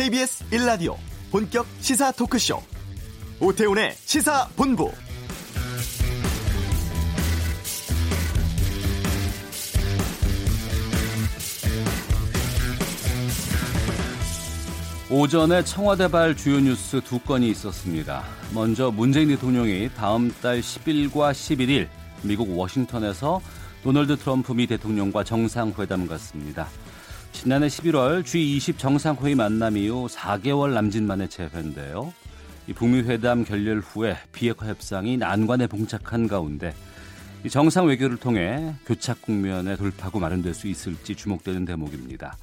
KBS 0.00 0.44
1라디오 0.48 0.96
본격 1.30 1.66
시사 1.80 2.10
토크쇼 2.12 2.62
오태훈의 3.38 3.92
시사본부 3.96 4.90
오전에 15.10 15.62
청와대발 15.64 16.34
주요 16.34 16.60
뉴스 16.60 17.02
두 17.02 17.18
건이 17.18 17.50
있었습니다. 17.50 18.24
먼저 18.54 18.90
문재인 18.90 19.28
대통령이 19.28 19.90
다음 19.94 20.34
달 20.40 20.62
10일과 20.62 21.32
11일 21.32 21.88
미국 22.22 22.56
워싱턴에서 22.56 23.42
도널드 23.82 24.16
트럼프 24.16 24.52
미 24.52 24.66
대통령과 24.66 25.24
정상회담 25.24 26.06
갖습니다. 26.06 26.68
지난해 27.40 27.68
11월 27.68 28.22
G20 28.22 28.76
정상회의 28.76 29.34
만남 29.34 29.78
이후 29.78 30.08
4개월 30.10 30.74
남짓 30.74 31.02
만에 31.02 31.26
재회인데요. 31.26 32.12
이 32.66 32.74
북미 32.74 33.00
회담 33.00 33.44
결렬 33.44 33.80
후에 33.80 34.14
비핵화 34.30 34.66
협상이 34.66 35.16
난관에 35.16 35.66
봉착한 35.66 36.28
가운데 36.28 36.74
정상 37.48 37.86
외교를 37.86 38.18
통해 38.18 38.74
교착 38.84 39.22
국면에 39.22 39.74
돌파구 39.76 40.20
마련될 40.20 40.52
수 40.52 40.68
있을지 40.68 41.14
주목되는 41.14 41.64
대목입니다. 41.64 42.36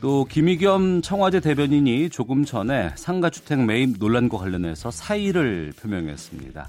또 0.00 0.24
김의겸 0.24 1.02
청와대 1.02 1.40
대변인이 1.40 2.08
조금 2.08 2.44
전에 2.44 2.92
상가주택 2.94 3.64
매입 3.64 3.96
논란과 3.98 4.38
관련해서 4.38 4.92
사의를 4.92 5.72
표명했습니다. 5.80 6.68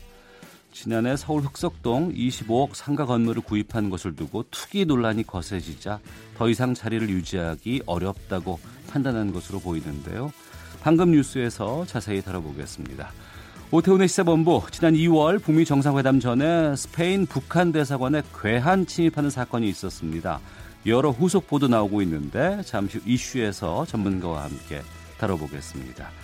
지난해 0.74 1.16
서울 1.16 1.44
흑석동 1.44 2.14
25억 2.14 2.74
상가 2.74 3.06
건물을 3.06 3.44
구입한 3.44 3.90
것을 3.90 4.16
두고 4.16 4.46
투기 4.50 4.86
논란이 4.86 5.26
거세지자 5.26 6.00
더 6.36 6.50
이상 6.50 6.74
자리를 6.74 7.08
유지하기 7.10 7.84
어렵다고 7.86 8.60
판단한 8.90 9.32
것으로 9.32 9.60
보이는데요. 9.60 10.34
방금 10.82 11.12
뉴스에서 11.12 11.86
자세히 11.86 12.22
다뤄보겠습니다. 12.22 13.12
오태훈의 13.72 14.08
시사본부 14.08 14.64
지난 14.72 14.94
2월 14.96 15.42
북미 15.42 15.64
정상회담 15.64 16.20
전에 16.20 16.76
스페인 16.76 17.26
북한 17.28 17.72
대사관에 17.72 18.24
괴한 18.42 18.86
침입하는 18.86 19.30
사건이 19.30 19.70
있었습니다. 19.70 20.40
여러 20.86 21.12
후속 21.12 21.48
보도 21.48 21.68
나오고 21.68 22.02
있는데 22.02 22.62
잠시 22.66 22.98
후 22.98 23.04
이슈에서 23.06 23.86
전문가와 23.86 24.44
함께 24.44 24.82
다뤄보겠습니다. 25.18 26.23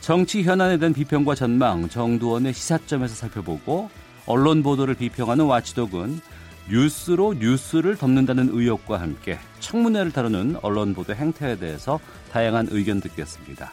정치 0.00 0.42
현안에 0.42 0.78
대한 0.78 0.94
비평과 0.94 1.34
전망 1.34 1.88
정두원의 1.88 2.54
시사점에서 2.54 3.14
살펴보고 3.14 3.90
언론 4.26 4.62
보도를 4.62 4.94
비평하는 4.94 5.44
와치독은 5.44 6.20
뉴스로 6.70 7.34
뉴스를 7.34 7.96
덮는다는 7.96 8.50
의혹과 8.52 9.00
함께 9.00 9.38
청문회를 9.60 10.12
다루는 10.12 10.56
언론 10.62 10.94
보도 10.94 11.14
행태에 11.14 11.56
대해서 11.56 12.00
다양한 12.32 12.68
의견 12.70 13.00
듣겠습니다. 13.00 13.72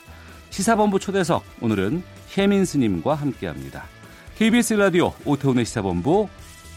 시사본부 0.50 1.00
초대석 1.00 1.44
오늘은 1.62 2.04
혜민 2.38 2.66
스님과 2.66 3.16
함께합니다. 3.16 3.84
KBS 4.38 4.74
라디오 4.74 5.14
오태훈의 5.26 5.66
시사본부 5.66 6.28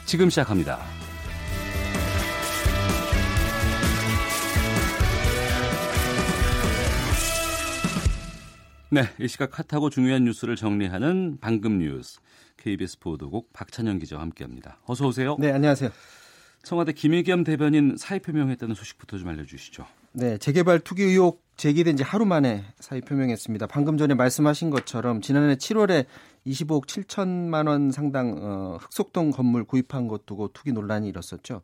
지금 0.05 0.31
시작합니다. 0.31 1.00
네, 8.93 9.03
이 9.21 9.29
시각 9.29 9.57
핫하고 9.57 9.89
중요한 9.89 10.25
뉴스를 10.25 10.57
정리하는 10.57 11.39
방금 11.41 11.79
뉴스 11.79 12.19
KBS 12.57 12.99
보도국 12.99 13.53
박찬영 13.53 14.01
기자와 14.01 14.21
함께합니다. 14.23 14.79
어서 14.85 15.07
오세요. 15.07 15.37
네, 15.39 15.53
안녕하세요. 15.53 15.91
청와대 16.65 16.93
김의겸 16.93 17.45
대변인 17.45 17.95
사의 17.97 18.19
표명했다는 18.19 18.75
소식부터 18.75 19.19
좀 19.19 19.29
알려주시죠. 19.29 19.87
네, 20.11 20.39
재개발 20.39 20.81
투기 20.81 21.05
의혹 21.05 21.45
제기된 21.57 21.97
지 21.97 22.03
하루 22.03 22.27
만에 22.27 22.65
사의 22.81 23.00
표명했습니다. 23.03 23.69
방금 23.69 23.97
전에 23.97 24.15
말씀하신 24.15 24.71
것처럼 24.71 25.21
지난해 25.21 25.55
7월에 25.55 26.06
25억 26.47 26.87
7천만 26.87 27.69
원 27.69 27.91
상당 27.91 28.37
어, 28.41 28.78
흑석동 28.81 29.31
건물 29.31 29.65
구입한 29.65 30.09
것 30.09 30.27
두고 30.27 30.49
투기 30.53 30.73
논란이 30.73 31.09
일었었죠. 31.09 31.61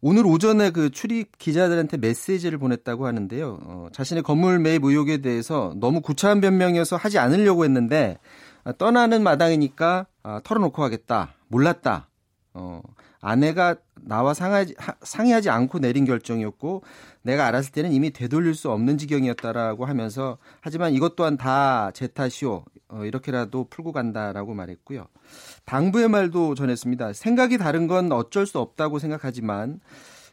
오늘 0.00 0.26
오전에 0.26 0.70
그 0.70 0.90
출입 0.90 1.38
기자들한테 1.38 1.96
메시지를 1.96 2.58
보냈다고 2.58 3.06
하는데요. 3.06 3.58
어, 3.62 3.88
자신의 3.92 4.22
건물 4.22 4.58
매입 4.58 4.84
의혹에 4.84 5.18
대해서 5.18 5.74
너무 5.76 6.00
구차한 6.00 6.40
변명이어서 6.40 6.96
하지 6.96 7.18
않으려고 7.18 7.64
했는데 7.64 8.18
아, 8.64 8.72
떠나는 8.72 9.22
마당이니까 9.22 10.06
아, 10.22 10.40
털어놓고 10.44 10.82
하겠다. 10.82 11.34
몰랐다. 11.48 12.08
어, 12.52 12.82
아내가 13.20 13.76
나와 14.02 14.34
상하지, 14.34 14.74
상의하지 15.02 15.50
않고 15.50 15.78
내린 15.78 16.04
결정이었고 16.04 16.82
내가 17.22 17.46
알았을 17.46 17.72
때는 17.72 17.92
이미 17.92 18.10
되돌릴 18.10 18.54
수 18.54 18.70
없는 18.70 18.96
지경이었다라고 18.98 19.84
하면서 19.84 20.38
하지만 20.60 20.92
이것 20.94 21.16
또한 21.16 21.36
다 21.36 21.90
제 21.94 22.06
탓이오 22.06 22.64
어, 22.90 23.04
이렇게라도 23.04 23.66
풀고 23.70 23.92
간다라고 23.92 24.54
말했고요. 24.54 25.06
당부의 25.64 26.08
말도 26.08 26.54
전했습니다. 26.54 27.12
생각이 27.12 27.58
다른 27.58 27.86
건 27.86 28.12
어쩔 28.12 28.46
수 28.46 28.58
없다고 28.58 28.98
생각하지만 28.98 29.80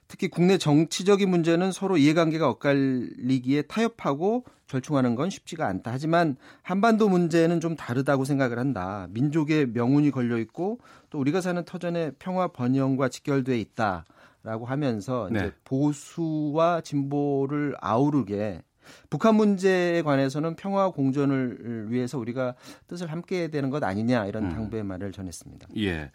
특히 0.08 0.30
국내 0.30 0.58
정치적인 0.58 1.30
문제는 1.30 1.72
서로 1.72 1.98
이해관계가 1.98 2.50
엇갈리기에 2.50 3.64
타협하고 3.64 4.46
결충하는 4.68 5.16
건 5.16 5.30
쉽지가 5.30 5.68
않다. 5.68 5.92
하지만 5.92 6.38
한반도 6.62 7.10
문제는 7.10 7.60
좀 7.60 7.76
다르다고 7.76 8.26
생각을 8.26 8.58
한다. 8.58 9.08
민족의 9.12 9.68
명운이 9.68 10.12
걸려 10.12 10.38
있고 10.40 10.80
또 11.10 11.20
우리가 11.20 11.42
사는 11.42 11.64
터전의 11.64 12.14
평화 12.20 12.48
번영과 12.48 13.10
직결돼 13.10 13.60
있다라고 13.60 14.66
하면서 14.66 15.30
네. 15.32 15.40
이제 15.40 15.54
보수와 15.66 16.82
진보를 16.82 17.76
아우르게 17.80 18.62
북한 19.10 19.36
문제에 19.36 20.02
관해서는 20.02 20.56
평화 20.56 20.90
공존을 20.90 21.92
위해서 21.92 22.18
우리가 22.18 22.56
뜻을 22.88 23.12
함께 23.12 23.40
해야 23.40 23.48
되는 23.48 23.70
것 23.70 23.84
아니냐 23.84 24.26
이런 24.26 24.46
음. 24.46 24.50
당부의 24.50 24.84
말을 24.84 25.12
전했습니다. 25.12 25.70
예. 25.78 26.12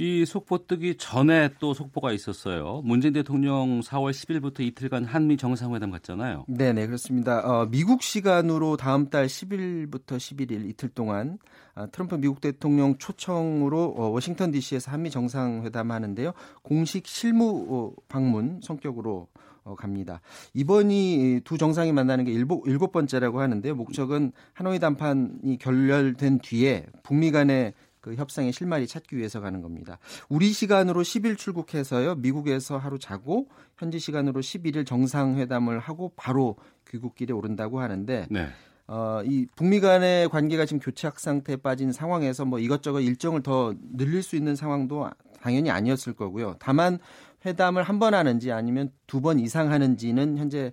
이 0.00 0.24
속보 0.24 0.68
뜨기 0.68 0.96
전에 0.96 1.50
또 1.58 1.74
속보가 1.74 2.12
있었어요. 2.12 2.82
문재인 2.84 3.12
대통령 3.12 3.80
4월 3.80 4.12
10일부터 4.12 4.60
이틀간 4.60 5.04
한미 5.04 5.36
정상회담 5.36 5.90
갔잖아요. 5.90 6.44
네, 6.46 6.72
네, 6.72 6.86
그렇습니다. 6.86 7.40
어, 7.40 7.66
미국 7.66 8.04
시간으로 8.04 8.76
다음 8.76 9.10
달 9.10 9.26
10일부터 9.26 10.16
11일 10.16 10.68
이틀 10.70 10.88
동안 10.88 11.38
아, 11.74 11.86
트럼프 11.86 12.14
미국 12.14 12.40
대통령 12.40 12.96
초청으로 12.98 13.94
어, 13.96 14.08
워싱턴 14.10 14.52
DC에서 14.52 14.92
한미 14.92 15.10
정상회담 15.10 15.90
하는데요. 15.90 16.32
공식 16.62 17.08
실무 17.08 17.66
어, 17.68 18.02
방문 18.08 18.60
성격으로 18.62 19.26
어, 19.34 19.47
갑니다. 19.74 20.20
이번이 20.54 21.42
두 21.44 21.58
정상이 21.58 21.92
만나는 21.92 22.24
게 22.24 22.32
일곱, 22.32 22.66
일곱 22.66 22.92
번째라고 22.92 23.40
하는데요. 23.40 23.74
목적은 23.74 24.32
하노이 24.52 24.78
담판이 24.78 25.58
결렬된 25.58 26.40
뒤에 26.40 26.86
북미 27.02 27.30
간의 27.30 27.74
그 28.00 28.14
협상의 28.14 28.52
실마리 28.52 28.86
찾기 28.86 29.16
위해서 29.16 29.40
가는 29.40 29.60
겁니다. 29.60 29.98
우리 30.28 30.52
시간으로 30.52 31.02
10일 31.02 31.36
출국해서요. 31.36 32.16
미국에서 32.16 32.78
하루 32.78 32.98
자고 32.98 33.48
현지 33.76 33.98
시간으로 33.98 34.40
11일 34.40 34.86
정상회담을 34.86 35.78
하고 35.78 36.12
바로 36.16 36.56
귀국길에 36.88 37.32
오른다고 37.32 37.80
하는데 37.80 38.26
네. 38.30 38.48
어, 38.86 39.20
이 39.24 39.46
북미 39.54 39.80
간의 39.80 40.30
관계가 40.30 40.64
지금 40.64 40.80
교착 40.80 41.20
상태에 41.20 41.56
빠진 41.56 41.92
상황에서 41.92 42.46
뭐 42.46 42.58
이것저것 42.58 43.00
일정을 43.00 43.42
더 43.42 43.74
늘릴 43.94 44.22
수 44.22 44.34
있는 44.34 44.56
상황도 44.56 45.10
당연히 45.42 45.70
아니었을 45.70 46.14
거고요. 46.14 46.56
다만 46.58 46.98
회담을 47.46 47.82
한 47.84 47.98
번 47.98 48.14
하는지 48.14 48.52
아니면 48.52 48.90
두 49.06 49.20
번 49.20 49.38
이상 49.38 49.70
하는지는 49.70 50.38
현재 50.38 50.72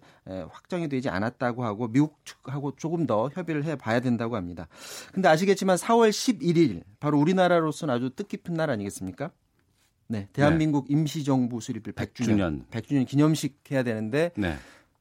확정이 0.49 0.87
되지 0.89 1.09
않았다고 1.09 1.63
하고 1.63 1.87
미국 1.87 2.19
측하고 2.25 2.75
조금 2.75 3.05
더 3.07 3.29
협의를 3.33 3.63
해 3.65 3.75
봐야 3.75 3.99
된다고 3.99 4.35
합니다. 4.35 4.67
근데 5.13 5.29
아시겠지만 5.29 5.77
4월 5.77 6.09
11일 6.09 6.83
바로 6.99 7.19
우리나라로서는 7.19 7.93
아주 7.93 8.09
뜻깊은 8.11 8.53
날 8.53 8.69
아니겠습니까? 8.69 9.31
네, 10.07 10.27
대한민국 10.33 10.87
네. 10.87 10.93
임시정부 10.93 11.59
수립일 11.61 11.93
100주년 11.93 12.28
100주년, 12.37 12.67
100주년 12.69 13.07
기념식 13.07 13.59
해야 13.72 13.81
되는데 13.81 14.31
네. 14.37 14.55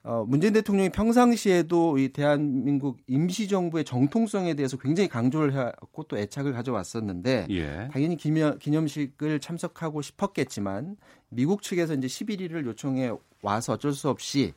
어, 0.06 0.22
문재인 0.28 0.52
대통령이 0.52 0.90
평상시에도 0.90 1.96
이 1.96 2.10
대한민국 2.10 2.98
임시정부의 3.06 3.84
정통성에 3.84 4.52
대해서 4.52 4.76
굉장히 4.76 5.08
강조를 5.08 5.54
해왔고 5.54 6.02
또 6.04 6.18
애착을 6.18 6.52
가져왔었는데 6.52 7.46
예. 7.48 7.88
당연히 7.90 8.18
기념, 8.18 8.58
기념식을 8.58 9.40
참석하고 9.40 10.02
싶었겠지만 10.02 10.96
미국 11.30 11.62
측에서 11.62 11.94
이제 11.94 12.06
11일을 12.06 12.66
요청해 12.66 13.12
와서 13.40 13.72
어쩔 13.72 13.94
수 13.94 14.10
없이 14.10 14.52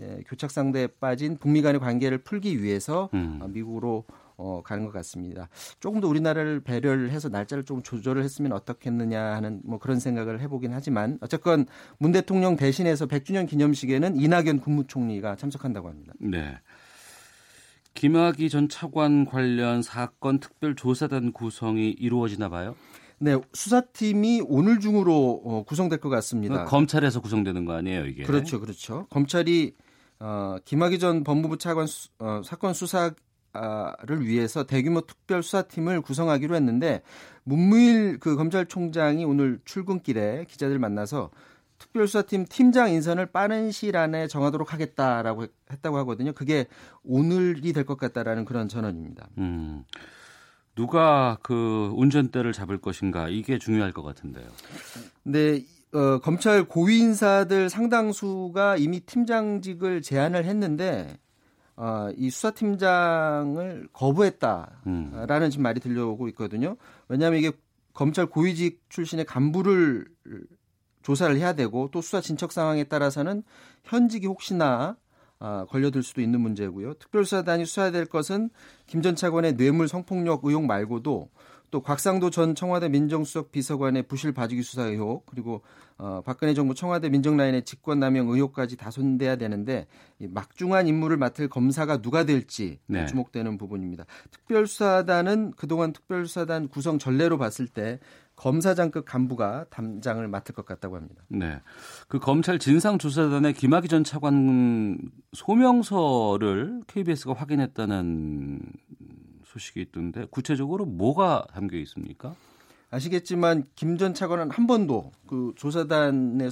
예, 0.00 0.22
교착 0.26 0.50
상대에 0.50 0.86
빠진 0.86 1.38
북미 1.38 1.62
간의 1.62 1.80
관계를 1.80 2.18
풀기 2.18 2.62
위해서 2.62 3.08
음. 3.14 3.38
어, 3.40 3.48
미국으로 3.48 4.04
어, 4.36 4.62
가는 4.64 4.84
것 4.84 4.92
같습니다. 4.92 5.48
조금 5.80 6.00
더 6.00 6.08
우리나라를 6.08 6.60
배려를 6.60 7.10
해서 7.10 7.28
날짜를 7.28 7.64
좀 7.64 7.82
조절을 7.82 8.22
했으면 8.22 8.52
어떻겠느냐 8.52 9.20
하는 9.20 9.60
뭐 9.64 9.78
그런 9.78 10.00
생각을 10.00 10.40
해보긴 10.40 10.72
하지만 10.72 11.18
어쨌건 11.20 11.66
문 11.98 12.12
대통령 12.12 12.56
대신해서 12.56 13.06
100주년 13.06 13.48
기념식에는 13.48 14.16
이낙연 14.16 14.60
국무총리가 14.60 15.36
참석한다고 15.36 15.88
합니다. 15.88 16.12
네. 16.18 16.58
김학의 17.94 18.48
전 18.48 18.68
차관 18.68 19.26
관련 19.26 19.82
사건 19.82 20.40
특별조사단 20.40 21.32
구성이 21.32 21.90
이루어지나 21.90 22.48
봐요? 22.48 22.74
네, 23.18 23.36
수사팀이 23.52 24.42
오늘 24.46 24.80
중으로 24.80 25.42
어, 25.44 25.62
구성될 25.64 26.00
것 26.00 26.08
같습니다. 26.08 26.64
검찰에서 26.64 27.20
구성되는 27.20 27.64
거 27.64 27.74
아니에요, 27.74 28.06
이게? 28.06 28.24
그렇죠, 28.24 28.58
그렇죠. 28.58 29.06
검찰이 29.10 29.74
어, 30.18 30.56
김학의 30.64 30.98
전 30.98 31.22
법무부 31.22 31.58
차관 31.58 31.86
수, 31.86 32.08
어, 32.18 32.42
사건 32.44 32.74
수사 32.74 33.12
를 33.54 34.26
위해서 34.26 34.64
대규모 34.64 35.02
특별 35.02 35.42
수사팀을 35.42 36.00
구성하기로 36.00 36.54
했는데 36.54 37.02
문무일 37.44 38.18
그 38.18 38.34
검찰총장이 38.36 39.24
오늘 39.26 39.60
출근길에 39.66 40.46
기자들 40.48 40.78
만나서 40.78 41.30
특별수사팀 41.78 42.46
팀장 42.48 42.90
인선을 42.92 43.26
빠른 43.26 43.70
시일 43.72 43.96
안에 43.96 44.28
정하도록 44.28 44.72
하겠다라고 44.72 45.46
했다고 45.70 45.98
하거든요. 45.98 46.32
그게 46.32 46.66
오늘이 47.02 47.72
될 47.72 47.84
것 47.84 47.98
같다라는 47.98 48.44
그런 48.44 48.68
전언입니다. 48.68 49.28
음. 49.38 49.84
누가 50.74 51.36
그 51.42 51.92
운전대를 51.94 52.52
잡을 52.52 52.78
것인가 52.78 53.28
이게 53.28 53.58
중요할 53.58 53.92
것 53.92 54.02
같은데요. 54.02 54.46
네, 55.24 55.64
어, 55.92 56.20
검찰 56.20 56.64
고위 56.64 57.00
인사들 57.00 57.68
상당수가 57.68 58.78
이미 58.78 59.00
팀장직을 59.00 60.00
제안을 60.00 60.46
했는데 60.46 61.18
어, 61.76 62.08
이 62.16 62.30
수사팀장을 62.30 63.88
거부했다라는 63.92 64.76
음. 64.86 65.50
지금 65.50 65.62
말이 65.62 65.80
들려오고 65.80 66.28
있거든요. 66.28 66.76
왜냐하면 67.08 67.38
이게 67.38 67.52
검찰 67.94 68.26
고위직 68.26 68.82
출신의 68.88 69.24
간부를 69.24 70.06
조사를 71.02 71.36
해야 71.36 71.52
되고 71.54 71.88
또 71.92 72.00
수사 72.00 72.20
진척 72.20 72.52
상황에 72.52 72.84
따라서는 72.84 73.42
현직이 73.84 74.26
혹시나 74.26 74.96
아, 75.38 75.66
걸려들 75.68 76.04
수도 76.04 76.20
있는 76.20 76.40
문제고요. 76.40 76.94
특별수사단이 76.94 77.66
수사해야 77.66 77.90
될 77.90 78.06
것은 78.06 78.50
김 78.86 79.02
전 79.02 79.16
차관의 79.16 79.56
뇌물 79.56 79.88
성폭력 79.88 80.44
의혹 80.44 80.64
말고도 80.66 81.30
또 81.72 81.80
곽상도 81.80 82.28
전 82.28 82.54
청와대 82.54 82.90
민정수석 82.90 83.50
비서관의 83.50 84.02
부실 84.02 84.32
봐주기 84.32 84.62
수사 84.62 84.84
의혹 84.84 85.24
그리고 85.24 85.62
어, 85.96 86.20
박근혜 86.22 86.52
정부 86.52 86.74
청와대 86.74 87.08
민정라인의 87.08 87.64
직권남용 87.64 88.28
의혹까지 88.28 88.76
다 88.76 88.90
손대야 88.90 89.36
되는데 89.36 89.86
이 90.18 90.28
막중한 90.28 90.86
임무를 90.86 91.16
맡을 91.16 91.48
검사가 91.48 92.02
누가 92.02 92.24
될지 92.24 92.78
네. 92.86 93.06
주목되는 93.06 93.56
부분입니다. 93.56 94.04
특별수사단은 94.30 95.52
그동안 95.56 95.94
특별수사단 95.94 96.68
구성 96.68 96.98
전례로 96.98 97.38
봤을 97.38 97.66
때 97.66 98.00
검사장급 98.36 99.06
간부가 99.06 99.64
담장을 99.70 100.26
맡을 100.28 100.54
것 100.54 100.66
같다고 100.66 100.96
합니다. 100.96 101.22
네. 101.28 101.58
그 102.06 102.18
검찰 102.18 102.58
진상조사단의 102.58 103.54
김학의 103.54 103.88
전 103.88 104.04
차관 104.04 104.98
소명서를 105.32 106.82
KBS가 106.86 107.32
확인했다는 107.32 108.60
소식이 109.52 109.80
있던데 109.82 110.26
구체적으로 110.30 110.84
뭐가 110.86 111.46
담겨 111.52 111.76
있습니까? 111.78 112.34
아시겠지만 112.90 113.64
김 113.74 113.96
전 113.98 114.14
차관은 114.14 114.50
한 114.50 114.66
번도 114.66 115.12
그 115.26 115.52
조사단에 115.56 116.48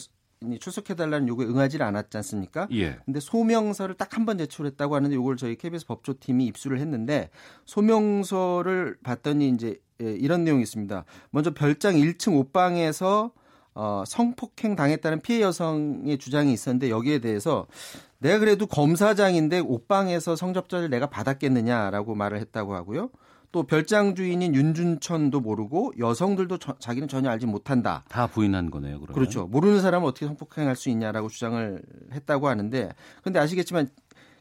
출석해달라는 0.59 1.29
요구에 1.29 1.47
응하지 1.47 1.83
않았지 1.83 2.17
않습니까? 2.17 2.67
예. 2.73 2.97
근데 3.05 3.21
소명서를 3.21 3.95
딱 3.97 4.17
한 4.17 4.25
번 4.25 4.39
제출했다고 4.39 4.95
하는데 4.95 5.15
이걸 5.15 5.37
저희 5.37 5.57
KBS 5.57 5.87
법조팀이 5.87 6.47
입수를 6.47 6.79
했는데 6.79 7.29
소명서를 7.67 8.97
봤더니 9.03 9.51
이제 9.51 9.79
예, 10.03 10.13
이런 10.13 10.45
내용이 10.45 10.63
있습니다. 10.63 11.05
먼저 11.31 11.53
별장 11.53 11.95
1층 11.95 12.39
옷방에서 12.39 13.33
어, 13.75 14.03
성폭행 14.07 14.77
당했다는 14.77 15.21
피해 15.21 15.41
여성의 15.43 16.19
주장이 16.19 16.53
있었는데 16.53 16.91
여기에 16.91 17.19
대해서 17.21 17.67
내가 18.21 18.39
그래도 18.39 18.67
검사장인데 18.67 19.61
옷방에서 19.61 20.37
성접자를 20.37 20.91
내가 20.91 21.07
받았겠느냐라고 21.09 22.15
말을 22.15 22.39
했다고 22.41 22.75
하고요. 22.75 23.11
또 23.53 23.65
별장 23.65 24.15
주인인 24.15 24.55
윤준천도 24.55 25.41
모르고 25.41 25.95
여성들도 25.99 26.59
저, 26.59 26.77
자기는 26.79 27.09
전혀 27.09 27.31
알지 27.31 27.47
못한다. 27.47 28.05
다 28.09 28.29
부인한 28.29 28.71
거네요. 28.71 29.01
그러면. 29.01 29.15
그렇죠. 29.15 29.47
모르는 29.49 29.81
사람은 29.81 30.07
어떻게 30.07 30.27
성폭행할 30.27 30.77
수 30.77 30.89
있냐라고 30.89 31.29
주장을 31.29 31.83
했다고 32.13 32.47
하는데 32.49 32.91
그런데 33.23 33.41
아시겠지만 33.41 33.89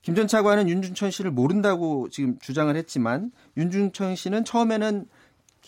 김 0.01 0.15
전 0.15 0.27
차관은 0.27 0.69
윤준천 0.69 1.11
씨를 1.11 1.31
모른다고 1.31 2.07
지금 2.09 2.37
주장을 2.39 2.73
했지만 2.75 3.31
윤준천 3.57 4.15
씨는 4.15 4.45
처음에는 4.45 5.07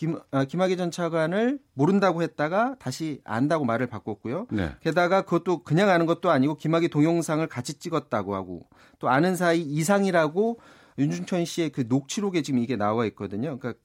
김, 0.02 0.18
아, 0.32 0.44
김학의 0.44 0.76
전 0.76 0.90
차관을 0.90 1.60
모른다고 1.74 2.22
했다가 2.22 2.74
다시 2.80 3.20
안다고 3.22 3.64
말을 3.64 3.86
바꿨고요. 3.86 4.48
네. 4.50 4.72
게다가 4.80 5.22
그것도 5.22 5.62
그냥 5.62 5.90
아는 5.90 6.06
것도 6.06 6.28
아니고 6.28 6.56
김학의 6.56 6.88
동영상을 6.88 7.46
같이 7.46 7.74
찍었다고 7.74 8.34
하고 8.34 8.62
또 8.98 9.08
아는 9.08 9.36
사이 9.36 9.60
이상이라고 9.60 10.58
윤준천 10.98 11.44
씨의 11.44 11.70
그 11.70 11.84
녹취록에 11.88 12.42
지금 12.42 12.58
이게 12.58 12.74
나와 12.74 13.06
있거든요. 13.06 13.60
그러니까 13.60 13.80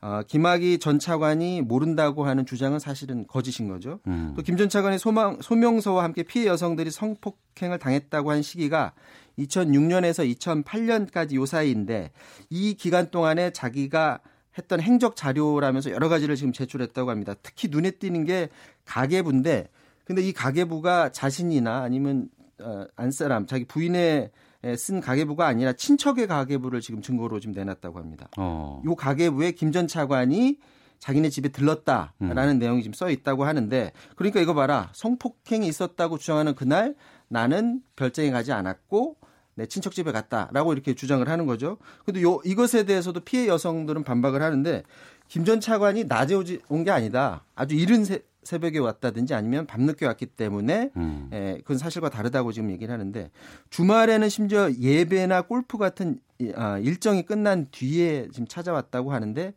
어, 0.00 0.22
김학의 0.26 0.78
전 0.78 0.98
차관이 0.98 1.60
모른다고 1.60 2.24
하는 2.24 2.46
주장은 2.46 2.78
사실은 2.78 3.26
거짓인 3.26 3.68
거죠. 3.68 4.00
음. 4.06 4.32
또김 4.36 4.56
전 4.56 4.70
차관의 4.70 4.98
소망, 4.98 5.36
소명서와 5.42 6.02
함께 6.02 6.22
피해 6.22 6.46
여성들이 6.46 6.90
성폭행을 6.90 7.78
당했다고 7.78 8.30
한 8.30 8.40
시기가 8.40 8.94
2006년에서 9.38 10.34
2008년까지 10.64 11.34
요 11.34 11.44
사이인데 11.44 12.10
이 12.48 12.72
기간 12.72 13.10
동안에 13.10 13.50
자기가 13.50 14.20
했던 14.58 14.80
행적 14.80 15.16
자료라면서 15.16 15.90
여러 15.92 16.08
가지를 16.08 16.36
지금 16.36 16.52
제출했다고 16.52 17.10
합니다. 17.10 17.34
특히 17.42 17.68
눈에 17.70 17.92
띄는 17.92 18.24
게 18.24 18.48
가계부인데 18.84 19.68
근데 20.04 20.22
이 20.22 20.32
가계부가 20.32 21.12
자신이나 21.12 21.82
아니면 21.82 22.28
어, 22.60 22.84
안사람 22.96 23.46
자기 23.46 23.64
부인의 23.64 24.30
쓴 24.76 25.00
가계부가 25.00 25.46
아니라 25.46 25.72
친척의 25.72 26.26
가계부를 26.26 26.80
지금 26.80 27.00
증거로 27.00 27.38
지금 27.38 27.54
내놨다고 27.54 27.98
합니다. 27.98 28.28
어. 28.36 28.82
요 28.84 28.94
가계부에 28.96 29.52
김 29.52 29.70
전 29.70 29.86
차관이 29.86 30.58
자기네 30.98 31.28
집에 31.28 31.50
들렀다라는 31.50 32.56
음. 32.56 32.58
내용이 32.58 32.82
지금 32.82 32.92
써 32.92 33.08
있다고 33.08 33.44
하는데 33.44 33.92
그러니까 34.16 34.40
이거 34.40 34.52
봐라 34.54 34.90
성폭행이 34.94 35.66
있었다고 35.68 36.18
주장하는 36.18 36.56
그날 36.56 36.96
나는 37.28 37.82
별장에 37.94 38.32
가지 38.32 38.50
않았고 38.50 39.16
내 39.58 39.66
친척 39.66 39.92
집에 39.92 40.12
갔다라고 40.12 40.72
이렇게 40.72 40.94
주장을 40.94 41.28
하는 41.28 41.44
거죠. 41.46 41.78
근데 42.04 42.22
요 42.22 42.40
이것에 42.44 42.84
대해서도 42.84 43.20
피해 43.20 43.48
여성들은 43.48 44.04
반박을 44.04 44.40
하는데 44.40 44.84
김 45.26 45.44
전 45.44 45.60
차관이 45.60 46.04
낮에 46.04 46.34
온게 46.68 46.90
아니다. 46.92 47.44
아주 47.56 47.74
이른 47.74 48.04
새, 48.04 48.22
새벽에 48.44 48.78
왔다든지 48.78 49.34
아니면 49.34 49.66
밤늦게 49.66 50.06
왔기 50.06 50.26
때문에 50.26 50.90
음. 50.96 51.28
예, 51.32 51.56
그건 51.58 51.76
사실과 51.76 52.08
다르다고 52.08 52.52
지금 52.52 52.70
얘기를 52.70 52.92
하는데 52.94 53.30
주말에는 53.70 54.28
심지어 54.28 54.70
예배나 54.72 55.42
골프 55.42 55.76
같은 55.76 56.20
아, 56.54 56.78
일정이 56.78 57.24
끝난 57.24 57.66
뒤에 57.72 58.28
지금 58.32 58.46
찾아왔다고 58.46 59.12
하는데 59.12 59.52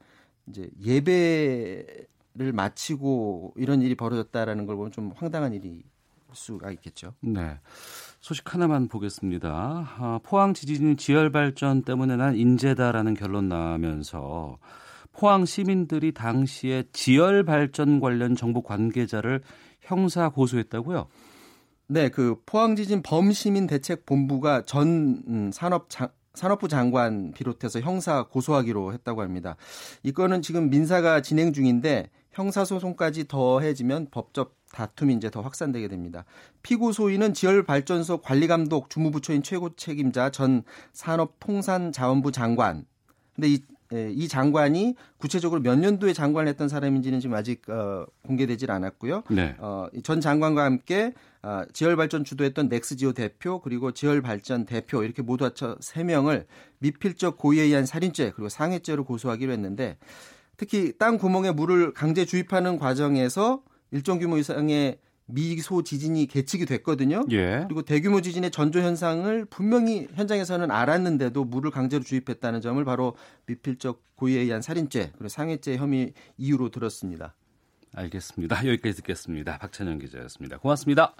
이제 0.47 0.69
예배를 0.83 2.51
마치고 2.53 3.53
이런 3.55 3.81
일이 3.83 3.93
벌어졌다라는 3.95 4.65
걸 4.65 4.75
보면 4.75 4.91
좀 4.91 5.11
황당한 5.15 5.53
일이 5.53 5.83
수가 6.33 6.71
있겠죠. 6.71 7.13
네. 7.19 7.59
소식 8.21 8.53
하나만 8.53 8.87
보겠습니다. 8.87 9.49
아, 9.97 10.19
포항 10.23 10.53
지진 10.53 10.95
지열 10.95 11.31
발전 11.31 11.81
때문에 11.81 12.15
난 12.15 12.35
인재다라는 12.35 13.15
결론 13.15 13.49
나면서 13.49 14.59
포항 15.11 15.45
시민들이 15.45 16.13
당시에 16.13 16.83
지열 16.93 17.43
발전 17.43 17.99
관련 17.99 18.35
정부 18.35 18.61
관계자를 18.61 19.41
형사 19.81 20.29
고소했다고요? 20.29 21.07
네, 21.87 22.09
그 22.09 22.35
포항 22.45 22.75
지진 22.75 23.01
범시민 23.01 23.65
대책 23.65 24.05
본부가 24.05 24.63
전 24.65 25.23
음, 25.27 25.51
산업 25.51 25.89
장, 25.89 26.07
산업부 26.35 26.67
장관 26.67 27.31
비롯해서 27.33 27.81
형사 27.81 28.23
고소하기로 28.23 28.93
했다고 28.93 29.21
합니다. 29.21 29.57
이거는 30.03 30.43
지금 30.43 30.69
민사가 30.69 31.21
진행 31.21 31.51
중인데 31.51 32.09
형사 32.31 32.63
소송까지 32.63 33.27
더해지면 33.27 34.07
법적 34.11 34.60
다툼이 34.73 35.13
이제 35.15 35.29
더 35.29 35.41
확산되게 35.41 35.87
됩니다. 35.87 36.25
피고 36.63 36.91
소인은 36.91 37.33
지열발전소 37.33 38.19
관리감독 38.19 38.89
주무부처인 38.89 39.43
최고 39.43 39.75
책임자 39.75 40.29
전 40.29 40.63
산업통산자원부 40.93 42.31
장관. 42.31 42.85
근데 43.35 43.49
이, 43.49 43.63
이 43.91 44.27
장관이 44.27 44.95
구체적으로 45.17 45.61
몇 45.61 45.77
년도에 45.77 46.13
장관을 46.13 46.47
했던 46.47 46.69
사람인지는 46.69 47.19
지금 47.19 47.35
아직 47.35 47.69
어, 47.69 48.05
공개되질 48.23 48.71
않았고요. 48.71 49.23
네. 49.29 49.55
어, 49.59 49.87
전 50.03 50.21
장관과 50.21 50.63
함께 50.63 51.13
어, 51.43 51.63
지열발전 51.73 52.23
주도했던 52.23 52.69
넥스지오 52.69 53.13
대표 53.13 53.59
그리고 53.59 53.91
지열발전 53.91 54.65
대표 54.65 55.03
이렇게 55.03 55.21
모두 55.21 55.43
합쳐 55.43 55.75
3명을 55.79 56.45
미필적 56.79 57.37
고의에 57.37 57.63
의한 57.63 57.85
살인죄 57.85 58.31
그리고 58.31 58.47
상해죄로 58.47 59.03
고소하기로 59.03 59.51
했는데 59.51 59.97
특히 60.55 60.93
땅 60.97 61.17
구멍에 61.17 61.51
물을 61.51 61.93
강제 61.93 62.23
주입하는 62.23 62.77
과정에서 62.77 63.63
일정 63.91 64.19
규모 64.19 64.37
이상의 64.37 64.97
미소 65.25 65.83
지진이 65.83 66.27
계측이 66.27 66.65
됐거든요. 66.65 67.25
예. 67.31 67.63
그리고 67.67 67.83
대규모 67.83 68.21
지진의 68.21 68.51
전조 68.51 68.79
현상을 68.79 69.45
분명히 69.45 70.07
현장에서는 70.13 70.71
알았는데도 70.71 71.45
물을 71.45 71.71
강제로 71.71 72.03
주입했다는 72.03 72.61
점을 72.61 72.83
바로 72.83 73.15
미필적 73.45 74.03
고의에 74.15 74.41
의한 74.41 74.61
살인죄 74.61 75.11
그리고 75.13 75.29
상해죄 75.29 75.77
혐의 75.77 76.13
이유로 76.37 76.69
들었습니다. 76.69 77.33
알겠습니다. 77.93 78.65
여기까지 78.67 78.97
듣겠습니다. 78.97 79.57
박찬영 79.57 79.99
기자였습니다. 79.99 80.57
고맙습니다. 80.57 81.15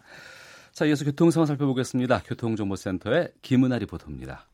자, 0.71 0.85
이어서 0.85 1.03
교통 1.03 1.31
상황 1.31 1.45
살펴보겠습니다. 1.47 2.23
교통정보센터의 2.23 3.33
김은아 3.41 3.79
리포터입니다. 3.79 4.47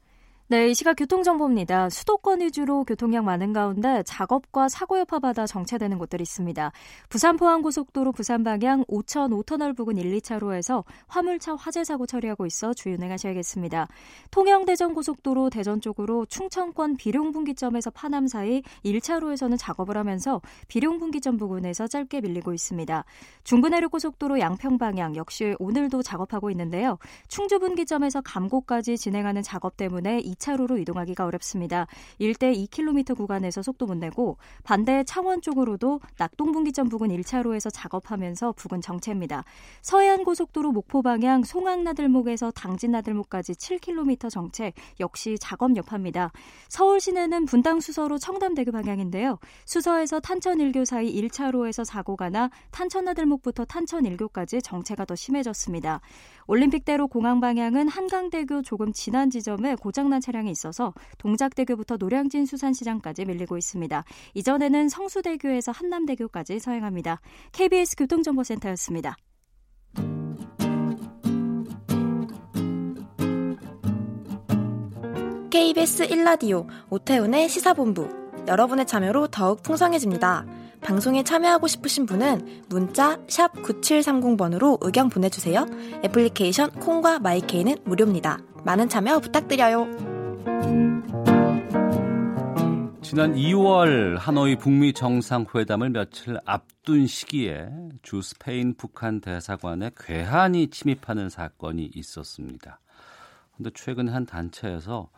네, 0.50 0.70
이 0.70 0.74
시각 0.74 0.94
교통정보입니다. 0.94 1.90
수도권 1.90 2.40
위주로 2.40 2.86
교통량 2.86 3.26
많은 3.26 3.52
가운데 3.52 4.02
작업과 4.04 4.70
사고 4.70 4.98
여파받아 4.98 5.46
정체되는 5.46 5.98
곳들이 5.98 6.22
있습니다. 6.22 6.72
부산 7.10 7.36
포항고속도로 7.36 8.14
부산 8.14 8.46
방향 8.46 8.86
5천 8.86 9.44
5터널 9.44 9.76
부근 9.76 9.98
1, 9.98 10.10
2차로에서 10.20 10.86
화물차 11.08 11.56
화재 11.56 11.84
사고 11.84 12.06
처리하고 12.06 12.46
있어 12.46 12.74
주의운행하셔야겠습니다. 12.74 13.90
통영대전고속도로 14.32 15.50
대전 15.50 15.82
쪽으로 15.82 16.26
충청권 16.28 16.96
비룡분기점에서 16.96 17.90
파남 17.90 18.28
사이 18.28 18.62
1차로에서는 18.86 19.58
작업을 19.60 19.98
하면서 19.98 20.42
비룡분기점 20.70 21.36
부근에서 21.36 21.88
짧게 21.88 22.22
밀리고 22.22 22.54
있습니다. 22.54 23.04
중부내륙고속도로 23.44 24.40
양평 24.40 24.78
방향 24.78 25.18
역시 25.18 25.56
오늘도 25.60 26.04
작업하고 26.04 26.50
있는데요. 26.52 27.00
충주분기점에서 27.28 28.22
감곡까지 28.22 28.98
진행하는 28.98 29.42
작업 29.44 29.76
때문에 29.76 30.22
2차로로 30.38 30.80
이동하기가 30.82 31.26
어렵습니다. 31.26 31.88
일대 32.18 32.54
2km 32.54 33.16
구간에서 33.16 33.62
속도 33.62 33.86
못 33.86 33.96
내고 33.96 34.38
반대 34.64 35.04
창원 35.04 35.42
쪽으로도 35.42 36.00
낙동분기점 36.18 36.90
부근 36.90 37.10
1차로에서 37.10 37.70
작업하면서 37.74 38.54
부근 38.54 38.82
정체입니다. 38.82 39.44
서해안 39.82 40.24
고속도로 40.24 40.72
목포 40.72 41.02
방향 41.02 41.44
송악나들목에서 41.44 42.52
당진나들목까지 42.52 43.54
7km 43.54 44.30
정체 44.30 44.74
역시 45.00 45.38
작업 45.40 45.76
여파입니다. 45.76 46.32
서울 46.70 47.00
시내는 47.00 47.46
분당 47.46 47.80
수서로 47.80 48.18
청담대교 48.18 48.72
방향인데요. 48.72 49.40
수서에서 49.66 50.20
탄천 50.20 50.60
1교 50.60 50.86
사이 50.86 51.14
1차로에서 51.22 51.84
사고가 51.84 52.30
나 52.30 52.50
탄천나들목부터 52.72 53.66
탄천 53.66 54.04
1교까지 54.04 54.64
정체가 54.64 55.06
더 55.06 55.16
심해졌습니다. 55.16 56.02
올림픽대로 56.48 57.08
공항 57.08 57.40
방향은 57.40 57.88
한강대교 57.88 58.62
조금 58.64 58.92
지난 58.94 59.30
지점에 59.30 59.76
고장난 59.76 60.22
차량이 60.22 60.50
있어서 60.52 60.94
동작대교부터 61.18 61.98
노량진 61.98 62.46
수산시장까지 62.46 63.26
밀리고 63.26 63.58
있습니다. 63.58 64.04
이전에는 64.34 64.90
성수대교에서 64.90 65.72
한남대교까지 65.72 66.60
서행합니다. 66.60 67.22
KBS 67.52 67.96
교통정보센터였습니다. 67.98 69.16
KBS 75.50 76.08
1라디오 76.08 76.68
오태훈의 76.90 77.50
시사본부 77.50 78.28
여러분의 78.48 78.86
참여로 78.86 79.28
더욱 79.28 79.64
풍성해집니다. 79.64 80.46
방송에 80.82 81.24
참여하고 81.24 81.68
싶으신 81.68 82.06
분은 82.06 82.64
문자 82.70 83.18
9730번으로 83.28 84.78
의견 84.82 85.10
보내주세요. 85.10 85.66
애플리케이션 86.04 86.72
콩과 86.72 87.20
마이케이는 87.20 87.78
무료입니다. 87.84 88.40
많은 88.64 88.90
참여 88.90 89.20
부탁드려요. 89.20 89.88
지난 93.02 93.36
2월 93.36 94.18
하노이 94.18 94.58
북미 94.58 94.92
정상회담을 94.92 95.92
며칠 95.92 96.38
앞둔 96.46 97.08
시기에 97.08 97.70
주 98.02 98.22
스페인 98.22 98.76
북한 98.76 99.22
대사관에 99.22 99.92
괴한이 99.98 100.68
침입하는 100.70 101.30
사건이 101.30 101.92
있었습니다. 101.96 102.80
그런데 103.54 103.72
최근 103.74 104.10
한 104.10 104.26
단체에서 104.26 105.10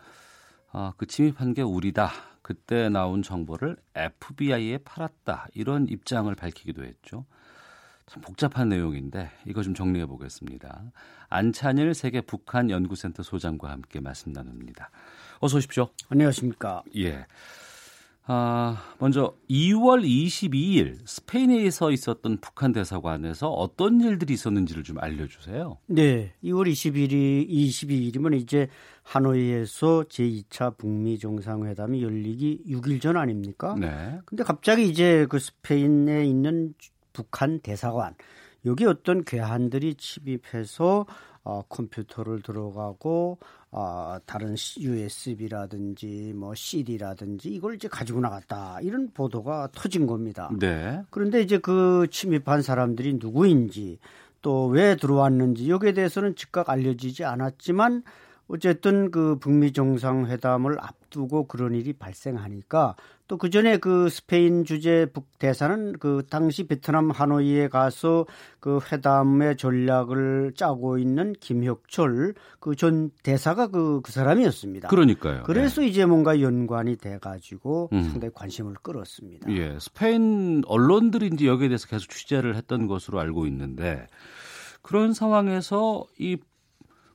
아, 0.71 0.93
그 0.97 1.07
침입한 1.07 1.53
게 1.55 1.63
우리다. 1.63 2.11
그때 2.49 2.89
나온 2.89 3.21
정보를 3.21 3.77
FBI에 3.93 4.79
팔았다. 4.79 5.49
이런 5.53 5.87
입장을 5.87 6.33
밝히기도 6.33 6.83
했죠. 6.83 7.25
참 8.07 8.23
복잡한 8.23 8.69
내용인데 8.69 9.29
이거 9.45 9.61
좀 9.61 9.75
정리해 9.75 10.07
보겠습니다. 10.07 10.81
안찬일 11.29 11.93
세계 11.93 12.21
북한 12.21 12.71
연구센터 12.71 13.21
소장과 13.21 13.69
함께 13.69 13.99
말씀 13.99 14.31
나눕니다. 14.31 14.89
어서 15.41 15.57
오십시오. 15.57 15.89
안녕하십니까? 16.09 16.81
예. 16.97 17.27
아, 18.31 18.77
먼저 18.99 19.33
2월 19.49 20.03
22일 20.05 20.97
스페인에서 21.03 21.89
있었던 21.89 22.37
북한 22.39 22.71
대사관에서 22.71 23.49
어떤 23.49 23.99
일들이 24.01 24.35
있었는지를 24.35 24.83
좀 24.83 24.99
알려주세요. 24.99 25.79
네, 25.87 26.33
2월 26.43 26.71
21일, 26.71 27.49
22일이면 27.49 28.39
이제 28.39 28.67
하노이에서 29.01 30.03
제2차 30.09 30.77
북미 30.77 31.17
정상회담이 31.17 32.03
열리기 32.03 32.65
6일 32.67 33.01
전 33.01 33.17
아닙니까? 33.17 33.75
네. 33.79 34.19
근데 34.25 34.43
갑자기 34.43 34.87
이제 34.87 35.25
그 35.27 35.39
스페인에 35.39 36.23
있는 36.27 36.75
북한 37.13 37.59
대사관 37.61 38.13
여기 38.67 38.85
어떤 38.85 39.23
괴한들이 39.23 39.95
침입해서 39.95 41.07
어, 41.43 41.61
컴퓨터를 41.69 42.41
들어가고 42.41 43.37
어, 43.71 44.17
다른 44.25 44.55
USB라든지 44.79 46.33
뭐 46.35 46.53
CD라든지 46.55 47.49
이걸 47.49 47.75
이제 47.75 47.87
가지고 47.87 48.19
나갔다 48.19 48.79
이런 48.81 49.11
보도가 49.13 49.69
터진 49.73 50.07
겁니다. 50.07 50.49
네. 50.59 51.01
그런데 51.09 51.41
이제 51.41 51.57
그 51.57 52.07
침입한 52.11 52.61
사람들이 52.61 53.15
누구인지 53.15 53.99
또 54.41 54.67
왜 54.67 54.95
들어왔는지 54.95 55.69
여기에 55.69 55.93
대해서는 55.93 56.35
즉각 56.35 56.69
알려지지 56.69 57.25
않았지만 57.25 58.03
어쨌든 58.47 59.11
그 59.11 59.37
북미 59.37 59.73
정상회담을 59.73 60.77
앞두고 60.79 61.47
그런 61.47 61.75
일이 61.75 61.93
발생하니까 61.93 62.95
또 63.29 63.37
그 63.37 63.49
전에 63.51 63.77
그 63.77 64.09
스페인 64.09 64.65
주재 64.65 65.05
북대사는 65.13 65.93
그 65.99 66.23
당시 66.29 66.67
베트남 66.67 67.11
하노이에 67.11 67.69
가서 67.69 68.25
그 68.59 68.79
회담의 68.91 69.55
전략을 69.55 70.53
짜고 70.57 70.97
있는 70.97 71.33
김혁철 71.39 72.33
그 72.59 72.75
전 72.75 73.11
대사가 73.23 73.67
그, 73.67 74.01
그 74.01 74.11
사람이었습니다. 74.11 74.87
그러니까요. 74.87 75.43
그래서 75.43 75.83
예. 75.83 75.87
이제 75.87 76.05
뭔가 76.05 76.41
연관이 76.41 76.97
돼가지고 76.97 77.89
음. 77.93 78.03
상당히 78.03 78.33
관심을 78.33 78.73
끌었습니다. 78.81 79.51
예, 79.51 79.77
스페인 79.79 80.63
언론들이 80.65 81.29
이제 81.33 81.45
여기에 81.45 81.67
대해서 81.69 81.87
계속 81.87 82.09
취재를 82.09 82.55
했던 82.55 82.87
것으로 82.87 83.19
알고 83.19 83.45
있는데 83.45 84.07
그런 84.81 85.13
상황에서 85.13 86.03
이 86.17 86.37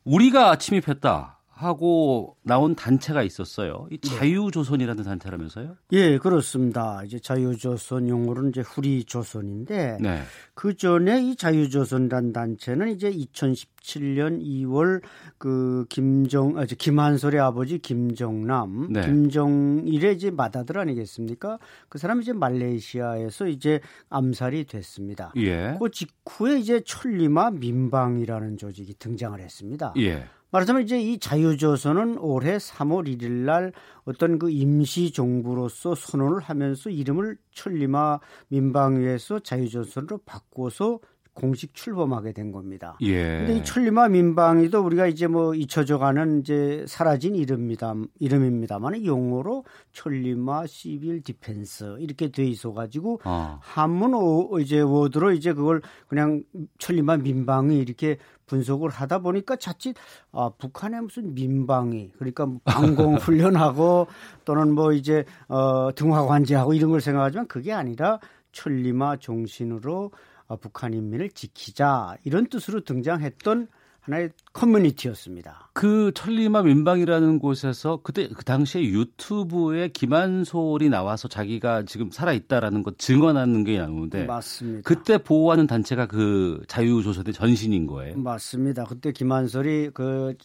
우리가 0.04 0.58
침입했다 0.58 1.40
하고 1.54 2.36
나온 2.42 2.74
단체가 2.74 3.22
있었어요. 3.22 3.86
이 3.92 3.98
자유조선이라는 3.98 5.04
단체라면서요? 5.04 5.76
예, 5.92 6.18
그렇습니다. 6.18 7.02
이제 7.04 7.20
자유조선 7.20 8.08
용어로는 8.08 8.50
이제 8.50 8.60
후리조선인데 8.60 9.98
네. 10.00 10.22
그 10.54 10.76
전에 10.76 11.22
이 11.22 11.36
자유조선이란 11.36 12.32
단체는 12.32 12.88
이제 12.88 13.08
2017년 13.08 14.42
2월 14.42 15.00
그 15.38 15.86
김정, 15.88 16.58
아, 16.58 16.66
저 16.66 16.74
김한솔의 16.74 17.38
아버지 17.38 17.78
김정남, 17.78 18.92
네. 18.92 19.02
김정일의 19.02 20.16
이제 20.16 20.32
맏아들 20.32 20.76
아니겠습니까? 20.76 21.60
그 21.88 21.98
사람이 21.98 22.22
이제 22.22 22.32
말레이시아에서 22.32 23.46
이제 23.46 23.80
암살이 24.10 24.64
됐습니다. 24.64 25.32
예. 25.36 25.76
그 25.78 25.88
직후에 25.88 26.58
이제 26.58 26.82
천리마 26.84 27.52
민방이라는 27.52 28.56
조직이 28.56 28.94
등장을 28.98 29.38
했습니다. 29.38 29.94
예. 29.98 30.26
말하자면 30.54 30.82
이제 30.82 31.00
이 31.00 31.18
자유조선은 31.18 32.18
올해 32.18 32.58
3월 32.58 33.08
1일 33.08 33.44
날 33.44 33.72
어떤 34.04 34.38
그 34.38 34.50
임시 34.50 35.10
정부로서 35.10 35.96
선언을 35.96 36.38
하면서 36.38 36.90
이름을 36.90 37.38
천리마 37.50 38.20
민방위에서 38.50 39.40
자유조선으로 39.40 40.18
바꿔서 40.18 41.00
공식 41.34 41.74
출범하게 41.74 42.32
된 42.32 42.52
겁니다. 42.52 42.96
예. 43.02 43.38
근데 43.38 43.56
이 43.56 43.64
천리마 43.64 44.08
민방위도 44.08 44.80
우리가 44.80 45.08
이제 45.08 45.26
뭐 45.26 45.54
잊혀져가는 45.54 46.40
이제 46.40 46.84
사라진 46.86 47.34
이름입니다. 47.34 47.94
이름입니다만 48.20 49.04
용어로 49.04 49.64
천리마 49.92 50.66
Civil 50.66 51.22
Defense 51.22 51.96
이렇게 51.98 52.30
돼 52.30 52.44
있어 52.44 52.72
가지고 52.72 53.20
어. 53.24 53.58
한문 53.60 54.14
오, 54.14 54.58
이제 54.60 54.80
워드로 54.80 55.32
이제 55.32 55.52
그걸 55.52 55.82
그냥 56.06 56.44
천리마 56.78 57.18
민방위 57.18 57.78
이렇게 57.78 58.18
분석을 58.46 58.90
하다 58.90 59.18
보니까 59.20 59.56
자칫 59.56 59.96
아, 60.30 60.50
북한에 60.56 61.00
무슨 61.00 61.34
민방위 61.34 62.12
그러니까 62.18 62.46
뭐 62.46 62.60
방공 62.64 63.16
훈련하고 63.18 64.06
또는 64.44 64.72
뭐 64.74 64.92
이제 64.92 65.24
어, 65.48 65.92
등화 65.94 66.26
관제하고 66.26 66.74
이런 66.74 66.90
걸 66.90 67.00
생각하지만 67.00 67.48
그게 67.48 67.72
아니라 67.72 68.20
천리마 68.52 69.16
정신으로 69.16 70.04
어, 70.04 70.12
북한 70.60 70.94
인민을 70.94 71.30
지키자 71.30 72.16
이런 72.24 72.46
뜻으로 72.48 72.80
등장했던 72.80 73.68
하나의 74.04 74.30
커뮤니티였습니다. 74.52 75.70
그 75.72 76.12
천리마 76.14 76.62
민방이라는 76.62 77.38
곳에서 77.38 78.00
그때 78.02 78.28
그 78.28 78.44
당시에 78.44 78.82
유튜브에 78.82 79.88
김한솔이 79.88 80.90
나와서 80.90 81.26
자기가 81.26 81.84
지금 81.86 82.10
살아 82.10 82.34
있다라는 82.34 82.82
것 82.82 82.98
증언하는 82.98 83.64
게 83.64 83.78
나오는데 83.78 84.26
맞습니다. 84.26 84.82
그때 84.86 85.16
보호하는 85.16 85.66
단체가 85.66 86.06
그 86.06 86.62
자유조선의 86.68 87.32
전신인 87.32 87.86
거예요. 87.86 88.18
맞습니다. 88.18 88.84
그때 88.84 89.10
김한솔이 89.10 89.90
그 89.94 90.36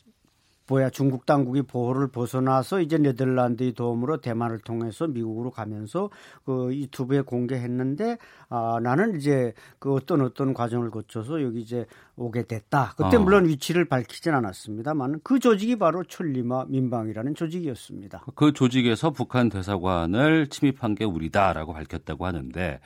북부야 0.70 0.92
중국 0.92 1.26
당국이 1.26 1.64
보호를 1.64 2.10
벗어나서 2.10 2.82
이제 2.82 2.98
네덜란드의 2.98 3.74
도움으로 3.74 4.22
대만을 4.22 4.60
통해서 4.60 5.08
미국으로 5.08 5.50
가면서 5.50 6.12
그 6.46 6.70
유튜브에 6.76 7.22
공개했는데 7.22 8.18
아 8.50 8.80
나는 8.82 9.18
이제 9.18 9.54
그 9.80 9.94
어떤 9.94 10.22
어떤 10.22 10.54
과정을 10.54 10.92
거쳐서 10.92 11.42
여기 11.42 11.62
이제 11.62 11.86
오게 12.16 12.44
됐다. 12.44 12.94
그때 12.96 13.18
어. 13.18 13.20
물론 13.20 13.48
위치를 13.48 13.86
밝히진 13.86 14.34
않았습니다만 14.34 15.22
그 15.24 15.40
조직이 15.40 15.76
바로 15.76 16.04
천리마 16.04 16.66
민방이라는 16.70 17.34
조직이었습니다. 17.34 18.26
그 18.36 18.54
조직에서 18.54 19.10
북한 19.10 19.50
대사관을 19.50 20.48
침입한 20.48 20.94
게 20.96 21.04
우리다라고 21.04 21.74
밝혔다고 21.74 22.26
하는데 22.26 22.80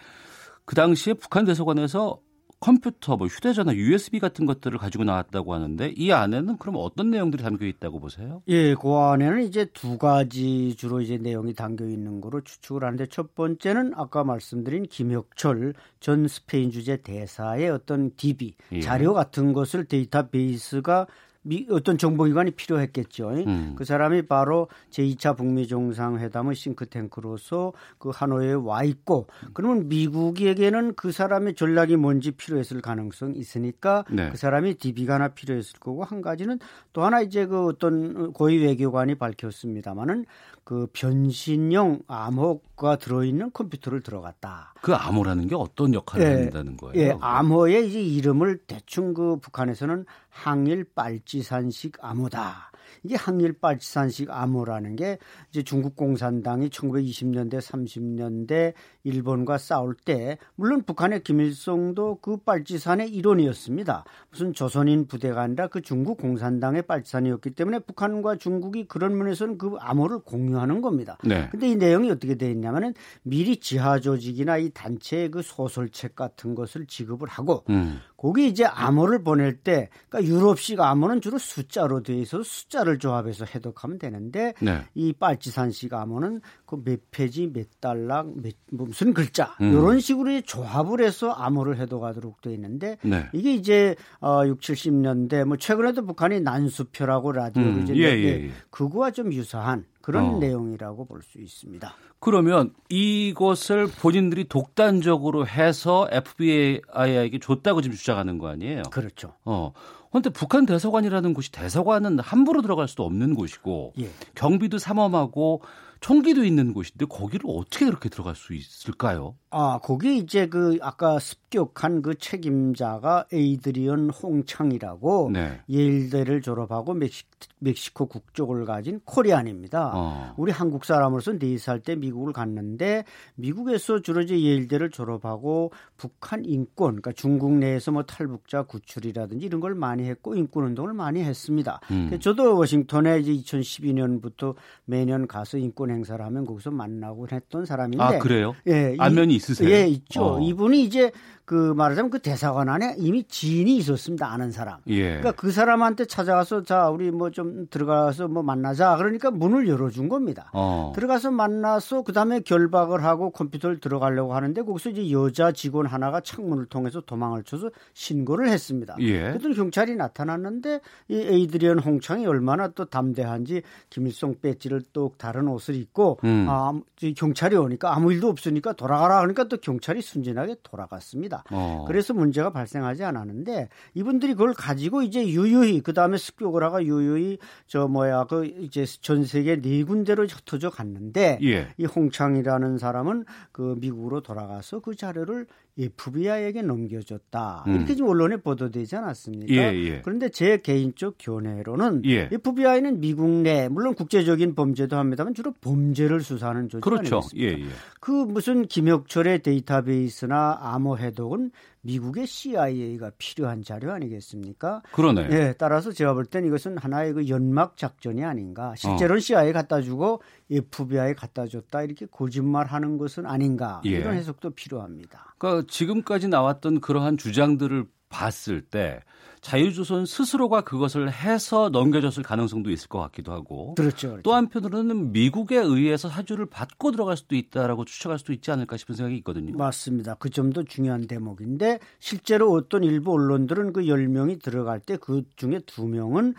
그 0.65 0.75
당시에 0.75 1.13
북한 1.15 1.43
대사관에서 1.43 2.19
컴퓨터, 2.63 3.17
뭐 3.17 3.27
휴대전화, 3.27 3.75
USB 3.75 4.19
같은 4.19 4.45
것들을 4.45 4.79
가지고 4.79 5.03
나왔다고 5.03 5.53
하는데 5.53 5.93
이 5.97 6.13
안에는 6.13 6.57
그럼 6.59 6.75
어떤 6.77 7.11
내용들이 7.11 7.43
담겨 7.43 7.65
있다고 7.65 7.99
보세요? 7.99 8.41
예, 8.47 8.73
그 8.73 8.93
안에는 8.93 9.43
이제 9.43 9.65
두 9.73 9.97
가지 9.97 10.73
주로 10.77 11.01
이제 11.01 11.17
내용이 11.17 11.55
담겨 11.55 11.85
있는 11.85 12.21
거로 12.21 12.39
추측을 12.39 12.85
하는데 12.85 13.05
첫 13.07 13.35
번째는 13.35 13.91
아까 13.97 14.23
말씀드린 14.23 14.83
김혁철 14.83 15.73
전 15.99 16.27
스페인 16.29 16.71
주재 16.71 17.01
대사의 17.01 17.69
어떤 17.69 18.15
DB 18.15 18.55
예. 18.71 18.79
자료 18.79 19.13
같은 19.13 19.51
것을 19.51 19.83
데이터베이스가 19.83 21.07
미, 21.43 21.67
어떤 21.69 21.97
정보기관이 21.97 22.51
필요했겠죠. 22.51 23.29
음. 23.45 23.75
그 23.77 23.85
사람이 23.85 24.23
바로 24.23 24.67
제2차 24.91 25.37
북미 25.37 25.67
정상회담의 25.67 26.55
싱크탱크로서 26.55 27.73
그 27.97 28.09
하노이에 28.09 28.53
와 28.53 28.83
있고 28.83 29.27
그러면 29.53 29.87
미국에게는 29.89 30.95
그 30.95 31.11
사람의 31.11 31.55
전략이 31.55 31.97
뭔지 31.97 32.31
필요했을 32.31 32.81
가능성이 32.81 33.37
있으니까 33.37 34.05
네. 34.09 34.29
그 34.29 34.37
사람이 34.37 34.75
DB가 34.75 35.15
하나 35.15 35.27
필요했을 35.29 35.79
거고 35.79 36.03
한 36.03 36.21
가지는 36.21 36.59
또 36.93 37.03
하나 37.03 37.21
이제 37.21 37.45
그 37.45 37.67
어떤 37.67 38.31
고위 38.33 38.63
외교관이 38.63 39.15
밝혔습니다마는 39.15 40.25
그 40.63 40.87
변신용 40.93 42.03
암호가 42.07 42.97
들어있는 42.97 43.51
컴퓨터를 43.51 44.01
들어갔다. 44.01 44.73
그 44.81 44.93
암호라는 44.93 45.47
게 45.47 45.55
어떤 45.55 45.93
역할을 45.93 46.25
예, 46.25 46.43
한다는 46.43 46.77
거예요? 46.77 47.01
예, 47.01 47.17
암호의 47.19 47.89
이제 47.89 48.01
이름을 48.01 48.59
대충 48.65 49.13
그 49.13 49.37
북한에서는 49.37 50.05
항일 50.29 50.85
빨치산식 50.95 51.97
암호다. 52.01 52.71
이게 53.03 53.15
항일 53.15 53.53
빨치산식 53.53 54.29
암호라는 54.31 54.95
게 54.95 55.17
이제 55.49 55.61
중국 55.63 55.95
공산당이 55.95 56.69
1920년대 56.69 57.59
30년대 57.59 58.73
일본과 59.03 59.57
싸울 59.57 59.95
때 59.95 60.37
물론 60.55 60.83
북한의 60.83 61.23
김일성도 61.23 62.19
그 62.21 62.37
빨치산의 62.37 63.09
일원이었습니다. 63.09 64.05
무슨 64.31 64.53
조선인 64.53 65.07
부대가 65.07 65.41
아니라 65.41 65.67
그 65.67 65.81
중국 65.81 66.17
공산당의 66.17 66.83
빨치산이었기 66.83 67.51
때문에 67.51 67.79
북한과 67.79 68.37
중국이 68.37 68.87
그런 68.87 69.17
면에서는 69.17 69.57
그 69.57 69.75
암호를 69.79 70.19
공유하는 70.19 70.81
겁니다. 70.81 71.17
네. 71.23 71.49
근데 71.51 71.69
이 71.69 71.75
내용이 71.75 72.09
어떻게 72.09 72.35
되어 72.35 72.49
있냐면은 72.49 72.93
미리 73.23 73.57
지하 73.57 73.99
조직이나 73.99 74.57
이 74.57 74.69
단체의 74.69 75.31
그 75.31 75.41
소설책 75.41 76.15
같은 76.15 76.55
것을 76.55 76.85
지급을 76.85 77.27
하고 77.27 77.63
음. 77.69 77.99
거기 78.23 78.47
이제 78.47 78.63
암호를 78.63 79.21
보낼 79.21 79.57
때 79.57 79.89
그러니까 80.07 80.33
유럽식 80.33 80.79
암호는 80.79 81.19
주로 81.19 81.37
숫자로 81.37 82.03
되어 82.03 82.15
있어서 82.15 82.43
숫자를 82.43 82.97
조합해서 82.97 83.43
해독하면 83.43 83.99
되는데 83.99 84.53
네. 84.61 84.81
이 84.95 85.11
빨치산식 85.11 85.93
암호는 85.93 86.39
그 86.65 86.83
몇 86.83 86.99
페이지 87.11 87.47
몇 87.47 87.67
단락 87.79 88.35
몇 88.41 88.53
무슨 88.71 89.13
글자 89.13 89.55
음. 89.61 89.71
이런 89.71 89.99
식으로 89.99 90.41
조합을 90.41 91.01
해서 91.01 91.31
암호를 91.31 91.77
해독하도록 91.77 92.41
되어 92.41 92.53
있는데 92.53 92.97
네. 93.03 93.29
이게 93.33 93.53
이제 93.53 93.95
어 94.21 94.45
6, 94.45 94.59
70년대 94.59 95.45
뭐 95.45 95.57
최근에도 95.57 96.05
북한이 96.05 96.41
난수표라고 96.41 97.31
라디오로 97.31 97.69
음. 97.69 97.83
이제 97.83 97.95
예, 97.95 98.03
예, 98.03 98.45
예. 98.45 98.51
그거와 98.69 99.11
좀 99.11 99.33
유사한 99.33 99.85
그런 100.03 100.35
어. 100.35 100.37
내용이라고 100.39 101.05
볼 101.05 101.21
수 101.23 101.39
있습니다. 101.39 101.95
그러면 102.19 102.73
이것을 102.89 103.87
본인들이 103.87 104.49
독단적으로 104.49 105.47
해서 105.47 106.07
FBI에게 106.11 107.39
줬다고 107.41 107.81
지금 107.81 107.95
주장하는 107.95 108.37
거 108.37 108.49
아니에요? 108.49 108.83
그렇죠. 108.91 109.33
어. 109.45 109.71
그런데 110.11 110.29
북한 110.29 110.65
대사관이라는 110.65 111.33
곳이 111.33 111.51
대사관은 111.51 112.19
함부로 112.19 112.61
들어갈 112.61 112.87
수도 112.87 113.03
없는 113.05 113.33
곳이고 113.33 113.93
예. 113.99 114.09
경비도 114.35 114.77
삼엄하고 114.77 115.61
총기도 116.01 116.43
있는 116.43 116.73
곳인데 116.73 117.05
거기를 117.05 117.45
어떻게 117.47 117.85
그렇게 117.85 118.09
들어갈 118.09 118.35
수 118.35 118.53
있을까요? 118.53 119.35
아, 119.49 119.79
거기 119.81 120.17
이제 120.17 120.47
그 120.47 120.77
아까 120.81 121.17
습격한 121.17 122.01
그 122.01 122.15
책임자가 122.15 123.25
에이드리언 123.31 124.09
홍창이라고 124.09 125.29
네. 125.31 125.61
예일대를 125.69 126.41
졸업하고 126.41 126.93
멕시, 126.93 127.23
멕시코 127.59 128.05
국적을 128.07 128.65
가진 128.65 128.99
코리안입니다. 129.05 129.91
어. 129.93 130.33
우리 130.37 130.51
한국 130.51 130.85
사람으로서 130.85 131.33
4살 131.33 131.83
때 131.83 131.95
미국을 131.95 132.33
갔는데 132.33 133.03
미국에서 133.35 134.01
주로 134.01 134.21
이제 134.21 134.39
예일대를 134.39 134.89
졸업하고 134.89 135.71
북한 135.97 136.45
인권, 136.45 137.01
그러니까 137.01 137.11
중국 137.13 137.53
내에서 137.53 137.91
뭐 137.91 138.03
탈북자 138.03 138.63
구출이라든지 138.63 139.45
이런 139.45 139.61
걸 139.61 139.75
많이 139.75 140.03
했고 140.03 140.35
인권 140.35 140.65
운동을 140.65 140.93
많이 140.93 141.21
했습니다. 141.23 141.79
음. 141.91 142.17
저도 142.19 142.57
워싱턴에 142.57 143.19
이제 143.19 143.33
2012년부터 143.33 144.55
매년 144.85 145.27
가서 145.27 145.57
인권 145.57 145.91
행사를 145.91 146.23
하면 146.23 146.45
거기서 146.45 146.71
만나고 146.71 147.27
했던 147.31 147.65
사람인데. 147.65 148.03
아, 148.03 148.19
그래요? 148.19 148.55
예. 148.67 148.95
안면이 148.99 149.35
있으세요? 149.35 149.69
예, 149.69 149.87
있죠. 149.87 150.35
어. 150.35 150.41
이분이 150.41 150.83
이제 150.83 151.11
그 151.45 151.73
말하자면 151.73 152.09
그 152.09 152.19
대사관 152.19 152.69
안에 152.69 152.95
이미 152.99 153.23
지인이 153.25 153.75
있었습니다. 153.77 154.31
아는 154.31 154.51
사람. 154.51 154.79
예. 154.87 155.17
그러니까 155.17 155.31
그 155.33 155.51
사람한테 155.51 156.05
찾아가서 156.05 156.63
자 156.63 156.89
우리 156.89 157.11
뭐 157.11 157.33
좀 157.33 157.67
들어가서 157.69 158.27
뭐 158.27 158.43
만나자. 158.43 158.95
그러니까 158.97 159.31
문을 159.31 159.67
열어준 159.67 160.07
겁니다. 160.07 160.51
어. 160.53 160.91
들어가서 160.95 161.31
만나서 161.31 162.03
그 162.03 162.13
다음에 162.13 162.41
결박을 162.41 163.03
하고 163.03 163.31
컴퓨터를 163.31 163.79
들어가려고 163.79 164.35
하는데 164.35 164.61
거기서 164.61 164.91
이제 164.91 165.11
여자 165.11 165.51
직원 165.51 165.87
하나가 165.87 166.21
창문을 166.21 166.67
통해서 166.67 167.01
도망을 167.01 167.43
쳐서 167.43 167.71
신고를 167.93 168.49
했습니다. 168.49 168.95
예. 168.99 169.21
그랬더니 169.23 169.55
경찰이 169.55 169.95
나타났는데 169.95 170.79
이 171.07 171.15
에이드리언 171.15 171.79
홍창이 171.79 172.27
얼마나 172.27 172.67
또 172.67 172.85
담대한지 172.85 173.63
김일성 173.89 174.35
배지를 174.39 174.83
또 174.93 175.13
다른 175.17 175.47
옷을 175.47 175.73
입고 175.75 176.19
음. 176.23 176.45
아 176.47 176.71
경찰이 177.15 177.55
오니까 177.55 177.95
아무 177.95 178.13
일도 178.13 178.29
없으니까 178.29 178.73
돌아가라 178.73 179.17
그러니까 179.21 179.45
또 179.45 179.57
경찰이 179.57 180.01
순진하게 180.03 180.57
돌아갔습니다. 180.61 181.32
있습니다. 181.33 181.43
어. 181.51 181.85
그래서 181.87 182.13
문제가 182.13 182.51
발생하지 182.51 183.03
않았는데 183.03 183.69
이분들이 183.95 184.33
그걸 184.33 184.53
가지고 184.53 185.01
이제 185.01 185.25
유유히 185.27 185.81
그 185.81 185.93
다음에 185.93 186.17
습격을 186.17 186.63
하고 186.63 186.83
유유히 186.83 187.39
저 187.67 187.87
뭐야 187.87 188.25
그 188.25 188.45
이제 188.45 188.85
전 188.85 189.25
세계 189.25 189.59
네 189.59 189.83
군데로 189.83 190.25
흩어져 190.25 190.69
갔는데 190.69 191.39
예. 191.43 191.67
이 191.77 191.85
홍창이라는 191.85 192.77
사람은 192.77 193.25
그 193.51 193.75
미국으로 193.79 194.21
돌아가서 194.21 194.79
그 194.79 194.95
자료를 194.95 195.47
FBI에게 195.77 196.61
넘겨줬다. 196.61 197.63
음. 197.67 197.75
이렇게 197.75 197.95
지금 197.95 198.09
언론에 198.09 198.37
보도되지 198.37 198.95
않았습니까? 198.95 199.53
예, 199.53 199.73
예. 199.73 200.01
그런데 200.01 200.29
제 200.29 200.57
개인적 200.57 201.15
견해로는 201.17 202.03
예. 202.05 202.29
FBI는 202.31 202.99
미국 202.99 203.29
내 203.29 203.69
물론 203.69 203.95
국제적인 203.95 204.53
범죄도 204.53 204.95
합니다만 204.95 205.33
주로 205.33 205.51
범죄를 205.61 206.21
수사하는 206.21 206.69
조직 206.69 206.83
그렇죠. 206.83 207.17
아니겠습니까? 207.17 207.57
예, 207.57 207.65
예. 207.65 207.69
그 207.99 208.11
무슨 208.11 208.67
김혁철의 208.67 209.41
데이터베이스나 209.41 210.59
암호 210.61 210.97
해독은 210.97 211.51
미국의 211.83 212.25
CIA가 212.25 213.11
필요한 213.17 213.61
자료 213.61 213.91
아니겠습니까? 213.91 214.81
그러네. 214.93 215.27
예, 215.31 215.53
따라서 215.57 215.91
제가 215.91 216.13
볼 216.13 216.25
땐 216.25 216.45
이것은 216.45 216.77
하나의 216.77 217.13
그 217.13 217.27
연막 217.27 217.77
작전이 217.77 218.23
아닌가. 218.23 218.73
실제로는 218.75 219.17
어. 219.17 219.19
CIA 219.19 219.53
갖다 219.53 219.81
주고 219.81 220.21
FBI 220.49 221.13
갖다 221.15 221.45
줬다 221.45 221.83
이렇게 221.83 222.05
거짓말하는 222.09 222.97
것은 222.97 223.25
아닌가. 223.25 223.81
예. 223.85 223.89
이런 223.91 224.15
해석도 224.15 224.51
필요합니다. 224.51 225.35
그러니까 225.37 225.67
지금까지 225.69 226.29
나왔던 226.29 226.79
그러한 226.81 227.17
주장들을 227.17 227.85
봤을 228.09 228.61
때 228.61 229.01
자유조선 229.43 230.07
스스로가 230.07 230.61
그것을 230.61 231.11
해서 231.11 231.69
넘겨줬을 231.69 232.23
가능성도 232.23 232.71
있을 232.71 232.87
것 232.87 232.99
같기도 232.99 233.31
하고 233.31 233.75
그렇죠, 233.75 234.07
그렇죠. 234.07 234.23
또 234.23 234.33
한편으로는 234.33 235.11
미국에 235.11 235.57
의해서 235.57 236.09
사주를 236.09 236.47
받고 236.47 236.91
들어갈 236.91 237.17
수도 237.17 237.35
있다라고 237.35 237.85
추측할 237.85 238.17
수도 238.17 238.33
있지 238.33 238.49
않을까 238.49 238.77
싶은 238.77 238.95
생각이 238.95 239.15
있거든요. 239.17 239.55
맞습니다. 239.55 240.15
그 240.15 240.31
점도 240.31 240.63
중요한 240.63 241.05
대목인데 241.05 241.79
실제로 241.99 242.51
어떤 242.51 242.83
일부 242.83 243.13
언론들은 243.13 243.73
그 243.73 243.81
10명이 243.81 244.41
들어갈 244.41 244.79
때 244.79 244.97
그 245.03 245.23
중에 245.35 245.59
2명은 245.59 246.33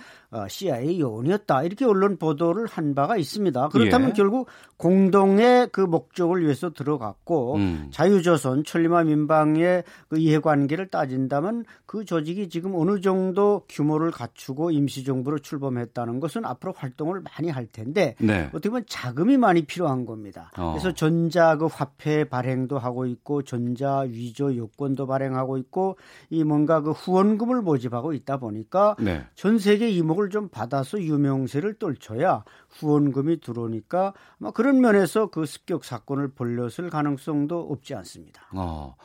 CIA 0.48 0.96
어, 1.02 1.06
요원이었다. 1.06 1.64
이렇게 1.64 1.84
언론 1.84 2.16
보도를 2.16 2.66
한 2.66 2.94
바가 2.94 3.18
있습니다. 3.18 3.68
그렇다면 3.68 4.10
예. 4.10 4.12
결국 4.14 4.48
공동의 4.78 5.68
그 5.70 5.82
목적을 5.82 6.42
위해서 6.42 6.70
들어갔고 6.70 7.56
음. 7.56 7.88
자유조선 7.90 8.64
천리마 8.64 9.04
민방의 9.04 9.84
그 10.08 10.18
이해관계를 10.18 10.88
따진다면 10.88 11.64
그 11.84 12.06
조직이 12.06 12.48
지금 12.48 12.74
어느 12.74 12.93
정도 13.00 13.62
규모를 13.68 14.10
갖추고 14.10 14.70
임시정부로 14.70 15.38
출범했다는 15.38 16.20
것은 16.20 16.44
앞으로 16.44 16.72
활동을 16.76 17.20
많이 17.20 17.50
할 17.50 17.66
텐데 17.66 18.14
네. 18.18 18.48
어떻게 18.48 18.70
보면 18.70 18.84
자금이 18.88 19.36
많이 19.36 19.64
필요한 19.64 20.06
겁니다. 20.06 20.50
어. 20.56 20.72
그래서 20.72 20.92
전자 20.92 21.56
그 21.56 21.66
화폐 21.66 22.24
발행도 22.24 22.78
하고 22.78 23.06
있고 23.06 23.42
전자 23.42 24.00
위조 24.00 24.54
요건도 24.54 25.06
발행하고 25.06 25.58
있고 25.58 25.96
이 26.30 26.44
뭔가 26.44 26.80
그 26.80 26.90
후원금을 26.92 27.62
모집하고 27.62 28.12
있다 28.12 28.38
보니까 28.38 28.96
네. 28.98 29.24
전 29.34 29.58
세계 29.58 29.90
이목을 29.90 30.30
좀 30.30 30.48
받아서 30.48 31.00
유명세를 31.00 31.74
떨쳐야 31.78 32.44
후원금이 32.78 33.40
들어오니까 33.40 34.12
아마 34.40 34.50
그런 34.50 34.80
면에서 34.80 35.26
그 35.28 35.46
습격 35.46 35.84
사건을 35.84 36.28
벌렸을 36.34 36.90
가능성도 36.90 37.60
없지 37.70 37.94
않습니다. 37.94 38.42
어. 38.52 38.96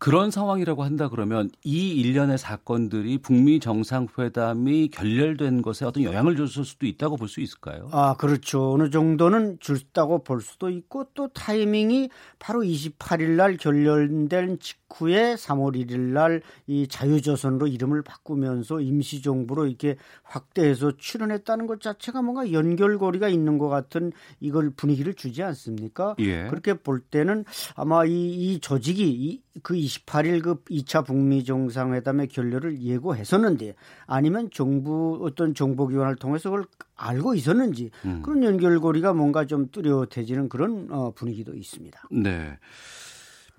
그런 0.00 0.30
상황이라고 0.30 0.84
한다 0.84 1.08
그러면 1.08 1.50
이 1.64 1.88
일련의 1.90 2.38
사건들이 2.38 3.18
북미 3.18 3.58
정상회담이 3.58 4.90
결렬된 4.90 5.60
것에 5.60 5.84
어떤 5.84 6.04
영향을 6.04 6.36
줬을 6.36 6.64
수도 6.64 6.86
있다고 6.86 7.16
볼 7.16 7.28
수 7.28 7.40
있을까요? 7.40 7.88
아, 7.92 8.14
그렇죠. 8.16 8.72
어느 8.72 8.90
정도는 8.90 9.58
줬다고 9.60 10.22
볼 10.22 10.40
수도 10.40 10.70
있고 10.70 11.08
또 11.14 11.26
타이밍이 11.28 12.10
바로 12.38 12.60
28일 12.62 13.30
날 13.30 13.56
결렬된 13.56 14.60
직후에 14.60 15.34
3월 15.34 15.74
1일 15.74 15.98
날 16.12 16.42
이 16.68 16.86
자유조선으로 16.86 17.66
이름을 17.66 18.02
바꾸면서 18.02 18.80
임시정부로 18.80 19.66
이렇게 19.66 19.96
확대해서 20.22 20.92
출연했다는 20.96 21.66
것 21.66 21.80
자체가 21.80 22.22
뭔가 22.22 22.52
연결고리 22.52 23.17
가 23.18 23.28
있는 23.28 23.58
것 23.58 23.68
같은 23.68 24.12
이걸 24.40 24.70
분위기를 24.70 25.14
주지 25.14 25.42
않습니까? 25.42 26.14
예. 26.18 26.46
그렇게 26.48 26.74
볼 26.74 27.00
때는 27.00 27.44
아마 27.74 28.04
이, 28.04 28.12
이 28.12 28.60
조직이 28.60 29.08
이, 29.08 29.42
그 29.62 29.74
28일 29.74 30.42
그 30.42 30.62
2차 30.64 31.04
북미 31.04 31.44
정상회담의 31.44 32.28
결렬을 32.28 32.80
예고했었는데 32.80 33.74
아니면 34.06 34.50
정부 34.52 35.20
어떤 35.22 35.54
정보기관을 35.54 36.16
통해서 36.16 36.50
그걸 36.50 36.66
알고 36.96 37.34
있었는지 37.34 37.90
음. 38.04 38.22
그런 38.22 38.42
연결고리가 38.44 39.12
뭔가 39.12 39.46
좀 39.46 39.68
뚜렷해지는 39.70 40.48
그런 40.48 40.88
어, 40.90 41.12
분위기도 41.12 41.54
있습니다. 41.54 42.08
네. 42.10 42.58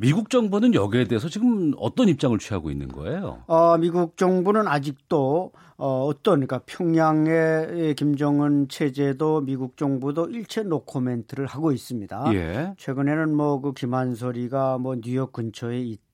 미국 0.02 0.30
정부는 0.30 0.74
여기에 0.76 1.06
대해서 1.06 1.28
지금 1.28 1.74
어떤 1.78 2.08
입장을 2.08 2.38
취하고 2.40 2.72
있는 2.72 2.88
거예요? 2.88 3.44
어, 3.48 3.78
미국 3.78 4.16
정부는 4.16 4.66
아직도 4.66 5.52
어, 5.76 6.06
어떤 6.06 6.36
그러니까 6.46 6.60
평양의 6.66 7.96
김정은 7.96 8.70
체제도 8.70 9.42
미국 9.42 9.76
정부도 9.76 10.30
일체 10.30 10.64
노코멘트를 10.64 11.46
하고 11.48 11.74
있습니다. 11.74 12.34
예. 12.34 12.74
최근에는 12.78 13.36
뭐 13.36 13.60
그 13.60 13.74
김한솔이가 13.74 14.78
뭐 14.78 14.96
뉴욕 14.96 15.34
근처에 15.34 15.80
있다. 15.82 16.09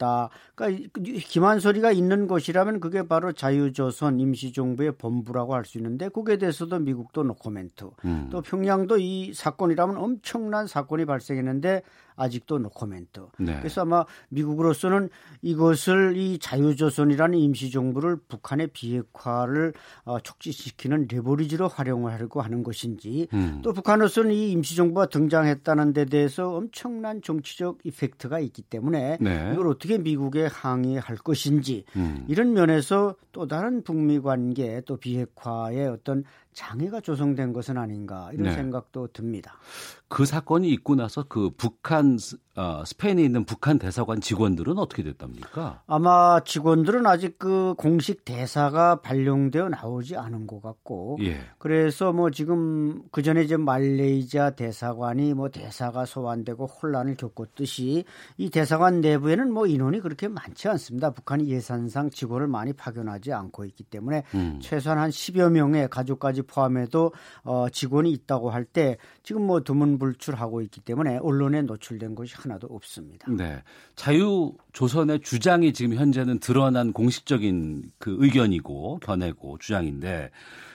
그러니까 0.56 0.92
김한솔이가 0.94 1.92
있는 1.92 2.28
곳이라면 2.28 2.80
그게 2.80 3.08
바로 3.08 3.34
자유조선 3.34 4.20
임시정부의 4.20 4.94
본부라고 4.98 5.54
할 5.54 5.66
수 5.66 5.78
있는데 5.80 6.10
거기에 6.10 6.38
대해서도 6.38 6.80
미국도 6.80 7.24
노코멘트. 7.24 7.90
음. 8.06 8.30
또 8.32 8.42
평양도 8.42 8.98
이 9.00 9.34
사건이라면 9.34 9.98
엄청난 9.98 10.68
사건이 10.68 11.06
발생했는데 11.06 11.82
아직도 12.18 12.60
노코멘트. 12.60 13.28
네. 13.40 13.58
그래서 13.60 13.82
아마 13.82 14.06
미국으로서는 14.30 15.10
이것을 15.42 16.16
이 16.16 16.40
자유조선이라는 16.40 17.38
임시정부를 17.38 18.18
북한의 18.28 18.68
비핵화를 18.68 19.74
어, 20.06 20.20
촉진시키는 20.22 21.08
레버리지로 21.12 21.68
활용하려고 21.68 22.42
하는 22.42 22.64
것인지 22.64 23.28
음. 23.34 23.60
또 23.64 23.74
북한으로서는 23.74 24.32
이 24.32 24.52
임시정부가 24.52 25.08
등장했다는 25.08 25.94
데 25.94 26.06
대해서 26.06 26.56
엄청난 26.56 27.22
정치적 27.22 27.80
이펙트가 27.84 28.40
있기 28.40 28.62
때문에 28.62 29.18
네. 29.20 29.52
이걸 29.54 29.68
어떻게 29.68 29.85
미국에 29.94 30.48
항의할 30.48 31.18
것인지 31.18 31.86
음. 31.96 32.26
이런 32.28 32.54
면에서 32.54 33.16
또 33.32 33.48
다른 33.48 33.84
북미 33.84 34.20
관계 34.20 34.82
또 34.86 34.98
비핵화의 34.98 35.88
어떤 35.88 36.24
장애가 36.56 37.02
조성된 37.02 37.54
것은 37.54 37.78
아닌가 37.78 38.30
이런 38.34 38.46
네. 38.46 38.56
생각도 38.56 39.08
듭니다. 39.08 39.60
그 40.08 40.26
사건이 40.26 40.70
있고 40.70 40.96
나서 40.96 41.26
그 41.28 41.52
북한 41.56 42.18
어, 42.58 42.84
스페인에 42.86 43.22
있는 43.22 43.44
북한 43.44 43.78
대사관 43.78 44.22
직원들은 44.22 44.78
어떻게 44.78 45.04
됐답니까? 45.04 45.82
아마 45.88 46.40
직원들은 46.46 47.06
아직 47.06 47.38
그 47.38 47.74
공식 47.78 48.24
대사가 48.24 49.02
발령되어 49.02 49.68
나오지 49.68 50.16
않은 50.16 50.48
것 50.48 50.62
같고, 50.62 51.18
예. 51.22 51.38
그래서 51.58 52.14
뭐 52.14 52.32
지금 52.32 53.04
그 53.12 53.22
전에 53.24 53.44
이제 53.44 53.58
말레이시아 53.58 54.52
대사관이 54.52 55.34
뭐 55.34 55.50
대사가 55.50 56.06
소환되고 56.06 56.66
혼란을 56.66 57.18
겪었듯이 57.18 58.06
이 58.38 58.50
대사관 58.50 59.02
내부에는 59.02 59.52
뭐 59.52 59.68
인원이 59.68 60.00
그렇게 60.00 60.30
많지 60.30 60.70
않습니다. 60.70 61.10
북한이 61.10 61.50
예산상 61.50 62.10
직원을 62.10 62.48
많이 62.48 62.72
파견하지 62.72 63.34
않고 63.34 63.66
있기 63.66 63.84
때문에 63.84 64.24
음. 64.34 64.60
최소한 64.62 64.98
한 64.98 65.10
10여 65.10 65.52
명의 65.52 65.90
가족까지 65.90 66.44
포함해도 66.46 67.14
어, 67.44 67.68
직원이 67.70 68.12
있다고 68.12 68.50
할 68.50 68.66
때 68.66 68.98
지금 69.24 69.44
뭐 69.44 69.62
두문불출하고 69.62 70.62
있기 70.64 70.82
때문에 70.82 71.18
언론에 71.22 71.62
노출된 71.62 72.16
것이 72.16 72.34
하나도 72.36 72.68
없습니다. 72.68 73.32
네. 73.32 73.62
자유조선의 73.96 75.22
주장이 75.22 75.72
지금 75.74 75.96
현재는 75.96 76.40
드러난 76.40 76.92
공식적인 76.94 77.92
그 77.98 78.16
의견이고 78.20 79.00
견해고 79.04 79.58
주장인데 79.60 80.32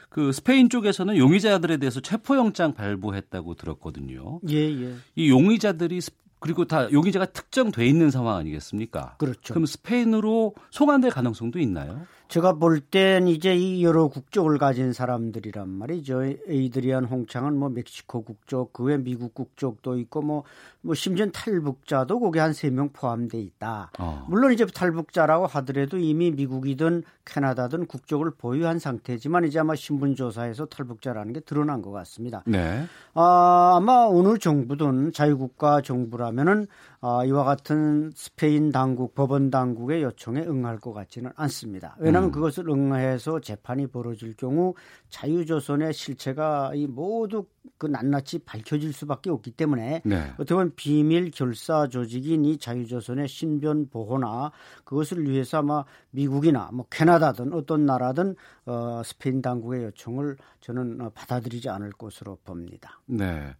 그 0.08 0.32
스페인 0.32 0.68
쪽에서는 0.68 1.16
용의자들에 1.16 1.76
대해서 1.76 2.00
체포영장 2.00 2.74
발부했다고 2.74 3.54
들었거든요. 3.54 4.40
예, 4.50 4.56
예. 4.56 4.94
이 5.14 5.30
용의자들이 5.30 6.00
그리고 6.40 6.64
다 6.64 6.90
용의자가 6.90 7.26
특정돼 7.26 7.86
있는 7.86 8.10
상황 8.10 8.36
아니겠습니까? 8.36 9.16
그렇죠. 9.18 9.52
그럼 9.52 9.66
스페인으로 9.66 10.54
송환될 10.70 11.10
가능성도 11.10 11.58
있나요? 11.58 12.06
제가 12.30 12.52
볼 12.52 12.80
땐 12.80 13.26
이제 13.26 13.56
이 13.56 13.82
여러 13.84 14.06
국적을 14.06 14.56
가진 14.58 14.92
사람들이란 14.92 15.68
말이죠. 15.68 16.22
에이드리안 16.46 17.04
홍창은 17.04 17.56
뭐 17.58 17.68
멕시코 17.70 18.22
국적, 18.22 18.72
그 18.72 18.84
외 18.84 18.96
미국 18.98 19.34
국적도 19.34 19.98
있고 19.98 20.22
뭐, 20.22 20.44
뭐 20.80 20.94
심지어 20.94 21.26
탈북자도 21.26 22.20
거기 22.20 22.38
한 22.38 22.52
세 22.52 22.70
명 22.70 22.90
포함돼 22.92 23.40
있다. 23.40 23.90
어. 23.98 24.24
물론 24.28 24.52
이제 24.52 24.64
탈북자라고 24.64 25.46
하더라도 25.48 25.98
이미 25.98 26.30
미국이든 26.30 27.02
캐나다든 27.24 27.86
국적을 27.86 28.30
보유한 28.30 28.78
상태지만 28.78 29.44
이제 29.44 29.58
아마 29.58 29.74
신분조사에서 29.74 30.66
탈북자라는 30.66 31.32
게 31.32 31.40
드러난 31.40 31.82
것 31.82 31.90
같습니다. 31.90 32.44
네. 32.46 32.84
아, 33.14 33.74
아마 33.76 34.06
어느 34.06 34.38
정부든 34.38 35.12
자유국가 35.12 35.80
정부라면은 35.82 36.68
아, 37.02 37.24
이와 37.24 37.44
같은 37.44 38.12
스페인 38.14 38.70
당국, 38.70 39.14
법원 39.14 39.50
당국의 39.50 40.02
요청에 40.02 40.42
응할 40.42 40.78
것 40.78 40.92
같지는 40.92 41.32
않습니다. 41.34 41.96
왜냐 41.98 42.19
하면 42.20 42.28
음. 42.28 42.32
그것을 42.32 42.68
응해서 42.68 43.40
재판이 43.40 43.88
벌어질 43.88 44.34
경우 44.34 44.74
자유조선의 45.08 45.92
실체가 45.92 46.72
이 46.74 46.86
모두 46.86 47.46
그 47.78 47.86
낱낱이 47.86 48.40
밝혀질 48.40 48.92
수밖에 48.92 49.30
없기 49.30 49.52
때문에 49.52 50.02
네. 50.04 50.30
어떻게 50.34 50.54
보면 50.54 50.72
비밀 50.76 51.30
결사 51.30 51.88
조직인 51.88 52.44
이 52.44 52.58
자유조선의 52.58 53.28
신변 53.28 53.88
보호나 53.88 54.52
그것을 54.84 55.28
위해서 55.28 55.58
아마 55.58 55.84
미국이나 56.10 56.70
뭐 56.72 56.86
캐나다든 56.90 57.52
어떤 57.52 57.86
나라든 57.86 58.36
어, 58.66 59.02
스페인 59.04 59.42
당국의 59.42 59.84
요청을 59.84 60.36
저는 60.60 61.00
어, 61.00 61.10
받아들이지 61.14 61.68
않을 61.68 61.92
것으로 61.92 62.38
봅니다. 62.44 63.00
네. 63.06 63.54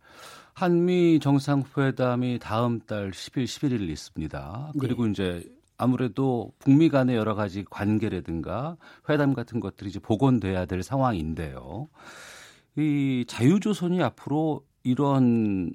한미 0.54 1.20
정상회담이 1.20 2.38
다음 2.40 2.80
달 2.80 3.12
10일, 3.12 3.44
11일 3.44 3.88
있습니다. 3.88 4.72
그리고 4.78 5.06
네. 5.06 5.10
이제 5.10 5.59
아무래도 5.80 6.52
북미 6.58 6.90
간의 6.90 7.16
여러 7.16 7.34
가지 7.34 7.64
관계라든가 7.68 8.76
회담 9.08 9.32
같은 9.32 9.60
것들이 9.60 9.88
이제 9.88 9.98
복원돼야 9.98 10.66
될 10.66 10.82
상황인데요. 10.82 11.88
이 12.76 13.24
자유조선이 13.26 14.02
앞으로 14.02 14.62
이런 14.82 15.72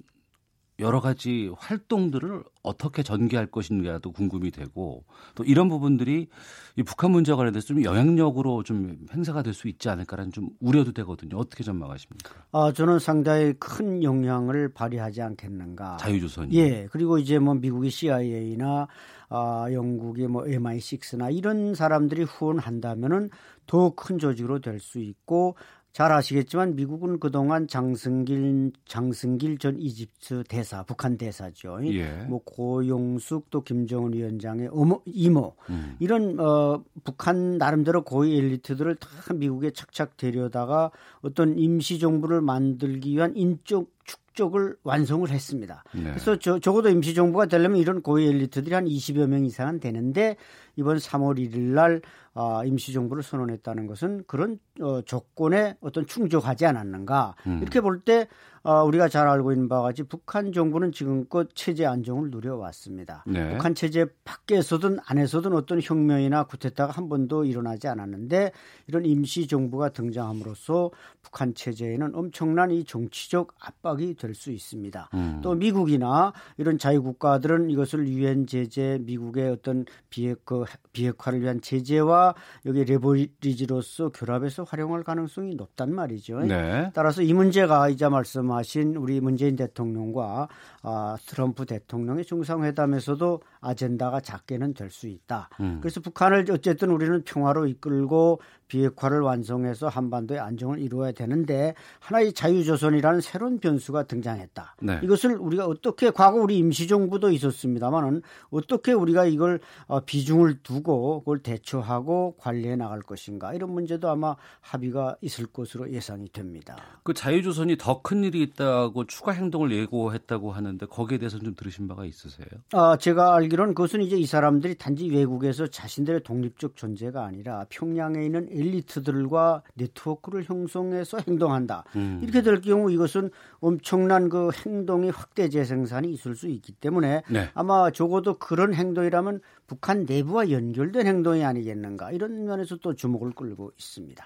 여러 0.79 0.99
가지 0.99 1.49
활동들을 1.57 2.43
어떻게 2.61 3.01
전개할 3.01 3.47
것인가도 3.47 4.11
궁금이 4.11 4.51
되고 4.51 5.05
또 5.33 5.43
이런 5.45 5.69
부분들이 5.69 6.27
이 6.75 6.83
북한 6.83 7.11
문제와 7.11 7.37
관련돼서 7.37 7.67
좀 7.67 7.81
영향력으로 7.83 8.61
좀 8.63 8.97
행사가 9.13 9.41
될 9.41 9.53
수 9.53 9.69
있지 9.69 9.87
않을까라는 9.87 10.33
좀 10.33 10.49
우려도 10.59 10.91
되거든요. 10.91 11.37
어떻게 11.37 11.63
전망하십니까? 11.63 12.35
아 12.51 12.73
저는 12.73 12.99
상당히 12.99 13.53
큰 13.53 14.03
영향을 14.03 14.73
발휘하지 14.73 15.21
않겠는가. 15.21 15.97
자유조선이. 15.97 16.53
예. 16.57 16.87
그리고 16.91 17.17
이제 17.17 17.39
뭐 17.39 17.53
미국의 17.55 17.89
CIA나 17.89 18.87
아 19.29 19.67
영국의 19.71 20.27
뭐 20.27 20.43
MI6나 20.43 21.35
이런 21.35 21.75
사람들이 21.75 22.23
후원한다면은 22.23 23.29
더 23.67 23.89
큰 23.95 24.17
조직으로 24.19 24.59
될 24.59 24.79
수 24.79 24.99
있고 24.99 25.55
잘 25.93 26.11
아시겠지만 26.11 26.75
미국은 26.75 27.19
그동안 27.21 27.67
장승길 27.69 28.73
장승길 28.85 29.57
전 29.59 29.79
이집트 29.79 30.43
대사 30.49 30.83
북한 30.83 31.17
대사죠. 31.17 31.79
예. 31.93 32.25
뭐 32.27 32.41
고용숙 32.43 33.49
또 33.49 33.61
김정은 33.61 34.11
위원장의 34.13 34.69
어머 34.73 34.99
이모 35.05 35.55
음. 35.69 35.95
이런 35.99 36.37
어 36.37 36.83
북한 37.05 37.57
나름대로 37.57 38.03
고위 38.03 38.37
엘리트들을 38.37 38.95
다 38.95 39.33
미국에 39.33 39.71
착착 39.71 40.17
데려다가 40.17 40.91
어떤 41.21 41.57
임시 41.57 41.97
정부를 41.97 42.41
만들기 42.41 43.11
위한 43.13 43.33
인적 43.37 43.94
축적을 44.05 44.77
완성을 44.83 45.27
했습니다. 45.29 45.83
네. 45.93 46.03
그래서 46.03 46.37
저, 46.37 46.59
적어도 46.59 46.89
임시정부가 46.89 47.47
되려면 47.47 47.77
이런 47.77 48.01
고위 48.01 48.27
엘리트들이 48.27 48.73
한 48.73 48.85
20여 48.85 49.27
명 49.27 49.45
이상은 49.45 49.79
되는데 49.79 50.35
이번 50.75 50.97
3월 50.97 51.37
1일 51.39 51.59
날 51.73 52.01
아, 52.33 52.61
임시정부를 52.65 53.23
선언했다는 53.23 53.87
것은 53.87 54.25
그런 54.27 54.59
어, 54.81 55.01
조건에 55.01 55.75
어떤 55.79 56.05
충족하지 56.05 56.65
않았는가 56.65 57.35
음. 57.47 57.59
이렇게 57.61 57.81
볼 57.81 58.01
때 58.03 58.27
어, 58.65 58.83
우리가 58.83 59.07
잘 59.09 59.27
알고 59.27 59.51
있는 59.51 59.67
바와 59.67 59.83
같이 59.83 60.03
북한 60.03 60.51
정부는 60.51 60.91
지금껏 60.91 61.47
체제 61.55 61.85
안정을 61.85 62.29
누려왔습니다. 62.29 63.23
네. 63.27 63.53
북한 63.53 63.73
체제 63.73 64.05
밖에서든 64.23 64.99
안에서든 65.05 65.53
어떤 65.53 65.81
혁명이나 65.81 66.43
구태타가 66.43 66.91
한 66.91 67.09
번도 67.09 67.45
일어나지 67.45 67.87
않았는데 67.87 68.51
이런 68.87 69.05
임시 69.05 69.47
정부가 69.47 69.89
등장함으로써 69.89 70.91
북한 71.21 71.53
체제에는 71.55 72.13
엄청난 72.15 72.69
이 72.71 72.83
정치적 72.83 73.53
압박이 73.59 74.15
될 74.15 74.35
수 74.35 74.51
있습니다. 74.51 75.09
음. 75.13 75.39
또 75.41 75.55
미국이나 75.55 76.33
이런 76.57 76.77
자유국가들은 76.77 77.69
이것을 77.69 78.07
유엔 78.09 78.45
제재 78.45 78.99
미국의 79.01 79.49
어떤 79.49 79.85
비핵 80.09 80.43
그 80.43 80.65
비핵화를 80.91 81.41
위한 81.41 81.61
제재와 81.61 82.35
여기 82.65 82.83
레버리지로서 82.83 84.09
결합해서 84.09 84.63
활용할 84.63 85.03
가능성이 85.03 85.55
높단 85.55 85.93
말이죠. 85.93 86.39
네. 86.41 86.91
따라서 86.93 87.21
이 87.21 87.33
문제가 87.33 87.87
이자 87.89 88.09
말씀 88.09 88.51
하신 88.55 88.95
우리 88.95 89.19
문재인 89.19 89.55
대통령과 89.55 90.47
아, 90.83 91.17
트럼프 91.25 91.65
대통령의 91.65 92.25
정상회담에서도 92.25 93.41
아젠다가 93.65 94.19
작게는 94.21 94.73
될 94.73 94.85
수 94.91 95.07
있다. 95.07 95.49
음. 95.59 95.79
그래서 95.81 95.99
북한을 95.99 96.45
어쨌든 96.51 96.91
우리는 96.91 97.23
평화로 97.23 97.65
이끌고 97.67 98.39
비핵화를 98.67 99.19
완성해서 99.21 99.87
한반도의 99.89 100.39
안정을 100.39 100.79
이루어야 100.79 101.11
되는데 101.11 101.73
하나의 101.99 102.33
자유조선이라는 102.33 103.21
새로운 103.21 103.59
변수가 103.59 104.03
등장했다. 104.03 104.75
네. 104.81 104.99
이것을 105.03 105.37
우리가 105.37 105.65
어떻게 105.67 106.09
과거 106.11 106.37
우리 106.39 106.57
임시정부도 106.59 107.31
있었습니다만은 107.31 108.21
어떻게 108.51 108.93
우리가 108.93 109.25
이걸 109.25 109.59
어, 109.87 109.99
비중을 109.99 110.61
두고 110.63 111.19
그걸 111.19 111.39
대처하고 111.39 112.35
관리해 112.37 112.75
나갈 112.75 113.01
것인가 113.01 113.53
이런 113.53 113.71
문제도 113.71 114.09
아마 114.09 114.35
합의가 114.61 115.17
있을 115.21 115.47
것으로 115.47 115.91
예상이 115.91 116.29
됩니다. 116.29 116.75
그 117.03 117.13
자유조선이 117.13 117.77
더 117.77 118.01
큰 118.05 118.23
일이 118.23 118.41
있다고 118.43 119.05
추가 119.07 119.31
행동을 119.31 119.71
예고했다고 119.71 120.51
하는데 120.51 120.85
거기에 120.85 121.17
대해서 121.17 121.39
좀 121.39 121.55
들으신 121.55 121.87
바가 121.87 122.05
있으세요? 122.05 122.47
아 122.73 122.97
제가 122.97 123.33
알기 123.35 123.54
로는 123.55 123.73
그것은 123.73 124.01
이제 124.01 124.15
이 124.17 124.25
사람들이 124.25 124.75
단지 124.75 125.09
외국에서 125.09 125.67
자신들의 125.67 126.23
독립적 126.23 126.75
존재가 126.75 127.25
아니라 127.25 127.65
평양에 127.69 128.25
있는 128.25 128.47
엘리트들과 128.51 129.63
네트워크를 129.75 130.43
형성해서 130.43 131.19
행동한다. 131.27 131.83
음. 131.95 132.19
이렇게 132.23 132.41
될 132.41 132.61
경우 132.61 132.91
이것은 132.91 133.29
엄청난 133.59 134.29
그 134.29 134.49
행동이 134.65 135.09
확대 135.09 135.49
재생산이 135.49 136.11
있을 136.13 136.35
수 136.35 136.47
있기 136.47 136.73
때문에 136.73 137.23
네. 137.29 137.49
아마 137.53 137.91
적어도 137.91 138.37
그런 138.37 138.73
행동이라면 138.73 139.41
북한 139.67 140.05
내부와 140.05 140.51
연결된 140.51 141.07
행동이 141.07 141.43
아니겠는가 141.43 142.11
이런 142.11 142.45
면에서 142.45 142.77
또 142.77 142.93
주목을 142.93 143.31
끌고 143.31 143.71
있습니다. 143.77 144.25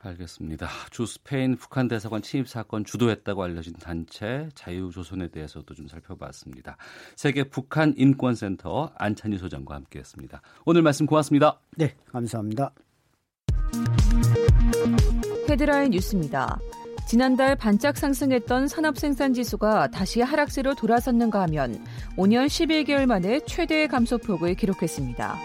알겠습니다. 0.00 0.68
주 0.90 1.06
스페인 1.06 1.56
북한 1.56 1.88
대사관 1.88 2.22
침입 2.22 2.48
사건 2.48 2.84
주도했다고 2.84 3.42
알려진 3.42 3.72
단체 3.74 4.48
자유조선에 4.54 5.28
대해서도 5.28 5.74
좀 5.74 5.88
살펴봤습니다. 5.88 6.76
세계 7.16 7.44
북한 7.44 7.94
인권센터 7.96 8.92
안찬희 8.96 9.38
소장과 9.38 9.74
함께했습니다. 9.74 10.40
오늘 10.64 10.82
말씀 10.82 11.06
고맙습니다. 11.06 11.58
네, 11.76 11.94
감사합니다. 12.12 12.72
헤드라인 15.48 15.90
뉴스입니다. 15.90 16.58
지난달 17.08 17.56
반짝 17.56 17.96
상승했던 17.96 18.68
산업 18.68 18.98
생산 18.98 19.32
지수가 19.32 19.88
다시 19.88 20.20
하락세로 20.20 20.74
돌아섰는가 20.74 21.40
하면 21.42 21.82
5년 22.16 22.46
11개월 22.46 23.06
만에 23.06 23.40
최대의 23.46 23.88
감소폭을 23.88 24.54
기록했습니다. 24.54 25.36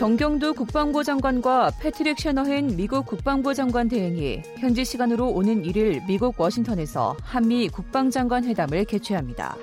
정경두 0.00 0.54
국방부 0.54 1.04
장관과 1.04 1.72
패트릭 1.78 2.18
셔너헨 2.18 2.74
미국 2.74 3.04
국방부 3.04 3.52
장관 3.52 3.86
대행이 3.86 4.40
현지 4.56 4.82
시간으로 4.82 5.28
오는 5.28 5.62
1일 5.62 6.06
미국 6.06 6.40
워싱턴에서 6.40 7.18
한미 7.20 7.68
국방장관 7.68 8.44
회담을 8.44 8.86
개최합니다. 8.86 9.54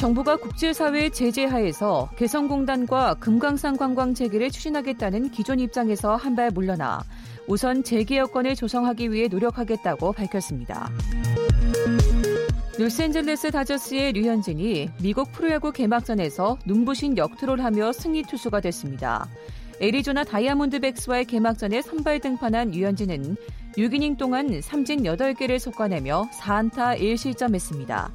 정부가 0.00 0.36
국제사회 0.36 1.10
제재 1.10 1.44
하에서 1.44 2.08
개성공단과 2.16 3.16
금강산 3.20 3.76
관광 3.76 4.14
재개를 4.14 4.50
추진하겠다는 4.50 5.30
기존 5.30 5.60
입장에서 5.60 6.16
한 6.16 6.34
발 6.34 6.50
물러나 6.50 7.02
우선 7.46 7.84
재개 7.84 8.16
여건을 8.16 8.56
조성하기 8.56 9.12
위해 9.12 9.28
노력하겠다고 9.28 10.10
밝혔습니다. 10.12 10.90
로스앤젤레스 12.78 13.50
다저스의 13.50 14.12
류현진이 14.12 14.90
미국 15.02 15.30
프로야구 15.32 15.72
개막전에서 15.72 16.58
눈부신 16.64 17.18
역투를 17.18 17.62
하며 17.62 17.92
승리 17.92 18.22
투수가 18.22 18.60
됐습니다. 18.60 19.28
애리조나 19.80 20.24
다이아몬드백스와의 20.24 21.26
개막전에 21.26 21.82
선발 21.82 22.20
등판한 22.20 22.70
류현진은 22.70 23.36
6이닝 23.76 24.16
동안 24.16 24.60
삼진 24.62 25.02
8개를 25.02 25.58
솎아내며 25.58 26.30
4안타 26.40 26.98
1실점했습니다. 26.98 28.10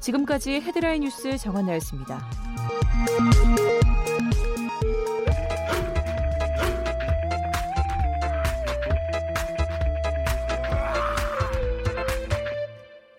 지금까지 0.00 0.60
헤드라인 0.60 1.02
뉴스 1.02 1.36
정한나였습니다. 1.36 2.24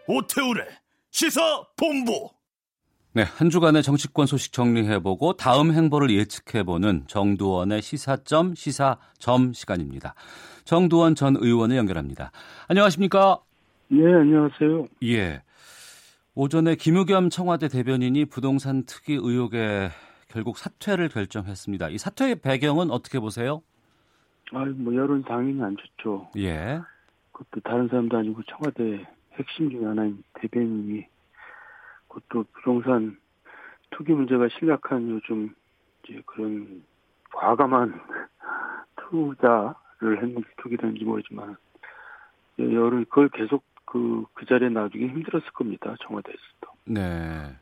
오태우래 0.08 0.66
시사 1.12 1.42
본부. 1.76 2.30
네, 3.14 3.24
한 3.24 3.50
주간의 3.50 3.84
정치권 3.84 4.26
소식 4.26 4.54
정리해보고 4.54 5.34
다음 5.34 5.72
행보를 5.74 6.12
예측해보는 6.12 7.08
정두원의 7.08 7.82
시사점 7.82 8.56
시사점 8.56 9.54
시간입니다. 9.54 10.14
정두원 10.64 11.16
전 11.16 11.36
의원을 11.36 11.76
연결합니다. 11.76 12.32
안녕하십니까? 12.68 13.40
예, 13.92 14.06
안녕하세요. 14.06 14.88
예. 15.04 15.42
오전에 16.36 16.76
김우겸 16.76 17.30
청와대 17.30 17.68
대변인이 17.68 18.26
부동산 18.26 18.84
특이 18.86 19.14
의혹에 19.14 19.90
결국 20.28 20.58
사퇴를 20.58 21.10
결정했습니다. 21.10 21.90
이 21.90 21.98
사퇴의 21.98 22.36
배경은 22.42 22.92
어떻게 22.92 23.20
보세요? 23.20 23.62
아, 24.54 24.64
뭐 24.66 24.96
여론 24.96 25.24
당연히 25.24 25.62
안 25.64 25.76
좋죠. 25.76 26.30
예. 26.38 26.80
그것도 27.32 27.62
다른 27.64 27.88
사람도 27.88 28.18
아니고 28.18 28.42
청와대 28.44 29.06
핵심 29.38 29.70
중에 29.70 29.86
하나인 29.86 30.24
대변인이 30.34 31.06
그것도 32.08 32.46
부동산 32.54 33.18
투기 33.92 34.14
문제가 34.14 34.48
심각한 34.58 35.10
요즘 35.10 35.56
이제 36.04 36.22
그런 36.26 36.84
과감한 37.34 38.00
투자를 39.10 40.22
했는지 40.22 40.48
투기든지 40.58 41.04
모르지만 41.04 41.56
여론 42.60 43.06
그걸 43.06 43.30
계속 43.30 43.64
그, 43.86 44.26
그 44.34 44.46
자리에 44.46 44.70
놔두기 44.70 45.08
힘들었을 45.08 45.52
겁니다. 45.54 45.96
청와대에서도. 46.02 46.68
네. 46.86 47.56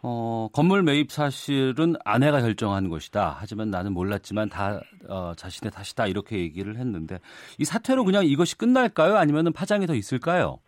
어, 0.00 0.48
건물 0.52 0.82
매입 0.82 1.10
사실은 1.10 1.96
아내가 2.04 2.40
결정한 2.40 2.88
것이다. 2.88 3.36
하지만 3.38 3.70
나는 3.70 3.92
몰랐지만 3.92 4.48
다 4.48 4.80
어, 5.08 5.32
자신의 5.36 5.72
탓이다. 5.72 6.06
이렇게 6.06 6.38
얘기를 6.38 6.76
했는데 6.76 7.18
이 7.58 7.64
사태로 7.64 8.04
그냥 8.04 8.24
이것이 8.24 8.56
끝날까요? 8.56 9.16
아니면 9.16 9.52
파장이 9.52 9.86
더 9.86 9.94
있을까요? 9.94 10.60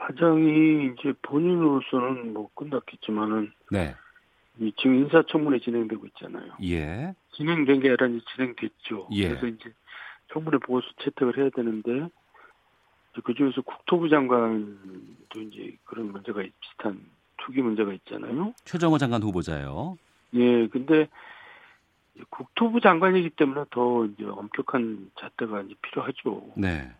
파장이 0.00 0.92
이제 0.92 1.12
본인으로서는 1.22 2.32
뭐 2.32 2.48
끝났겠지만은 2.54 3.52
네. 3.70 3.94
이 4.58 4.72
지금 4.76 4.96
인사청문회 4.96 5.60
진행되고 5.60 6.06
있잖아요. 6.06 6.52
예. 6.64 7.14
진행된 7.32 7.80
게 7.80 7.88
아니라 7.88 8.06
이제 8.06 8.24
진행됐죠. 8.34 9.08
예. 9.12 9.28
그래서 9.28 9.46
이제 9.46 9.72
청문회 10.32 10.58
보고서 10.58 10.86
채택을 11.02 11.38
해야 11.38 11.50
되는데 11.50 12.08
그 13.24 13.34
중에서 13.34 13.60
국토부 13.62 14.08
장관도 14.08 15.40
이제 15.40 15.76
그런 15.84 16.12
문제가 16.12 16.42
비슷한 16.60 17.00
투기 17.38 17.60
문제가 17.60 17.92
있잖아요. 17.92 18.54
최정호 18.64 18.98
장관 18.98 19.22
후보자요. 19.22 19.98
예, 20.34 20.68
근데 20.68 21.08
국토부 22.28 22.80
장관이기 22.80 23.30
때문에 23.30 23.64
더 23.70 24.06
이제 24.06 24.24
엄격한 24.24 25.10
잣대가 25.18 25.62
이제 25.62 25.74
필요하죠. 25.82 26.52
네. 26.56 26.90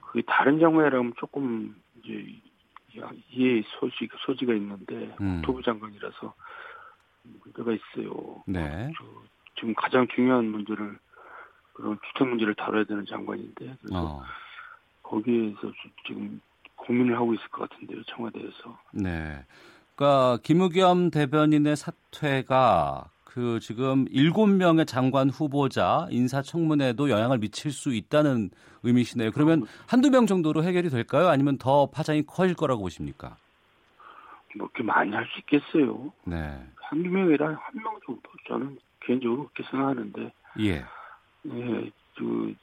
그게 0.00 0.22
다른 0.26 0.58
장관이라면 0.58 1.14
조금 1.18 1.74
이제 2.02 2.40
이해 3.30 3.62
소지 3.78 4.08
소지가 4.26 4.52
있는데 4.54 5.14
음. 5.20 5.36
국토부 5.36 5.62
장관이라서 5.62 6.34
문제가 7.22 7.72
있어요. 7.72 8.42
네. 8.46 8.92
지금 9.56 9.74
가장 9.74 10.06
중요한 10.14 10.46
문제를 10.46 10.98
그런 11.72 11.98
주택 12.08 12.28
문제를 12.28 12.54
다뤄야 12.54 12.84
되는 12.84 13.06
장관인데 13.06 13.76
그래서 13.80 14.16
어. 14.18 14.22
거기에서 15.02 15.72
지금 16.06 16.40
고민을 16.76 17.16
하고 17.16 17.32
있을 17.34 17.48
것 17.48 17.68
같은데요, 17.68 18.02
청와대에서. 18.04 18.78
네. 18.92 19.44
그러니까 19.94 20.38
김우겸 20.42 21.10
대변인의 21.10 21.76
사퇴가 21.76 23.10
그 23.32 23.60
지금 23.60 24.04
7명의 24.06 24.86
장관 24.86 25.30
후보자 25.30 26.06
인사청문회도 26.10 27.08
영향을 27.08 27.38
미칠 27.38 27.70
수 27.72 27.94
있다는 27.94 28.50
의미시네요. 28.82 29.30
그러면 29.32 29.64
한두 29.86 30.10
명 30.10 30.26
정도로 30.26 30.62
해결이 30.64 30.90
될까요? 30.90 31.28
아니면 31.28 31.56
더 31.56 31.86
파장이 31.86 32.24
커질 32.26 32.54
거라고 32.54 32.82
보십니까? 32.82 33.38
뭐 34.58 34.68
그렇게 34.68 34.82
많이 34.82 35.12
할 35.12 35.24
수 35.28 35.38
있겠어요. 35.38 36.12
네. 36.26 36.60
한두 36.76 37.08
명이라 37.08 37.46
한 37.46 37.56
명 37.82 37.98
정도 38.06 38.20
저는 38.48 38.78
개인적으로 39.00 39.48
그렇게 39.54 39.70
생각하는데. 39.70 40.32
예. 40.60 40.84
예, 41.46 41.90
그 42.18 42.54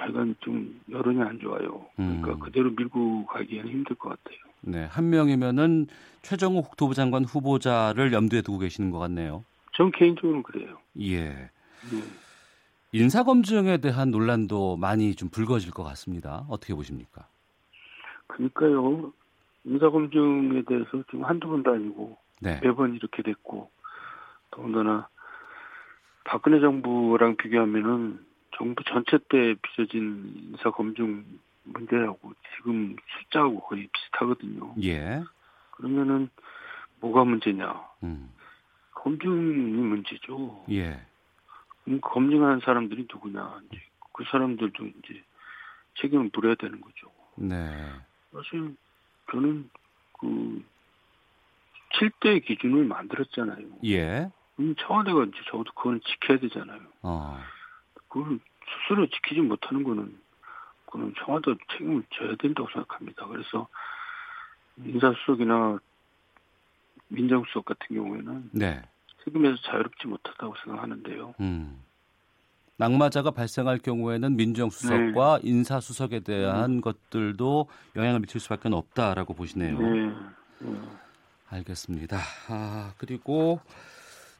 약간 0.00 0.34
좀 0.40 0.80
여론이 0.90 1.20
안 1.20 1.38
좋아요. 1.38 1.84
그러니까 1.96 2.32
음. 2.32 2.38
그대로 2.40 2.70
밀고 2.70 3.26
가기에는 3.26 3.70
힘들 3.70 3.94
것 3.96 4.08
같아요. 4.08 4.38
네, 4.62 4.86
한 4.86 5.10
명이면은 5.10 5.86
최정호 6.22 6.62
국토부 6.62 6.94
장관 6.94 7.24
후보자를 7.24 8.14
염두에 8.14 8.40
두고 8.40 8.58
계시는 8.58 8.90
것 8.90 8.98
같네요. 8.98 9.44
전 9.76 9.90
개인적으로는 9.90 10.42
그래요. 10.42 10.78
예. 11.00 11.28
네. 11.28 11.50
인사검증에 12.92 13.78
대한 13.78 14.10
논란도 14.10 14.76
많이 14.76 15.14
좀 15.16 15.28
불거질 15.28 15.72
것 15.72 15.82
같습니다. 15.82 16.46
어떻게 16.48 16.74
보십니까? 16.74 17.26
그러니까요. 18.28 19.12
인사검증에 19.64 20.62
대해서 20.62 21.02
지금 21.10 21.24
한두 21.24 21.48
번도 21.48 21.72
아니고 21.72 22.16
네. 22.40 22.60
매번 22.62 22.94
이렇게 22.94 23.22
됐고 23.22 23.70
더군다나 24.50 25.08
박근혜 26.24 26.60
정부랑 26.60 27.36
비교하면은 27.36 28.24
정부 28.56 28.84
전체 28.84 29.18
때 29.28 29.54
빚어진 29.60 30.52
인사검증 30.52 31.24
문제하고 31.64 32.32
지금 32.56 32.94
숫자하고 33.18 33.60
거의 33.60 33.88
비슷하거든요. 33.92 34.74
예. 34.84 35.22
그러면은 35.72 36.28
뭐가 37.00 37.24
문제냐? 37.24 37.82
음. 38.04 38.30
검증이 39.04 39.36
문제죠. 39.36 40.64
예. 40.70 40.98
그럼 41.84 42.00
검증하는 42.00 42.60
사람들이 42.60 43.06
누구냐? 43.12 43.60
이제 43.70 43.82
그 44.14 44.24
사람들도 44.30 44.86
이제 44.86 45.22
책임을 46.00 46.30
물어야 46.32 46.54
되는 46.54 46.80
거죠. 46.80 47.12
네. 47.36 47.54
사실 48.32 48.74
저는 49.30 49.68
그 50.18 50.64
7대 51.92 52.44
기준을 52.46 52.84
만들었잖아요. 52.86 53.66
예. 53.84 54.30
음, 54.58 54.74
청와대가 54.78 55.24
이제 55.24 55.36
적어도 55.50 55.70
그건 55.74 56.00
지켜야 56.00 56.38
되잖아요. 56.38 56.80
어. 57.02 57.38
그걸 58.08 58.38
스스로 58.64 59.06
지키지 59.06 59.42
못하는 59.42 59.84
거는 59.84 60.18
그는 60.86 61.12
청와대 61.18 61.54
책임을 61.72 62.04
져야 62.10 62.36
된다고 62.36 62.70
생각합니다. 62.70 63.26
그래서 63.26 63.68
인사수석이나 64.78 65.78
민정수석 67.08 67.66
같은 67.66 67.96
경우에는 67.96 68.50
네. 68.52 68.82
책임에서 69.24 69.56
자유롭지 69.66 70.06
못하다고 70.06 70.54
생각하는데요. 70.64 71.34
음. 71.40 71.82
낙마자가 72.76 73.30
발생할 73.30 73.78
경우에는 73.78 74.36
민정수석과 74.36 75.40
네. 75.42 75.48
인사수석에 75.48 76.20
대한 76.20 76.72
음. 76.72 76.80
것들도 76.80 77.68
영향을 77.94 78.20
미칠 78.20 78.40
수밖에 78.40 78.68
없다라고 78.68 79.34
보시네요. 79.34 79.78
네. 79.78 80.12
네. 80.58 80.80
알겠습니다. 81.48 82.18
아, 82.48 82.92
그리고 82.98 83.60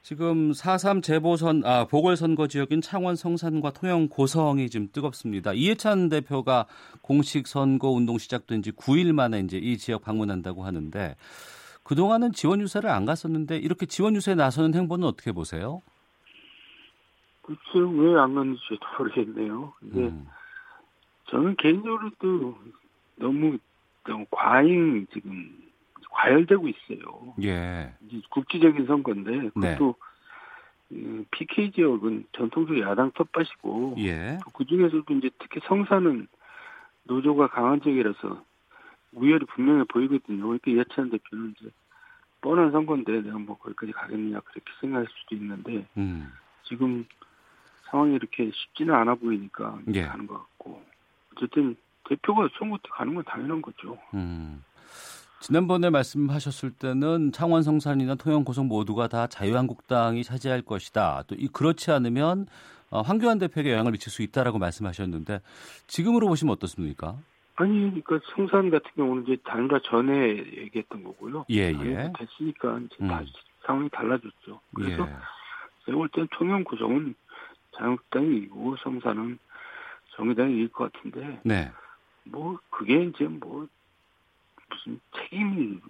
지금 0.02 0.52
4.3 0.52 1.02
재보선, 1.02 1.64
아, 1.64 1.86
보궐선거 1.86 2.48
지역인 2.48 2.82
창원 2.82 3.16
성산과 3.16 3.70
통영 3.70 4.08
고성이 4.08 4.68
지금 4.68 4.88
뜨겁습니다. 4.92 5.54
이해찬 5.54 6.08
대표가 6.10 6.66
공식 7.00 7.46
선거 7.46 7.88
운동 7.88 8.18
시작된 8.18 8.62
지 8.62 8.72
9일 8.72 9.12
만에 9.12 9.40
이제 9.40 9.56
이 9.56 9.78
지역 9.78 10.02
방문한다고 10.02 10.64
하는데 10.64 11.16
그동안은 11.84 12.32
지원 12.32 12.60
유세를 12.60 12.90
안 12.90 13.04
갔었는데 13.04 13.58
이렇게 13.58 13.86
지원 13.86 14.16
유세에 14.16 14.34
나서는 14.34 14.74
행보는 14.74 15.06
어떻게 15.06 15.32
보세요? 15.32 15.82
글쎄 17.42 17.60
왜안 17.74 18.34
갔는지 18.34 18.60
모르겠네요. 18.98 19.74
근데 19.78 20.00
음. 20.08 20.26
저는 21.26 21.56
개인적으로도 21.56 22.58
너무 23.16 23.58
너무 24.04 24.24
과잉 24.30 25.06
지금 25.12 25.62
과열되고 26.10 26.68
있어요. 26.68 27.34
예. 27.42 27.94
국지적인 28.30 28.86
선거인데 28.86 29.50
그것도 29.50 29.94
네. 30.88 31.24
PK 31.32 31.72
지역은 31.72 32.26
전통적으로 32.32 32.80
야당 32.88 33.10
텃밭이고 33.12 33.96
예. 33.98 34.38
그 34.54 34.64
중에서도 34.64 35.04
이제 35.14 35.30
특히 35.38 35.60
성산은 35.66 36.28
노조가 37.04 37.48
강한 37.48 37.80
지역이라서 37.82 38.42
우열이 39.14 39.44
분명해 39.46 39.84
보이거든요. 39.84 40.42
그러니까 40.42 40.70
예찬 40.72 41.10
대표는 41.10 41.54
이제 41.58 41.70
뻔한 42.40 42.70
선거인데 42.72 43.22
내가 43.22 43.38
뭐 43.38 43.56
거기까지 43.58 43.92
가겠느냐 43.92 44.40
그렇게 44.40 44.70
생각할 44.80 45.06
수도 45.10 45.34
있는데 45.34 45.86
음. 45.96 46.32
지금 46.64 47.06
상황이 47.90 48.14
이렇게 48.14 48.50
쉽지는 48.52 48.94
않아 48.94 49.14
보이니까 49.14 49.78
예. 49.94 50.02
가는 50.02 50.26
것 50.26 50.34
같고 50.38 50.82
어쨌든 51.34 51.76
대표가 52.08 52.48
선거 52.58 52.76
때 52.78 52.88
가는 52.92 53.14
건 53.14 53.24
당연한 53.24 53.62
거죠. 53.62 53.96
음. 54.14 54.62
지난번에 55.40 55.90
말씀하셨을 55.90 56.70
때는 56.70 57.30
창원 57.32 57.62
성산이나 57.62 58.14
통영 58.14 58.44
고성 58.44 58.66
모두가 58.66 59.08
다 59.08 59.26
자유한국당이 59.26 60.24
차지할 60.24 60.62
것이다. 60.62 61.24
또 61.26 61.34
이 61.38 61.48
그렇지 61.48 61.90
않으면 61.90 62.46
어, 62.90 63.02
황교안 63.02 63.38
대표에게 63.38 63.72
영향을 63.72 63.92
미칠 63.92 64.10
수 64.10 64.22
있다라고 64.22 64.58
말씀하셨는데 64.58 65.40
지금으로 65.86 66.28
보시면 66.28 66.52
어떻습니까? 66.52 67.18
아니, 67.56 68.02
그러니까 68.02 68.20
성산 68.34 68.70
같은 68.70 68.90
경우는 68.96 69.24
이제 69.24 69.36
단일화 69.44 69.80
전에 69.84 70.12
얘기했던 70.12 71.04
거고요. 71.04 71.46
예, 71.50 71.70
예. 71.70 72.12
됐으니까 72.18 72.78
이제 72.80 72.96
음. 73.00 73.08
다시 73.08 73.32
상황이 73.64 73.88
달라졌죠. 73.90 74.60
그래서 74.74 75.08
예. 75.08 75.16
제가 75.86 75.98
볼 75.98 76.08
때는 76.08 76.28
통영 76.32 76.64
고성은 76.64 77.14
자유한국당이 77.76 78.36
이기고 78.36 78.76
성산은 78.76 79.38
정의당이 80.16 80.54
이길 80.54 80.68
것 80.72 80.92
같은데. 80.92 81.40
네. 81.44 81.70
뭐 82.24 82.58
그게 82.70 83.04
이제 83.04 83.24
뭐 83.24 83.68
무슨 84.70 85.00
책임 85.16 85.80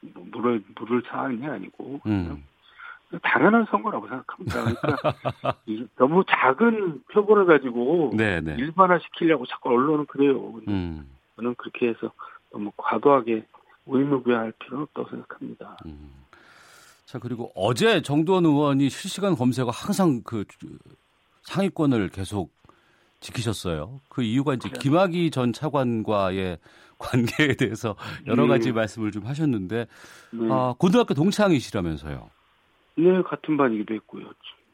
뭐 0.00 0.26
물을 0.30 0.62
물을 0.74 1.02
사항이 1.06 1.44
아니고 1.46 2.00
음. 2.06 2.44
당연한 3.20 3.66
선거라고 3.70 4.08
생각합니다. 4.08 4.64
그러니까 5.64 5.88
너무 5.96 6.24
작은 6.28 7.02
표본을 7.12 7.46
가지고 7.46 8.10
네네. 8.16 8.40
네. 8.40 8.54
일반화시키려고 8.58 9.46
자꾸 9.46 9.70
언론은 9.70 10.06
그래요. 10.06 10.54
음. 10.68 11.08
저는 11.36 11.54
그렇게 11.56 11.88
해서 11.88 12.12
너무 12.50 12.70
과도하게 12.76 13.44
의무부여할 13.86 14.52
필요는 14.58 14.84
없다고 14.84 15.10
생각합니다. 15.10 15.76
음. 15.86 16.10
자 17.04 17.18
그리고 17.18 17.50
어제 17.54 18.00
정두원 18.00 18.46
의원이 18.46 18.88
실시간 18.88 19.34
검색어 19.34 19.70
항상 19.70 20.22
그 20.24 20.44
상위권을 21.42 22.08
계속 22.08 22.52
지키셨어요. 23.20 24.00
그 24.08 24.22
이유가 24.22 24.54
이제 24.54 24.68
김학의 24.68 25.30
전 25.30 25.52
차관과의 25.52 26.58
관계에 26.98 27.54
대해서 27.54 27.96
여러 28.26 28.46
가지 28.46 28.68
네. 28.68 28.72
말씀을 28.72 29.10
좀 29.10 29.26
하셨는데 29.26 29.86
네. 30.30 30.48
아, 30.50 30.74
고등학교 30.78 31.14
동창이시라면서요. 31.14 32.30
네, 32.96 33.22
같은 33.22 33.56
반이기도 33.56 33.94
했고요. 33.94 34.26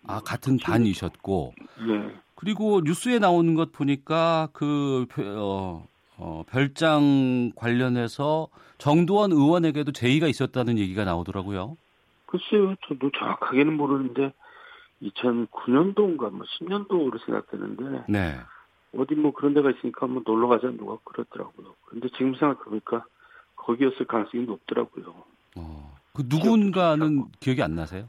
아, 0.07 0.20
같은 0.20 0.59
반이셨고. 0.59 1.54
네. 1.87 2.16
그리고 2.35 2.81
뉴스에 2.85 3.18
나오는 3.18 3.54
것 3.54 3.72
보니까 3.72 4.48
그 4.52 5.07
어, 5.18 5.87
어, 6.16 6.44
별장 6.48 7.52
관련해서 7.57 8.48
정두원 8.78 9.33
의원에게도 9.33 9.92
제의가 9.92 10.28
있었다는 10.28 10.78
얘기가 10.78 11.04
나오더라고요. 11.04 11.76
글쎄요, 12.26 12.74
저도 12.87 13.11
정확하게는 13.18 13.76
모르는데 13.76 14.33
2009년도인가 15.02 16.31
뭐 16.31 16.44
10년도로 16.61 17.24
생각되는데 17.24 18.04
네. 18.09 18.37
어디 18.96 19.14
뭐 19.14 19.33
그런 19.33 19.54
데가 19.54 19.70
있으니까 19.70 20.07
한번 20.07 20.22
놀러 20.26 20.48
가자 20.48 20.70
누가 20.70 20.96
그러더라고요. 21.04 21.74
근데 21.87 22.09
지금 22.11 22.35
생각해보니까 22.35 23.04
거기였을 23.57 24.07
가능성이 24.07 24.44
높더라고요. 24.44 25.14
어, 25.57 25.97
그 26.18 26.24
누군가는 26.28 27.26
기억이 27.38 27.62
안 27.62 27.76
나세요? 27.76 28.09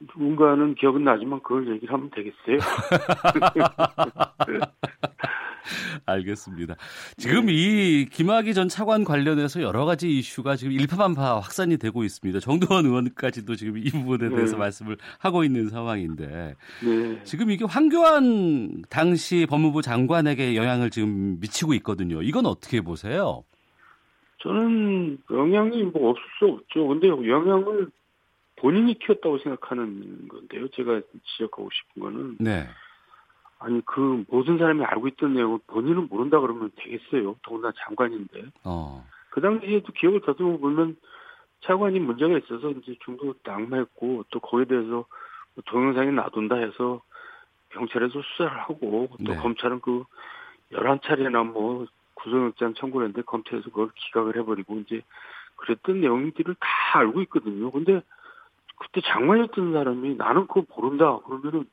누군가는 0.00 0.76
기억은 0.76 1.02
나지만 1.02 1.42
그걸 1.42 1.68
얘기를 1.74 1.92
하면 1.92 2.08
되겠어요? 2.10 2.58
알겠습니다. 6.06 6.76
지금 7.16 7.46
네. 7.46 7.52
이 7.52 8.06
김학의 8.10 8.54
전 8.54 8.68
차관 8.68 9.02
관련해서 9.02 9.60
여러 9.60 9.84
가지 9.84 10.08
이슈가 10.08 10.54
지금 10.54 10.72
일파만파 10.72 11.40
확산이 11.40 11.78
되고 11.78 12.04
있습니다. 12.04 12.38
정도원 12.38 12.86
의원까지도 12.86 13.56
지금 13.56 13.78
이 13.78 13.90
부분에 13.90 14.28
네. 14.28 14.36
대해서 14.36 14.52
네. 14.52 14.60
말씀을 14.60 14.96
하고 15.18 15.42
있는 15.42 15.68
상황인데 15.68 16.54
네. 16.84 17.20
지금 17.24 17.50
이게 17.50 17.64
황교안 17.64 18.82
당시 18.88 19.48
법무부 19.50 19.82
장관에게 19.82 20.54
영향을 20.54 20.90
지금 20.90 21.40
미치고 21.40 21.74
있거든요. 21.74 22.22
이건 22.22 22.46
어떻게 22.46 22.80
보세요? 22.80 23.42
저는 24.40 25.18
영향이 25.30 25.84
뭐 25.84 26.10
없을 26.10 26.22
수 26.38 26.46
없죠. 26.46 26.86
근데 26.88 27.08
영향을 27.08 27.90
본인이 28.56 28.98
키웠다고 28.98 29.38
생각하는 29.38 30.28
건데요. 30.28 30.68
제가 30.68 31.00
지적하고 31.24 31.68
싶은 31.72 32.02
거는 32.02 32.36
네. 32.40 32.66
아니 33.58 33.82
그 33.84 34.24
모든 34.28 34.58
사람이 34.58 34.82
알고 34.84 35.08
있던 35.08 35.34
내용을 35.34 35.58
본인은 35.66 36.08
모른다 36.08 36.40
그러면 36.40 36.70
되겠어요. 36.76 37.36
더군다나 37.42 37.72
장관인데. 37.84 38.44
어. 38.64 39.06
그 39.30 39.40
당시에도 39.40 39.92
기억을 39.92 40.22
더듬어 40.22 40.56
보면 40.58 40.96
차관이 41.62 42.00
문제가 42.00 42.38
있어서 42.38 42.70
이제 42.70 42.96
중도 43.04 43.34
낙마했고 43.44 44.24
또 44.30 44.40
거기에 44.40 44.64
대해서 44.64 45.04
동영상이 45.66 46.12
나돈다 46.12 46.56
해서 46.56 47.02
경찰에서 47.70 48.20
수사를 48.22 48.58
하고 48.58 49.08
또 49.24 49.32
네. 49.32 49.36
검찰은 49.36 49.80
그 49.80 50.04
11차례나 50.72 51.46
뭐 51.46 51.86
구속영장 52.22 52.74
청구를 52.74 53.08
했는데 53.08 53.22
검찰에서 53.24 53.70
그걸 53.70 53.90
기각을 53.94 54.36
해버리고 54.36 54.78
이제 54.80 55.02
그랬던 55.56 56.00
내용들을 56.00 56.54
다 56.58 56.98
알고 56.98 57.22
있거든요. 57.22 57.70
근데 57.70 58.02
그때 58.78 59.00
장관이었던 59.04 59.72
사람이 59.72 60.16
나는 60.16 60.46
그거 60.46 60.64
모른다 60.74 61.18
그러면은 61.26 61.66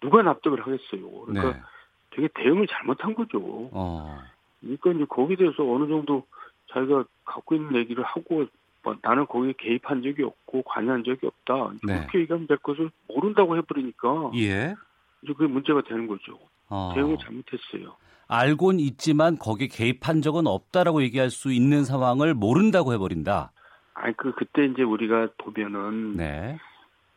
누가 0.00 0.22
납득을 0.22 0.60
하겠어요. 0.60 1.10
그러니까 1.24 1.52
네. 1.52 1.62
되게 2.10 2.28
대응을 2.34 2.66
잘못한 2.68 3.14
거죠. 3.14 3.40
어. 3.72 4.18
그러니까 4.60 4.92
이제 4.92 5.04
거기에 5.04 5.36
대해서 5.36 5.64
어느 5.64 5.88
정도 5.88 6.24
자기가 6.72 7.04
갖고 7.24 7.54
있는 7.54 7.76
얘기를 7.76 8.02
하고 8.04 8.46
뭐 8.82 8.96
나는 9.02 9.26
거기에 9.26 9.54
개입한 9.58 10.02
적이 10.02 10.24
없고 10.24 10.62
관여한 10.62 11.04
적이 11.04 11.26
없다. 11.26 11.72
네. 11.84 11.98
그렇게 11.98 12.20
얘기하면 12.20 12.46
될 12.46 12.58
것을 12.58 12.90
모른다고 13.08 13.56
해버리니까 13.56 14.32
예. 14.36 14.74
이제 15.22 15.32
그게 15.32 15.46
문제가 15.46 15.82
되는 15.82 16.06
거죠. 16.06 16.38
어. 16.68 16.92
대응을 16.94 17.18
잘못했어요. 17.18 17.96
알고는 18.32 18.80
있지만 18.80 19.36
거기에 19.38 19.68
개입한 19.68 20.22
적은 20.22 20.46
없다라고 20.46 21.02
얘기할 21.02 21.28
수 21.28 21.52
있는 21.52 21.84
상황을 21.84 22.32
모른다고 22.32 22.94
해버린다. 22.94 23.52
아니 23.92 24.16
그 24.16 24.32
그때 24.32 24.64
이제 24.64 24.82
우리가 24.82 25.28
보면은 25.36 26.16
네. 26.16 26.58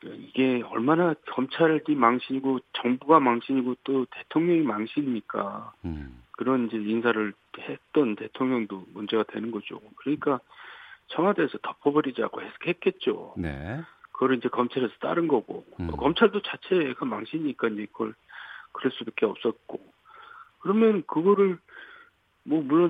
이게 0.03 0.61
얼마나 0.69 1.15
검찰이 1.31 1.95
망신이고 1.95 2.59
정부가 2.73 3.21
망신이고 3.21 3.75
또 3.85 4.05
대통령이 4.11 4.61
망신이니까 4.61 5.73
음. 5.85 6.21
그런 6.31 6.67
이제 6.67 6.75
인사를 6.77 7.33
했던 7.59 8.15
대통령도 8.17 8.85
문제가 8.93 9.23
되는 9.23 9.51
거죠. 9.51 9.79
그러니까 9.95 10.41
청와대에서 11.07 11.59
덮어버리자고 11.59 12.41
했겠죠. 12.67 13.35
네. 13.37 13.81
그걸 14.11 14.35
이제 14.35 14.49
검찰에서 14.49 14.93
따른 14.99 15.29
거고 15.29 15.65
음. 15.79 15.87
검찰도 15.87 16.41
자체가 16.41 17.05
망신이니까 17.05 17.69
이제 17.69 17.85
그걸 17.85 18.13
그럴 18.73 18.91
수밖에 18.91 19.25
없었고 19.25 19.94
그러면 20.65 21.03
그거를 21.05 21.59
뭐 22.43 22.63
물론 22.63 22.89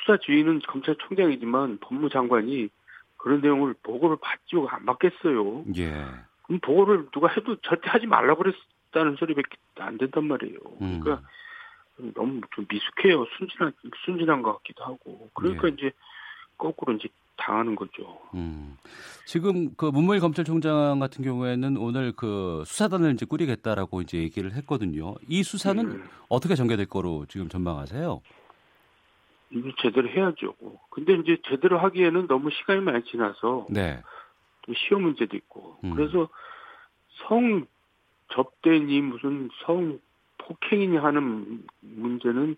수사 0.00 0.16
지휘는 0.16 0.60
검찰총장이지만 0.66 1.76
법무장관이 1.82 2.70
그런 3.18 3.42
내용을 3.42 3.74
보고를 3.82 4.16
받지고 4.18 4.66
안 4.70 4.86
받겠어요. 4.86 5.64
예. 5.76 6.06
그럼 6.44 6.60
보고를 6.62 7.08
누가 7.10 7.28
해도 7.28 7.56
절대 7.56 7.90
하지 7.90 8.06
말라고 8.06 8.44
그랬다는 8.44 9.16
소리밖에 9.16 9.58
안 9.78 9.98
된단 9.98 10.24
말이에요. 10.24 10.58
음. 10.80 11.00
그러니까 11.00 11.28
너무 12.14 12.40
좀 12.54 12.64
미숙해요. 12.66 13.26
순진한 13.36 13.74
순진한 14.06 14.40
것 14.40 14.54
같기도 14.56 14.84
하고. 14.84 15.28
그러니까 15.34 15.68
예. 15.68 15.72
이제 15.72 15.92
거꾸로 16.58 16.94
이제 16.94 17.08
당하는 17.36 17.76
거죠. 17.76 18.18
음. 18.34 18.76
지금 19.24 19.74
그 19.76 19.86
문무일 19.86 20.20
검찰총장 20.20 20.98
같은 20.98 21.24
경우에는 21.24 21.76
오늘 21.76 22.12
그 22.12 22.62
수사단을 22.66 23.12
이제 23.12 23.26
꾸리겠다라고 23.26 24.00
이제 24.00 24.18
얘기를 24.18 24.52
했거든요. 24.54 25.14
이 25.28 25.42
수사는 25.42 25.84
음. 25.84 26.08
어떻게 26.28 26.54
전개될 26.54 26.86
거로 26.86 27.26
지금 27.28 27.48
전망하세요? 27.48 28.20
이거 29.50 29.70
제대로 29.80 30.08
해야죠. 30.08 30.54
근데 30.90 31.14
이제 31.14 31.38
제대로 31.48 31.78
하기에는 31.78 32.26
너무 32.26 32.50
시간이 32.50 32.80
많이 32.80 33.04
지나서 33.04 33.66
네. 33.70 34.02
또 34.62 34.72
시험 34.74 35.02
문제도 35.02 35.36
있고 35.36 35.78
음. 35.84 35.94
그래서 35.94 36.28
성 37.28 37.66
접대니 38.32 39.00
무슨 39.02 39.48
성 39.64 40.00
폭행이니 40.38 40.96
하는 40.96 41.64
문제는 41.80 42.56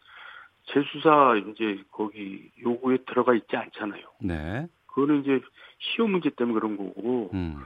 재수사 0.72 1.36
이제 1.50 1.82
거기 1.90 2.50
요구에 2.62 2.98
들어가 3.06 3.34
있지 3.34 3.56
않잖아요. 3.56 4.02
네. 4.20 4.66
그거는 4.86 5.22
이제 5.22 5.40
시험 5.78 6.10
문제 6.12 6.30
때문에 6.30 6.54
그런 6.54 6.76
거고. 6.76 7.30
음. 7.32 7.58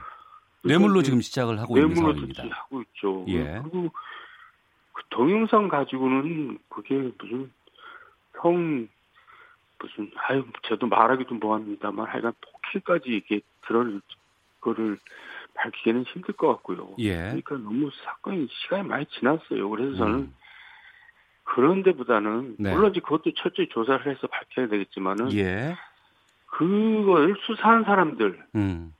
뇌물로 0.65 1.01
지금 1.01 1.19
시작을 1.21 1.59
하고 1.59 1.77
있는 1.77 1.95
상황입니다. 1.95 2.43
하고 2.49 2.81
있죠. 2.83 3.25
예. 3.27 3.59
그리고 3.61 3.89
그 4.93 5.03
동영상 5.09 5.67
가지고는 5.67 6.57
그게 6.69 7.11
무슨 7.17 7.51
성 8.41 8.87
무슨 9.79 10.11
아유 10.15 10.45
저도 10.63 10.87
말하기도 10.87 11.35
뭐합니다만 11.35 12.07
하여간 12.07 12.31
폭행까지 12.39 13.09
이게 13.09 13.41
들어올 13.67 14.01
거를 14.61 14.97
밝히기는 15.55 16.03
힘들 16.03 16.33
것 16.35 16.47
같고요. 16.47 16.95
예. 16.99 17.15
그러니까 17.15 17.57
너무 17.57 17.89
사건이 18.05 18.47
시간이 18.49 18.87
많이 18.87 19.05
지났어요. 19.07 19.69
그래서 19.69 19.97
저는 19.97 20.15
음. 20.15 20.33
그런 21.53 21.83
데보다는 21.83 22.55
네. 22.57 22.73
물론 22.73 22.91
이제 22.91 22.99
그것도 22.99 23.31
철저히 23.35 23.67
조사를 23.69 24.07
해서 24.07 24.27
밝혀야 24.27 24.67
되겠지만은 24.69 25.31
예. 25.33 25.75
그걸 26.47 27.35
수사한 27.45 27.83
사람들 27.83 28.43
음. 28.55 28.93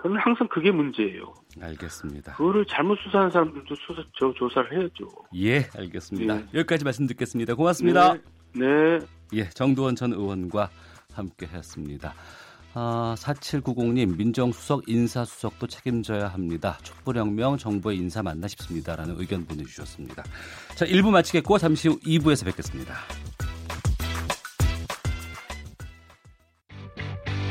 저는 0.00 0.18
항상 0.18 0.46
그게 0.48 0.70
문제예요. 0.70 1.34
알겠습니다. 1.60 2.34
그거를 2.34 2.64
잘못 2.66 2.96
수사한 3.02 3.30
사람들도 3.30 3.74
수사 3.74 4.02
저 4.18 4.32
조사를 4.32 4.72
해야죠. 4.72 5.08
예, 5.34 5.68
알겠습니다. 5.76 6.36
예. 6.36 6.46
여기까지 6.54 6.84
말씀 6.84 7.06
듣겠습니다. 7.08 7.54
고맙습니다. 7.54 8.14
네. 8.14 8.20
네. 8.54 8.98
예, 9.34 9.44
정두원 9.50 9.96
전 9.96 10.12
의원과 10.12 10.70
함께 11.12 11.46
했습니다. 11.46 12.14
아, 12.72 13.16
4790님, 13.18 14.16
민정수석, 14.16 14.88
인사수석도 14.88 15.66
책임져야 15.66 16.28
합니다. 16.28 16.78
촛불혁명 16.82 17.58
정부의 17.58 17.98
인사 17.98 18.22
맞나 18.22 18.46
싶습니다. 18.46 18.94
라는 18.94 19.16
의견 19.18 19.44
보내주셨습니다. 19.44 20.22
자, 20.76 20.86
1부 20.86 21.10
마치겠고, 21.10 21.58
잠시 21.58 21.88
후 21.88 21.98
2부에서 22.00 22.44
뵙겠습니다. 22.44 22.94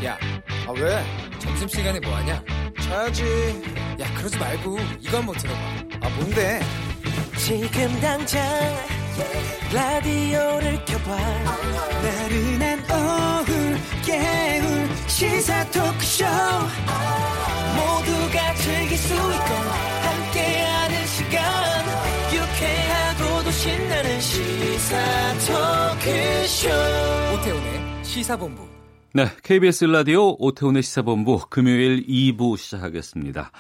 야, 0.06 0.18
아, 0.66 0.72
왜? 0.72 1.04
점심시간에 1.40 2.00
뭐하냐? 2.00 2.42
자야지. 2.82 3.24
야, 4.00 4.14
그러지 4.16 4.38
말고, 4.38 4.78
이거 5.02 5.18
한번 5.18 5.36
들어봐. 5.36 5.60
아, 6.02 6.10
뭔데? 6.16 6.62
지금 7.38 8.00
당장, 8.00 8.42
라디오를 9.74 10.86
켜봐. 10.86 11.18
나른한 12.02 12.80
오후, 12.80 13.78
깨울 14.06 14.99
시사 15.20 15.66
토크쇼. 15.66 16.24
모두가 17.76 18.56
즐길 18.56 18.98
수 18.98 19.14
있고 19.14 19.54
함께하는 20.02 21.08
시간. 21.08 21.44
유쾌하고도 22.32 23.52
신나는 23.52 24.22
시사 24.22 24.98
토크쇼. 25.46 26.70
오태훈의 27.34 28.06
시사본부. 28.06 28.66
네, 29.14 29.26
KBS 29.44 29.84
라디오 29.86 30.38
오태훈의 30.40 30.84
시사본부 30.84 31.48
금요일 31.50 32.06
2부 32.08 32.56
시작하겠습니다. 32.56 33.52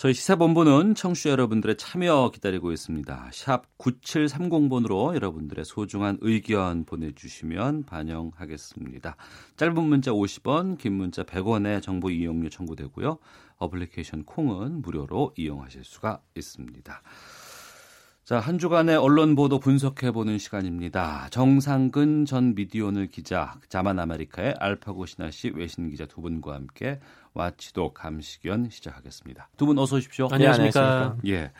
저희 0.00 0.14
시사본부는 0.14 0.94
청취자 0.94 1.28
여러분들의 1.28 1.76
참여 1.76 2.30
기다리고 2.32 2.72
있습니다. 2.72 3.30
샵 3.34 3.66
9730번으로 3.76 5.14
여러분들의 5.14 5.62
소중한 5.66 6.16
의견 6.22 6.86
보내주시면 6.86 7.84
반영하겠습니다. 7.84 9.16
짧은 9.58 9.82
문자 9.82 10.10
50원, 10.10 10.78
긴 10.78 10.94
문자 10.94 11.22
100원의 11.22 11.82
정보 11.82 12.08
이용료 12.08 12.48
청구되고요. 12.48 13.18
어플리케이션 13.58 14.24
콩은 14.24 14.80
무료로 14.80 15.34
이용하실 15.36 15.84
수가 15.84 16.22
있습니다. 16.34 17.02
자, 18.24 18.38
한 18.38 18.58
주간의 18.58 18.96
언론 18.96 19.34
보도 19.34 19.58
분석해 19.58 20.12
보는 20.12 20.38
시간입니다. 20.38 21.28
정상근 21.30 22.24
전 22.24 22.54
미디어오늘 22.54 23.08
기자, 23.08 23.58
자만 23.68 23.98
아메리카의 23.98 24.54
알파고 24.60 25.04
신하 25.04 25.30
씨 25.30 25.50
외신 25.54 25.90
기자 25.90 26.06
두 26.06 26.22
분과 26.22 26.54
함께 26.54 27.00
와치도 27.34 27.92
감시견 27.92 28.68
시작하겠습니다. 28.70 29.48
두 29.56 29.66
분 29.66 29.78
어서 29.78 29.96
오십시오. 29.96 30.28
안녕하십니까? 30.30 31.16
예. 31.26 31.52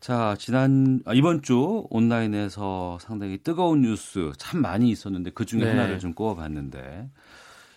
자, 0.00 0.34
지난 0.38 1.00
아, 1.04 1.12
이번 1.14 1.42
주 1.42 1.86
온라인에서 1.90 2.98
상당히 3.00 3.38
뜨거운 3.38 3.82
뉴스 3.82 4.32
참 4.38 4.62
많이 4.62 4.90
있었는데 4.90 5.30
그 5.34 5.44
중에 5.44 5.60
네. 5.64 5.70
하나를 5.70 5.98
좀 5.98 6.14
꼽아 6.14 6.34
봤는데 6.36 7.08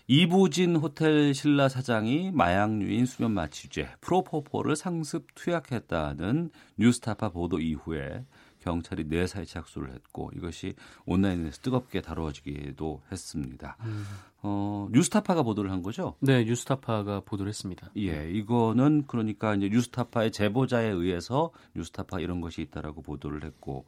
이부진 0.08 0.76
호텔 0.78 1.34
신라 1.34 1.70
사장이 1.70 2.32
마약류인 2.34 3.06
수면 3.06 3.32
마취제 3.32 3.90
프로포폴을 4.02 4.76
상습 4.76 5.28
투약했다는 5.36 6.50
뉴스타파 6.78 7.30
보도 7.30 7.60
이후에 7.60 8.26
경찰이 8.64 9.06
내사에 9.06 9.46
착수를 9.46 9.92
했고 9.94 10.32
이것이 10.36 10.74
온라인에서 11.06 11.62
뜨겁게 11.62 12.02
다뤄지기도 12.02 13.02
했습니다. 13.12 13.78
음. 13.82 14.06
어, 14.42 14.88
뉴스타파가 14.92 15.44
보도를 15.44 15.72
한 15.72 15.82
거죠? 15.82 16.16
네, 16.20 16.44
뉴스타파가 16.44 17.22
보도를 17.22 17.50
했습니다. 17.50 17.90
예, 17.98 18.30
이거는 18.30 19.06
그러니까 19.08 19.56
이제 19.56 19.70
뉴스타파의 19.70 20.32
제보자에 20.32 20.88
의해서 20.90 21.52
뉴스타파 21.76 22.20
이런 22.20 22.42
것이 22.42 22.62
있다라고 22.62 23.02
보도를 23.02 23.44
했고, 23.44 23.86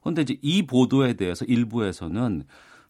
그런데 0.00 0.22
이제 0.22 0.38
이 0.40 0.66
보도에 0.66 1.14
대해서 1.14 1.44
일부에서는 1.44 2.44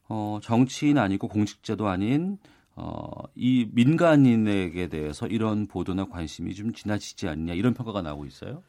어, 0.08 0.38
정치인 0.42 0.98
아니고 0.98 1.28
공직자도 1.28 1.88
아닌 1.88 2.38
어, 2.76 3.10
이 3.34 3.68
민간인에게 3.72 4.88
대해서 4.88 5.26
이런 5.26 5.66
보도나 5.66 6.06
관심이 6.06 6.54
좀 6.54 6.72
지나치지 6.72 7.28
않냐 7.28 7.54
이런 7.54 7.74
평가가 7.74 8.02
나오고 8.02 8.26
있어요. 8.26 8.62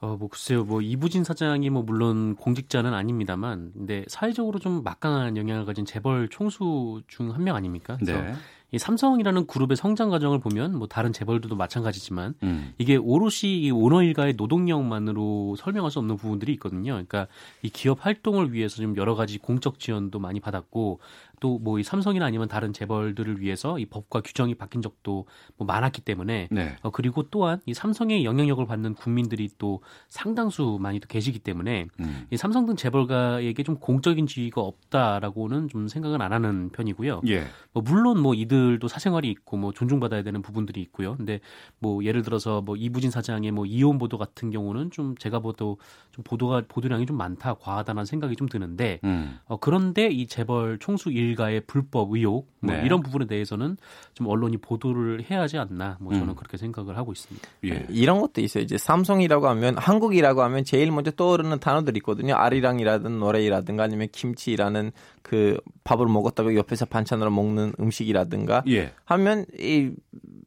어, 0.00 0.16
뭐 0.18 0.28
글쎄요, 0.28 0.64
뭐 0.64 0.82
이부진 0.82 1.24
사장이 1.24 1.70
뭐 1.70 1.82
물론 1.82 2.34
공직자는 2.36 2.92
아닙니다만, 2.92 3.72
근데 3.72 4.04
사회적으로 4.08 4.58
좀 4.58 4.82
막강한 4.82 5.36
영향을 5.36 5.64
가진 5.64 5.84
재벌 5.86 6.28
총수 6.28 7.02
중 7.06 7.30
한 7.30 7.42
명 7.44 7.56
아닙니까? 7.56 7.96
그래서 7.98 8.20
네. 8.20 8.34
이 8.72 8.78
삼성이라는 8.78 9.46
그룹의 9.46 9.76
성장 9.76 10.10
과정을 10.10 10.40
보면 10.40 10.76
뭐 10.76 10.88
다른 10.88 11.12
재벌들도 11.12 11.54
마찬가지지만 11.54 12.34
음. 12.42 12.74
이게 12.76 12.96
오롯이 12.96 13.70
오너 13.70 14.02
일가의 14.02 14.34
노동력만으로 14.36 15.54
설명할 15.56 15.90
수 15.92 16.00
없는 16.00 16.16
부분들이 16.16 16.52
있거든요. 16.54 16.92
그러니까 16.94 17.28
이 17.62 17.70
기업 17.70 18.04
활동을 18.04 18.52
위해서 18.52 18.76
좀 18.76 18.96
여러 18.96 19.14
가지 19.14 19.38
공적 19.38 19.78
지원도 19.78 20.18
많이 20.18 20.40
받았고 20.40 20.98
또 21.44 21.58
뭐 21.58 21.74
이 21.78 21.82
삼성이나 21.82 22.24
아니면 22.24 22.48
다른 22.48 22.72
재벌들을 22.72 23.40
위해서 23.40 23.78
이 23.78 23.86
법과 23.86 24.22
규정이 24.22 24.54
바뀐 24.54 24.80
적도 24.80 25.26
뭐 25.56 25.66
많았기 25.66 26.02
때문에 26.02 26.48
네. 26.50 26.76
어, 26.82 26.90
그리고 26.90 27.24
또한 27.30 27.60
이 27.66 27.74
삼성의 27.74 28.24
영향력을 28.24 28.64
받는 28.66 28.94
국민들이 28.94 29.50
또 29.58 29.82
상당수 30.08 30.78
많이 30.80 31.00
또 31.00 31.08
계시기 31.08 31.40
때문에 31.40 31.86
음. 32.00 32.26
이 32.30 32.36
삼성 32.36 32.66
등 32.66 32.76
재벌가에게 32.76 33.62
좀 33.62 33.76
공적인 33.76 34.26
지위가 34.26 34.60
없다라고는 34.60 35.68
좀 35.68 35.88
생각은 35.88 36.22
안 36.22 36.32
하는 36.32 36.70
편이고요. 36.70 37.22
예. 37.28 37.44
뭐 37.72 37.82
물론 37.84 38.20
뭐 38.20 38.34
이들도 38.34 38.86
사생활이 38.86 39.28
있고 39.30 39.56
뭐 39.56 39.72
존중받아야 39.72 40.22
되는 40.22 40.40
부분들이 40.42 40.80
있고요. 40.82 41.16
근데 41.16 41.40
뭐 41.78 42.04
예를 42.04 42.22
들어서 42.22 42.62
뭐 42.62 42.76
이부진 42.76 43.10
사장의 43.10 43.50
뭐 43.50 43.66
이혼 43.66 43.98
보도 43.98 44.18
같은 44.18 44.50
경우는 44.50 44.90
좀 44.90 45.16
제가 45.16 45.40
보도 45.40 45.78
좀 46.12 46.24
보도가 46.24 46.62
보도량이 46.68 47.06
좀 47.06 47.16
많다 47.16 47.54
과하다는 47.54 48.04
생각이 48.04 48.36
좀 48.36 48.48
드는데 48.48 49.00
음. 49.04 49.38
어, 49.46 49.56
그런데 49.56 50.08
이 50.08 50.26
재벌 50.26 50.78
총수 50.78 51.10
일 51.10 51.33
가의 51.34 51.60
불법 51.66 52.12
의혹 52.12 52.48
뭐 52.60 52.74
네. 52.74 52.82
이런 52.84 53.00
부분에 53.02 53.26
대해서는 53.26 53.76
좀 54.14 54.26
언론이 54.26 54.58
보도를 54.58 55.24
해야 55.30 55.42
하지 55.42 55.58
않나 55.58 55.98
뭐 56.00 56.12
저는 56.12 56.30
음. 56.30 56.34
그렇게 56.34 56.56
생각을 56.56 56.96
하고 56.96 57.12
있습니다. 57.12 57.48
예. 57.64 57.86
이런 57.88 58.20
것도 58.20 58.40
있어요. 58.40 58.64
이제 58.64 58.78
삼성이라고 58.78 59.48
하면 59.48 59.76
한국이라고 59.76 60.42
하면 60.42 60.64
제일 60.64 60.90
먼저 60.90 61.10
떠오르는 61.10 61.60
단어들이 61.60 61.98
있거든요. 61.98 62.34
아리랑이라든 62.34 63.18
노래이라든가 63.18 63.84
아니면 63.84 64.08
김치라는 64.12 64.92
그 65.22 65.58
밥을 65.84 66.06
먹었다가 66.06 66.54
옆에서 66.54 66.84
반찬으로 66.86 67.30
먹는 67.30 67.72
음식이라든가 67.80 68.62
예. 68.68 68.92
하면 69.04 69.46
이 69.58 69.92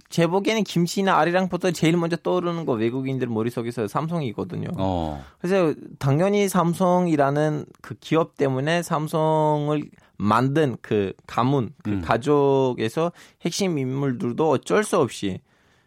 제보기에는 0.10 0.64
김치나 0.64 1.18
아리랑보다 1.18 1.72
제일 1.72 1.98
먼저 1.98 2.16
떠오르는 2.16 2.66
거 2.66 2.74
외국인들 2.74 3.28
머릿속에서 3.28 3.88
삼성이거든요. 3.88 4.70
어. 4.78 5.24
그래서 5.40 5.74
당연히 6.00 6.48
삼성이라는 6.48 7.66
그 7.82 7.96
기업 8.00 8.38
때문에 8.38 8.84
삼성을 8.84 9.84
만든 10.18 10.78
그 10.82 11.14
가문, 11.28 11.74
그 11.84 11.92
음. 11.92 12.02
가족에서 12.02 13.12
핵심 13.42 13.78
인물들도 13.78 14.50
어쩔 14.50 14.84
수 14.84 14.98
없이 14.98 15.40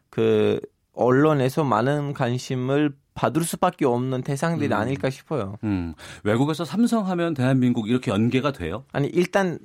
그 0.08 0.60
언론에서 0.92 1.64
많은 1.64 2.14
관심을 2.14 2.94
받을 3.20 3.44
수밖에 3.44 3.84
없는 3.84 4.22
대상들이 4.22 4.72
음. 4.72 4.72
아닐까 4.72 5.10
싶어요. 5.10 5.58
음. 5.62 5.92
외국에서 6.24 6.64
삼성하면 6.64 7.34
대한민국 7.34 7.90
이렇게 7.90 8.10
연계가 8.10 8.52
돼요? 8.52 8.84
아니 8.92 9.08
일단 9.08 9.58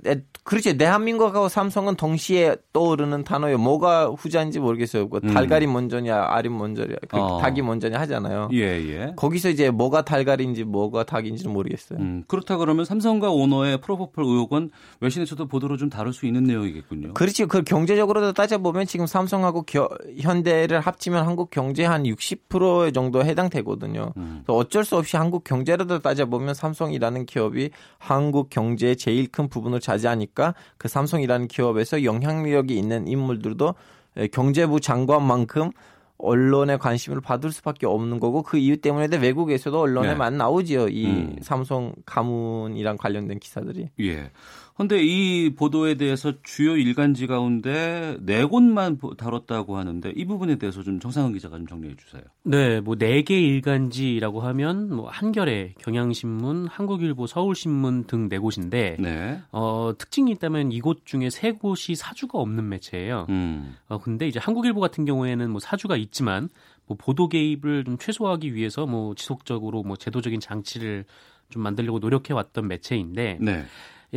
그렇죠. 0.43 0.77
대한민국하고 0.77 1.47
삼성은 1.47 1.95
동시에 1.95 2.57
떠오르는 2.73 3.23
단어예요. 3.23 3.57
뭐가 3.57 4.07
후자인지 4.07 4.59
모르겠어요. 4.59 5.07
그 5.07 5.21
음. 5.23 5.33
달걀이 5.33 5.67
먼저냐, 5.67 6.21
알이 6.27 6.49
먼저냐, 6.49 6.95
그 7.07 7.17
어. 7.17 7.39
닭이 7.39 7.61
먼저냐 7.61 7.97
하잖아요. 8.01 8.49
예, 8.51 8.59
예. 8.59 9.13
거기서 9.15 9.49
이제 9.49 9.71
뭐가 9.71 10.03
달걀인지 10.03 10.65
뭐가 10.65 11.05
닭인지는 11.05 11.53
모르겠어요. 11.53 11.97
음. 11.99 12.23
그렇다 12.27 12.57
그러면 12.57 12.83
삼성과 12.83 13.31
오너의 13.31 13.79
프로포폴 13.79 14.25
의혹은 14.25 14.69
외신에서도 14.99 15.47
보도로 15.47 15.77
좀 15.77 15.89
다룰 15.89 16.11
수 16.11 16.25
있는 16.25 16.43
내용이겠군요. 16.43 17.13
그렇죠. 17.13 17.47
그 17.47 17.63
경제적으로도 17.63 18.33
따져보면 18.33 18.85
지금 18.85 19.07
삼성하고 19.07 19.61
겨, 19.61 19.87
현대를 20.19 20.81
합치면 20.81 21.25
한국 21.25 21.51
경제 21.51 21.85
한 21.85 22.03
60% 22.03 22.93
정도 22.93 23.23
해당 23.23 23.44
해당되거든요. 23.45 24.13
음. 24.17 24.43
어쩔 24.47 24.83
수 24.83 24.97
없이 24.97 25.17
한국 25.17 25.43
경제로도 25.43 25.99
따져보면 25.99 26.53
삼성이라는 26.53 27.25
기업이 27.25 27.71
한국 27.97 28.49
경제의 28.49 28.97
제일 28.97 29.27
큰 29.31 29.47
부분을 29.47 29.79
차지하니까 29.79 30.53
그 30.77 30.87
삼성이라는 30.87 31.47
기업에서 31.47 32.03
영향력이 32.03 32.77
있는 32.77 33.07
인물들도 33.07 33.75
경제부 34.31 34.79
장관만큼 34.79 35.71
언론의 36.17 36.79
관심을 36.79 37.19
받을 37.19 37.51
수밖에 37.51 37.85
없는 37.85 38.19
거고 38.19 38.41
그 38.41 38.57
이유 38.57 38.77
때문에 38.77 39.17
외국에서도 39.17 39.77
언론에 39.77 40.09
네. 40.09 40.15
많이 40.15 40.37
나오지요. 40.37 40.87
이 40.87 41.05
음. 41.07 41.35
삼성 41.41 41.93
가문이랑 42.05 42.97
관련된 42.97 43.39
기사들이. 43.39 43.89
예. 43.99 44.31
근데 44.77 45.01
이 45.01 45.51
보도에 45.55 45.95
대해서 45.95 46.33
주요 46.43 46.75
일간지 46.75 47.27
가운데 47.27 48.17
네 48.19 48.43
곳만 48.43 48.99
다뤘다고 49.17 49.77
하는데 49.77 50.11
이 50.13 50.25
부분에 50.25 50.57
대해서 50.57 50.83
좀 50.83 50.99
정상훈 50.99 51.31
기자가 51.31 51.55
좀 51.57 51.65
정리해 51.65 51.95
주세요. 51.95 52.21
네, 52.43 52.81
뭐 52.81 52.95
네 52.97 53.23
개 53.23 53.39
일간지라고 53.39 54.41
하면 54.41 54.93
뭐 54.93 55.07
한겨레, 55.09 55.75
경향신문, 55.79 56.67
한국일보, 56.67 57.25
서울신문 57.25 58.03
등 58.07 58.27
네 58.27 58.37
곳인데 58.37 58.97
네. 58.99 59.39
어, 59.53 59.93
특징이 59.97 60.31
있다면 60.31 60.73
이곳 60.73 61.05
중에 61.05 61.29
세 61.29 61.53
곳이 61.53 61.95
사주가 61.95 62.37
없는 62.39 62.67
매체예요. 62.67 63.27
음. 63.29 63.77
어, 63.87 63.97
근데 63.99 64.27
이제 64.27 64.39
한국일보 64.41 64.81
같은 64.81 65.05
경우에는 65.05 65.51
뭐 65.51 65.61
사주가 65.61 65.95
있지만 65.95 66.49
뭐 66.85 66.97
보도 66.99 67.29
개입을 67.29 67.85
좀 67.85 67.97
최소화하기 67.97 68.53
위해서 68.55 68.85
뭐 68.85 69.15
지속적으로 69.15 69.83
뭐 69.83 69.95
제도적인 69.95 70.41
장치를 70.41 71.05
좀 71.49 71.61
만들려고 71.63 71.99
노력해 71.99 72.33
왔던 72.33 72.67
매체인데 72.67 73.37
네. 73.39 73.63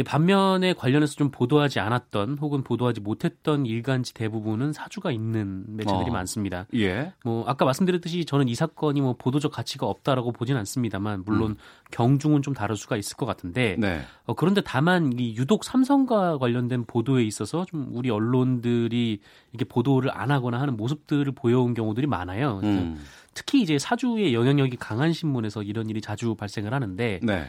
반면에 0.02 0.74
관련해서 0.74 1.14
좀 1.14 1.30
보도하지 1.30 1.80
않았던 1.80 2.38
혹은 2.40 2.62
보도하지 2.62 3.00
못했던 3.00 3.66
일간지 3.66 4.14
대부분은 4.14 4.72
사주가 4.72 5.10
있는 5.10 5.64
매체들이 5.68 6.10
어. 6.10 6.12
많습니다. 6.12 6.66
예. 6.74 7.12
뭐 7.24 7.44
아까 7.46 7.64
말씀드렸듯이 7.64 8.24
저는 8.24 8.48
이 8.48 8.54
사건이 8.54 9.00
뭐 9.00 9.14
보도적 9.16 9.52
가치가 9.52 9.86
없다라고 9.86 10.32
보진 10.32 10.56
않습니다만 10.56 11.24
물론 11.24 11.52
음. 11.52 11.56
경중은 11.90 12.42
좀 12.42 12.54
다를 12.54 12.76
수가 12.76 12.96
있을 12.96 13.16
것 13.16 13.26
같은데 13.26 13.76
네. 13.78 14.02
어, 14.26 14.34
그런데 14.34 14.60
다만 14.60 15.12
이 15.18 15.34
유독 15.36 15.64
삼성과 15.64 16.38
관련된 16.38 16.84
보도에 16.86 17.24
있어서 17.24 17.64
좀 17.64 17.88
우리 17.92 18.10
언론들이 18.10 19.20
이게 19.52 19.64
보도를 19.64 20.10
안 20.14 20.30
하거나 20.30 20.60
하는 20.60 20.76
모습들을 20.76 21.32
보여온 21.32 21.74
경우들이 21.74 22.06
많아요. 22.06 22.60
음. 22.62 22.98
특히 23.34 23.62
이제 23.62 23.78
사주의 23.78 24.34
영향력이 24.34 24.76
강한 24.76 25.12
신문에서 25.12 25.62
이런 25.62 25.88
일이 25.88 26.00
자주 26.00 26.34
발생을 26.34 26.74
하는데. 26.74 27.20
네. 27.22 27.46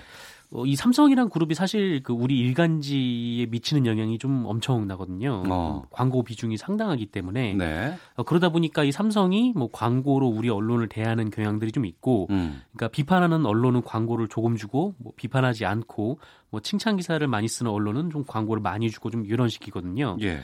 어, 0.51 0.65
이 0.65 0.75
삼성이란 0.75 1.29
그룹이 1.29 1.53
사실 1.53 2.01
그 2.01 2.11
우리 2.11 2.39
일간지에 2.39 3.45
미치는 3.47 3.85
영향이 3.85 4.17
좀 4.17 4.45
엄청나거든요. 4.45 5.43
어. 5.47 5.83
광고 5.91 6.23
비중이 6.23 6.57
상당하기 6.57 7.05
때문에 7.07 7.53
네. 7.53 7.95
어, 8.15 8.23
그러다 8.23 8.49
보니까 8.49 8.83
이 8.83 8.91
삼성이 8.91 9.53
뭐 9.55 9.69
광고로 9.71 10.27
우리 10.27 10.49
언론을 10.49 10.89
대하는 10.89 11.29
경향들이 11.29 11.71
좀 11.71 11.85
있고, 11.85 12.27
음. 12.31 12.61
그러니까 12.73 12.87
비판하는 12.87 13.45
언론은 13.45 13.83
광고를 13.83 14.27
조금 14.27 14.55
주고 14.55 14.95
뭐 14.97 15.13
비판하지 15.15 15.65
않고 15.65 16.19
뭐 16.49 16.59
칭찬 16.61 16.97
기사를 16.97 17.25
많이 17.27 17.47
쓰는 17.47 17.69
언론은 17.69 18.09
좀 18.09 18.23
광고를 18.25 18.61
많이 18.61 18.89
주고 18.89 19.11
좀 19.11 19.25
이런 19.25 19.49
식이거든요. 19.49 20.17
예. 20.21 20.39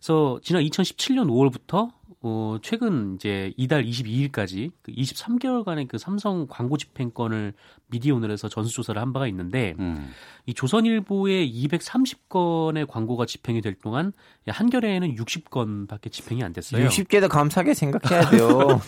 그래서 0.00 0.40
지난 0.42 0.62
2017년 0.62 1.28
5월부터 1.28 1.92
어, 2.22 2.58
최근 2.62 3.14
이제 3.14 3.52
이달 3.56 3.84
22일까지 3.84 4.70
그 4.82 4.92
23개월간의 4.92 5.88
그 5.88 5.96
삼성 5.96 6.46
광고 6.48 6.76
집행권을 6.76 7.54
미디어오늘에서 7.86 8.48
전수조사를 8.48 9.00
한 9.00 9.12
바가 9.12 9.26
있는데 9.28 9.74
음. 9.78 10.10
이 10.44 10.52
조선일보에 10.52 11.46
230건의 11.48 12.86
광고가 12.86 13.24
집행이 13.24 13.62
될 13.62 13.74
동안 13.74 14.12
한겨레에는 14.46 15.14
60건밖에 15.16 16.12
집행이 16.12 16.42
안 16.42 16.52
됐어요. 16.52 16.86
60개도 16.88 17.28
감사하게 17.28 17.72
생각해야 17.72 18.28
돼요. 18.30 18.80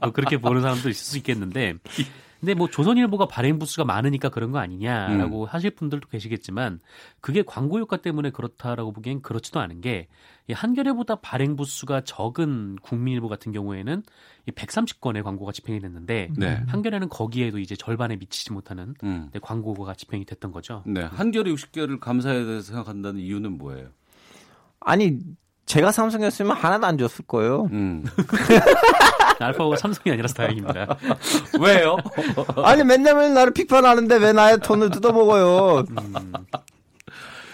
어, 0.00 0.10
그렇게 0.12 0.38
보는 0.38 0.60
사람도 0.60 0.90
있을 0.90 0.94
수 0.94 1.16
있겠는데 1.18 1.74
근데 2.40 2.54
뭐 2.54 2.68
조선일보가 2.68 3.26
발행 3.26 3.58
부수가 3.58 3.84
많으니까 3.84 4.28
그런 4.28 4.52
거 4.52 4.58
아니냐라고 4.58 5.44
음. 5.44 5.46
하실 5.48 5.70
분들도 5.70 6.08
계시겠지만 6.08 6.80
그게 7.20 7.42
광고 7.42 7.78
효과 7.78 7.96
때문에 7.96 8.30
그렇다라고 8.30 8.92
보기엔 8.92 9.22
그렇지도 9.22 9.60
않은 9.60 9.80
게 9.80 10.06
한겨레보다 10.50 11.16
발행 11.16 11.56
부수가 11.56 12.02
적은 12.02 12.76
국민일보 12.76 13.28
같은 13.28 13.52
경우에는 13.52 14.02
130건의 14.46 15.22
광고가 15.22 15.52
집행이 15.52 15.80
됐는데 15.80 16.30
네. 16.36 16.62
한겨레는 16.68 17.08
거기에도 17.08 17.58
이제 17.58 17.76
절반에 17.76 18.16
미치지 18.16 18.52
못하는 18.52 18.94
음. 19.02 19.30
광고가 19.42 19.94
집행이 19.94 20.24
됐던 20.24 20.52
거죠. 20.52 20.82
네, 20.86 21.02
한겨레 21.02 21.52
60개를 21.52 22.00
감사해야 22.00 22.44
돼서 22.44 22.62
생각한다는 22.62 23.20
이유는 23.20 23.58
뭐예요? 23.58 23.88
아니 24.80 25.18
제가 25.68 25.92
삼성이었으면 25.92 26.56
하나도 26.56 26.86
안 26.86 26.98
줬을 26.98 27.26
거예요. 27.26 27.68
음. 27.72 28.04
알파고가 29.38 29.76
삼성이 29.76 30.12
아니라서 30.12 30.34
다행입니다. 30.34 30.96
왜요? 31.60 31.96
아니 32.64 32.82
맨날 32.82 33.14
맨날 33.14 33.34
나를 33.34 33.52
비판하는데 33.52 34.16
왜 34.16 34.32
나의 34.32 34.58
돈을 34.60 34.90
뜯어먹어요? 34.90 35.84
음. 35.90 36.14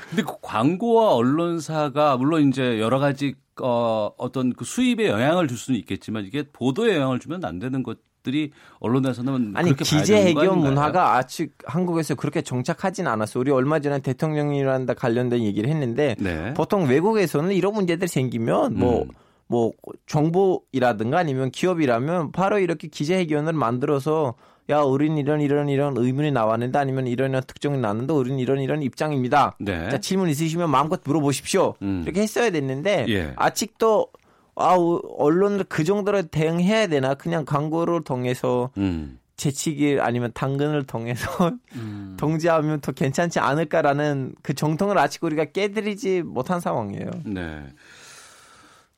근데 0.08 0.22
그 0.22 0.34
광고와 0.40 1.14
언론사가 1.14 2.16
물론 2.16 2.48
이제 2.48 2.80
여러 2.80 3.00
가지 3.00 3.34
어, 3.60 4.10
어떤 4.16 4.52
그 4.52 4.64
수입에 4.64 5.08
영향을 5.08 5.48
줄 5.48 5.58
수는 5.58 5.78
있겠지만 5.80 6.24
이게 6.24 6.44
보도에 6.52 6.94
영향을 6.94 7.18
주면 7.18 7.44
안 7.44 7.58
되는 7.58 7.82
것 7.82 7.98
들이 8.24 8.50
언론에서는 8.80 9.52
아니 9.54 9.76
기재 9.76 10.16
해결 10.16 10.56
문화가 10.56 11.16
아직 11.16 11.52
한국에서 11.64 12.16
그렇게 12.16 12.42
정착하진 12.42 13.06
않았어. 13.06 13.38
우리 13.38 13.52
얼마 13.52 13.78
전에 13.78 14.00
대통령이란다 14.00 14.94
관련된 14.94 15.44
얘기를 15.44 15.70
했는데 15.70 16.16
네. 16.18 16.52
보통 16.54 16.88
외국에서는 16.88 17.52
이런 17.52 17.74
문제들 17.74 18.08
생기면 18.08 18.76
뭐 18.76 19.02
음. 19.02 19.08
뭐 19.46 19.72
정부이라든가 20.06 21.18
아니면 21.18 21.50
기업이라면 21.50 22.32
바로 22.32 22.58
이렇게 22.58 22.88
기자회견을 22.88 23.52
만들어서 23.52 24.34
야, 24.70 24.80
우린 24.80 25.18
이런 25.18 25.42
이런 25.42 25.68
이런 25.68 25.94
의문이 25.98 26.32
나왔는데 26.32 26.78
아니면 26.78 27.06
이런 27.06 27.30
이런 27.30 27.42
특정이 27.46 27.76
나왔는데 27.76 28.14
우린 28.14 28.38
이런 28.38 28.60
이런 28.60 28.82
입장입니다. 28.82 29.56
네. 29.60 29.90
자, 29.90 29.98
질문 29.98 30.30
있으시면 30.30 30.70
마음껏 30.70 30.98
물어보십시오. 31.04 31.74
음. 31.82 32.00
이렇게 32.04 32.22
했어야 32.22 32.48
됐는데 32.48 33.04
예. 33.10 33.32
아직도 33.36 34.08
아, 34.56 34.76
언론을 34.76 35.64
그 35.68 35.84
정도로 35.84 36.22
대응해야 36.22 36.86
되나? 36.86 37.14
그냥 37.14 37.44
광고를 37.44 38.04
통해서 38.04 38.70
음. 38.76 39.18
재치기 39.36 39.98
아니면 40.00 40.30
당근을 40.32 40.84
통해서 40.84 41.50
음. 41.74 42.16
동지하면 42.20 42.80
더 42.80 42.92
괜찮지 42.92 43.40
않을까라는 43.40 44.34
그 44.42 44.54
정통을 44.54 44.96
아직 44.98 45.24
우리가 45.24 45.46
깨드리지 45.46 46.22
못한 46.22 46.60
상황이에요. 46.60 47.10
네. 47.26 47.66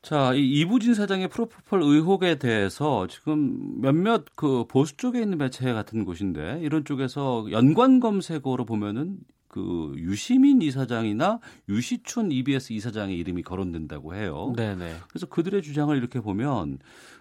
자, 0.03 0.35
이 0.35 0.61
이부진 0.61 0.95
사장의 0.95 1.29
프로포폴 1.29 1.83
의혹에 1.83 2.37
대해서 2.37 3.09
지금 3.09 3.81
몇몇 3.81 4.25
그 4.37 4.65
보수 4.69 4.97
쪽에 4.97 5.21
있는 5.21 5.37
매체 5.39 5.73
같은 5.73 6.05
곳인데 6.05 6.61
이런 6.63 6.85
쪽에서 6.85 7.47
연관 7.51 7.99
검색어로 7.99 8.67
보면은 8.67 9.17
그 9.57 9.95
유시민 9.97 10.61
이사장이나 10.61 11.41
유시춘 11.71 12.31
EBS 12.31 12.75
이사장의 12.75 13.17
이름이 13.17 13.43
거론된다고 13.43 14.15
해요. 14.15 14.53
네네. 14.55 14.97
그래서 15.09 15.25
그들의 15.25 15.63
주장을 15.63 15.97
이렇게 15.97 16.21
보면 16.21 16.79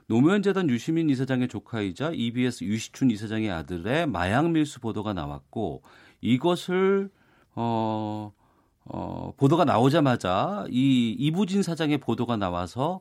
노무현 0.07 0.43
재단 0.43 0.69
유시민 0.69 1.09
이사장의 1.09 1.47
조카이자 1.47 2.11
EBS 2.13 2.65
유시춘 2.65 3.09
이사장의 3.09 3.49
아들의 3.49 4.07
마약 4.07 4.51
밀수 4.51 4.81
보도가 4.81 5.13
나왔고 5.13 5.83
이것을 6.19 7.09
어 7.55 8.33
어, 8.83 9.33
보도가 9.38 9.63
나오자마자 9.63 10.65
이 10.69 11.15
이부진 11.17 11.63
사장의 11.63 11.99
보도가 11.99 12.36
나와서 12.36 12.99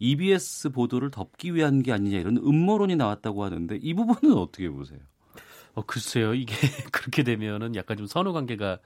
EBS 0.00 0.70
보도를 0.70 1.12
덮기 1.12 1.54
위한 1.54 1.84
게 1.84 1.92
아니냐 1.92 2.18
이런 2.18 2.36
음모론이 2.36 2.96
나왔다고 2.96 3.44
하는데 3.44 3.78
이 3.80 3.94
부분은 3.94 4.36
어떻게 4.36 4.68
보세요? 4.68 4.98
어, 5.74 5.82
글쎄요. 5.82 6.34
이게 6.34 6.54
그렇게 6.92 7.22
되면은 7.22 7.76
약간 7.76 7.96
좀 7.96 8.06
선후 8.06 8.32
관계가 8.32 8.78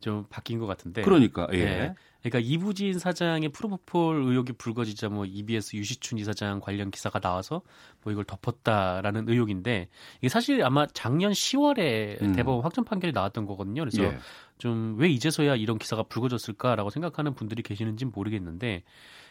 좀 0.00 0.26
바뀐 0.28 0.58
것 0.58 0.66
같은데. 0.66 1.02
그러니까, 1.02 1.46
예. 1.52 1.64
네. 1.64 1.94
그러니까 2.22 2.38
이부진 2.38 2.98
사장의 2.98 3.48
프로포폴 3.48 4.22
의혹이 4.24 4.52
불거지자 4.52 5.08
뭐 5.08 5.24
EBS 5.24 5.76
유시춘 5.76 6.18
이사장 6.18 6.60
관련 6.60 6.90
기사가 6.90 7.18
나와서 7.18 7.62
뭐 8.02 8.12
이걸 8.12 8.24
덮었다라는 8.24 9.28
의혹인데 9.28 9.88
이게 10.18 10.28
사실 10.28 10.62
아마 10.64 10.86
작년 10.86 11.32
10월에 11.32 12.22
음. 12.22 12.32
대법원 12.32 12.62
확정 12.62 12.84
판결이 12.84 13.12
나왔던 13.12 13.46
거거든요. 13.46 13.82
그래서 13.82 14.04
예. 14.04 14.18
좀왜 14.58 15.08
이제서야 15.08 15.56
이런 15.56 15.78
기사가 15.78 16.04
불거졌을까라고 16.04 16.90
생각하는 16.90 17.34
분들이 17.34 17.62
계시는지는 17.62 18.12
모르겠는데 18.14 18.84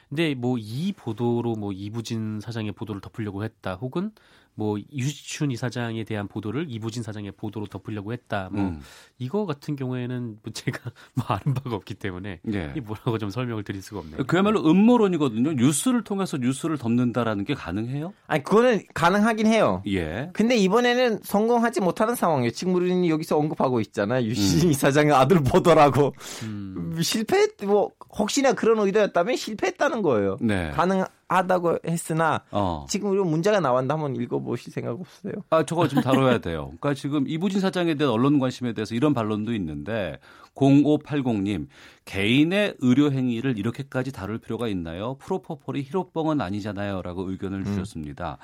근데 0.09 0.36
뭐 0.36 0.57
이 0.59 0.91
보도로 0.91 1.55
뭐 1.55 1.72
이부진 1.72 2.41
사장의 2.41 2.74
보도를 2.74 2.99
덮으려고 2.99 3.45
했다 3.45 3.76
혹은 3.76 4.12
뭐 4.54 4.78
유시춘 4.93 5.52
이사장에 5.52 6.04
대한 6.04 6.28
보도를 6.28 6.68
이부진 6.70 7.04
사장의 7.04 7.32
보도로 7.32 7.68
덮으려고 7.68 8.14
했다. 8.14 8.49
뭐 8.52 8.62
음. 8.62 8.82
이거 9.18 9.45
같은 9.45 9.76
경우에는 9.76 10.39
뭐 10.43 10.54
제가 10.54 10.80
뭐 11.16 11.26
아는 11.28 11.54
바가 11.54 11.76
없기 11.76 11.95
때문에 11.95 12.39
예. 12.54 12.74
이 12.76 12.80
뭐라고 12.80 13.18
좀 13.18 13.30
설명을 13.30 13.64
드릴 13.64 13.82
수가 13.82 13.99
없네요. 14.02 14.24
그야말로 14.28 14.64
음모론이거든요. 14.70 15.54
뉴스를 15.54 16.04
통해서 16.04 16.38
뉴스를 16.38 16.78
덮는다라는 16.78 17.45
게 17.45 17.54
가능해요? 17.54 18.14
아니 18.28 18.43
그거는 18.43 18.84
가능하긴 18.93 19.47
해요. 19.47 19.82
예. 19.88 20.30
근데 20.34 20.56
이번에는 20.58 21.20
성공하지 21.24 21.82
못하는 21.82 22.16
상황이에요. 22.16 22.52
지금 22.52 22.76
우리는 22.76 23.08
여기서 23.08 23.38
언급하고 23.38 23.80
있잖아요. 23.82 24.26
유시진 24.26 24.70
음. 24.70 24.72
이사장의 24.72 25.14
아들 25.14 25.41
보더라고 25.43 26.14
음. 26.43 26.99
실패 27.02 27.47
뭐 27.64 27.91
혹시나 28.18 28.54
그런 28.54 28.80
의도였다면 28.80 29.36
실패했다는 29.36 30.02
거예요. 30.02 30.38
네. 30.41 30.72
가능 30.72 31.04
하다고 31.32 31.80
했으나 31.88 32.44
어. 32.52 32.86
지금 32.90 33.12
우리가 33.12 33.26
문제가 33.26 33.60
나왔는데 33.60 33.94
한번 33.94 34.16
읽어보실 34.16 34.72
생각 34.74 35.00
없으세요? 35.00 35.34
아 35.50 35.64
저거 35.64 35.88
좀 35.88 36.02
다뤄야 36.02 36.40
돼요. 36.40 36.74
그러니까 36.80 36.94
지금 36.94 37.28
이부진 37.28 37.62
사장에 37.62 37.96
대한 37.96 38.14
언론 38.14 38.40
관심에 38.40 38.74
대해서 38.74 38.96
이런 38.96 39.14
반론도 39.14 39.54
있는데 39.54 40.20
0580님 40.56 41.68
개인의 42.06 42.76
의료 42.80 43.12
행위를 43.12 43.58
이렇게까지 43.58 44.12
다룰 44.12 44.40
필요가 44.40 44.68
있나요? 44.68 45.16
프로포폴이 45.20 45.84
히로뻥은 45.84 46.42
아니잖아요.라고 46.42 47.30
의견을 47.30 47.60
음. 47.60 47.66
주셨습니다. 47.66 48.38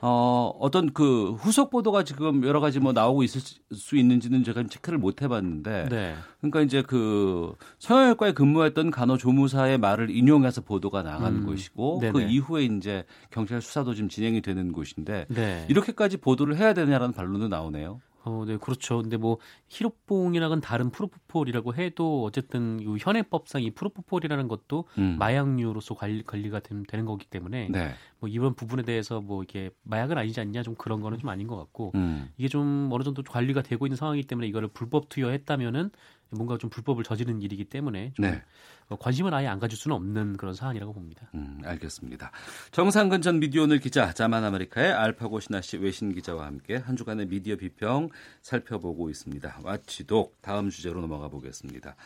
어, 0.00 0.52
어떤 0.60 0.92
그 0.92 1.32
후속 1.32 1.70
보도가 1.70 2.04
지금 2.04 2.44
여러 2.44 2.60
가지 2.60 2.78
뭐 2.80 2.92
나오고 2.92 3.22
있을 3.22 3.40
수 3.72 3.96
있는지는 3.96 4.44
제가 4.44 4.64
체크를 4.68 4.98
못 4.98 5.22
해봤는데, 5.22 5.88
네. 5.88 6.14
그러니까 6.40 6.60
이제 6.60 6.82
그 6.82 7.54
성형외과에 7.78 8.32
근무했던 8.32 8.90
간호조무사의 8.90 9.78
말을 9.78 10.10
인용해서 10.10 10.60
보도가 10.60 11.02
나간 11.02 11.36
음. 11.36 11.46
것이고, 11.46 12.00
네네. 12.02 12.12
그 12.12 12.30
이후에 12.34 12.64
이제 12.64 13.04
경찰 13.30 13.60
수사도 13.60 13.94
지금 13.94 14.08
진행이 14.08 14.40
되는 14.40 14.72
곳인데, 14.72 15.26
네. 15.28 15.66
이렇게까지 15.68 16.18
보도를 16.18 16.56
해야 16.56 16.74
되냐라는 16.74 17.12
반론도 17.12 17.48
나오네요. 17.48 18.00
어, 18.24 18.44
네, 18.46 18.56
그렇죠. 18.56 19.02
근데 19.02 19.18
뭐 19.18 19.38
히로뽕이랑은 19.68 20.62
다른 20.62 20.90
프로포폴이라고 20.90 21.74
해도 21.74 22.24
어쨌든 22.24 22.80
이 22.80 22.96
현행법상 22.98 23.62
이 23.62 23.70
프로포폴이라는 23.70 24.48
것도 24.48 24.84
음. 24.98 25.16
마약류로서 25.18 25.94
관리 25.94 26.22
관리가 26.22 26.60
되, 26.60 26.74
는 26.74 27.04
거기 27.04 27.26
때문에 27.26 27.68
네. 27.70 27.92
뭐 28.18 28.28
이런 28.28 28.54
부분에 28.54 28.82
대해서 28.82 29.20
뭐 29.20 29.42
이게 29.42 29.70
마약은 29.82 30.16
아니지 30.16 30.40
않냐 30.40 30.62
좀 30.62 30.74
그런 30.74 31.02
거는 31.02 31.18
좀 31.18 31.28
아닌 31.28 31.46
것 31.46 31.56
같고 31.56 31.92
음. 31.96 32.30
이게 32.36 32.48
좀 32.48 32.88
어느 32.92 33.02
정도 33.02 33.22
관리가 33.22 33.62
되고 33.62 33.86
있는 33.86 33.96
상황이기 33.96 34.26
때문에 34.26 34.46
이거를 34.48 34.68
불법 34.68 35.08
투여했다면은 35.08 35.90
뭔가 36.34 36.58
좀 36.58 36.70
불법을 36.70 37.04
저지른 37.04 37.42
일이기 37.42 37.64
때문에 37.64 38.12
좀 38.14 38.26
네. 38.26 38.42
어, 38.88 38.96
관심을 38.96 39.32
아예 39.32 39.46
안 39.46 39.58
가질 39.58 39.78
수는 39.78 39.96
없는 39.96 40.36
그런 40.36 40.54
사안이라고 40.54 40.92
봅니다. 40.92 41.28
음, 41.34 41.60
알겠습니다. 41.64 42.30
정상근 42.72 43.22
전 43.22 43.40
미디어오늘 43.40 43.80
기자, 43.80 44.12
자만 44.12 44.44
아메리카의 44.44 44.92
알파고 44.92 45.40
신하 45.40 45.60
씨 45.60 45.78
외신 45.78 46.14
기자와 46.14 46.46
함께 46.46 46.76
한 46.76 46.96
주간의 46.96 47.26
미디어 47.26 47.56
비평 47.56 48.10
살펴보고 48.42 49.10
있습니다. 49.10 49.60
와치독 49.62 50.42
다음 50.42 50.70
주제로 50.70 51.00
넘어가 51.00 51.28
보겠습니다. 51.28 51.96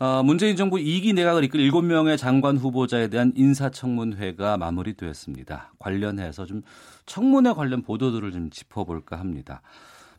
어, 0.00 0.22
문재인 0.22 0.56
정부 0.56 0.78
2기 0.78 1.14
내각을 1.14 1.44
이끌 1.44 1.60
7명의 1.60 2.16
장관 2.16 2.56
후보자에 2.56 3.08
대한 3.08 3.34
인사청문회가 3.36 4.56
마무리되었습니다. 4.56 5.74
관련해서 5.78 6.46
좀 6.46 6.62
청문회 7.04 7.52
관련 7.52 7.82
보도들을 7.82 8.32
좀 8.32 8.48
짚어볼까 8.48 9.18
합니다. 9.18 9.60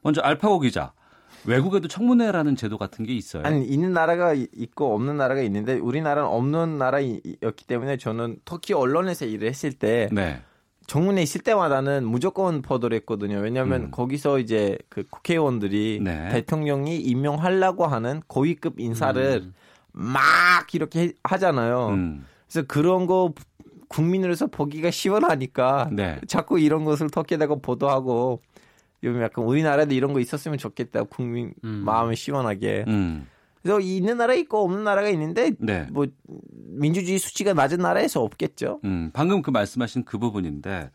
먼저 0.03 0.21
알파고 0.21 0.59
기자, 0.59 0.93
외국에도 1.45 1.87
청문회라는 1.87 2.55
제도 2.55 2.77
같은 2.77 3.05
게 3.05 3.13
있어요. 3.13 3.43
아니 3.43 3.65
있는 3.65 3.93
나라가 3.93 4.33
있고 4.33 4.93
없는 4.93 5.17
나라가 5.17 5.41
있는데 5.41 5.75
우리나라는 5.75 6.29
없는 6.29 6.77
나라였기 6.77 7.65
때문에 7.67 7.97
저는 7.97 8.37
터키 8.45 8.73
언론에서 8.73 9.25
일을 9.25 9.47
했을 9.47 9.73
때 9.73 10.09
네. 10.11 10.41
정문에 10.87 11.21
있을 11.21 11.41
때마다는 11.41 12.05
무조건 12.05 12.61
보도를 12.61 12.97
했거든요. 12.97 13.37
왜냐하면 13.37 13.83
음. 13.83 13.91
거기서 13.91 14.39
이제 14.39 14.77
그 14.89 15.03
국회의원들이 15.09 16.01
네. 16.03 16.29
대통령이 16.29 16.97
임명하려고 16.97 17.85
하는 17.85 18.21
고위급 18.27 18.79
인사를 18.79 19.41
음. 19.45 19.53
막 19.93 20.73
이렇게 20.73 21.13
하잖아요. 21.23 21.87
음. 21.89 22.25
그래서 22.47 22.67
그런 22.67 23.05
거 23.05 23.33
국민으로서 23.87 24.47
보기가 24.47 24.91
시원하니까 24.91 25.89
네. 25.91 26.19
자꾸 26.27 26.59
이런 26.59 26.83
것을 26.85 27.09
터키에다가 27.09 27.55
보도하고 27.55 28.41
요즘 29.03 29.21
약간 29.21 29.45
우리나라도 29.45 29.93
이런 29.93 30.13
거 30.13 30.19
있었으면 30.19 30.57
좋겠다. 30.57 31.03
국민 31.03 31.53
음. 31.63 31.83
마음을 31.85 32.15
시원하게. 32.15 32.85
음. 32.87 33.27
그래서 33.61 33.79
있는 33.79 34.17
나라 34.17 34.33
있고 34.33 34.63
없는 34.63 34.83
나라가 34.83 35.09
있는데 35.09 35.51
네. 35.59 35.87
뭐 35.91 36.07
민주주의 36.49 37.19
수치가 37.19 37.53
낮은 37.53 37.77
나라에서 37.77 38.23
없겠죠. 38.23 38.79
음, 38.85 39.11
방금 39.13 39.41
그 39.41 39.51
말씀하신 39.51 40.03
그 40.03 40.17
부분인데 40.17 40.89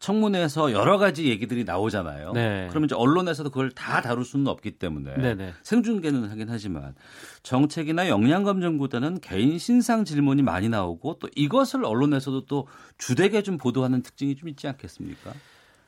청문회에서 0.00 0.72
여러 0.72 0.98
가지 0.98 1.28
얘기들이 1.28 1.64
나오잖아요. 1.64 2.32
네. 2.32 2.66
그러면 2.68 2.86
이제 2.86 2.94
언론에서도 2.94 3.48
그걸 3.48 3.70
다 3.70 4.02
다룰 4.02 4.24
수는 4.24 4.48
없기 4.48 4.72
때문에 4.72 5.14
네네. 5.14 5.34
네. 5.34 5.52
생중계는 5.62 6.28
하긴 6.28 6.48
하지만 6.50 6.94
정책이나 7.42 8.08
역량 8.08 8.44
검증보다는 8.44 9.20
개인 9.20 9.58
신상 9.58 10.04
질문이 10.04 10.42
많이 10.42 10.68
나오고 10.68 11.18
또 11.20 11.28
이것을 11.34 11.86
언론에서도 11.86 12.44
또 12.44 12.66
주되게 12.98 13.42
좀 13.42 13.56
보도하는 13.56 14.02
특징이 14.02 14.36
좀 14.36 14.50
있지 14.50 14.68
않겠습니까? 14.68 15.32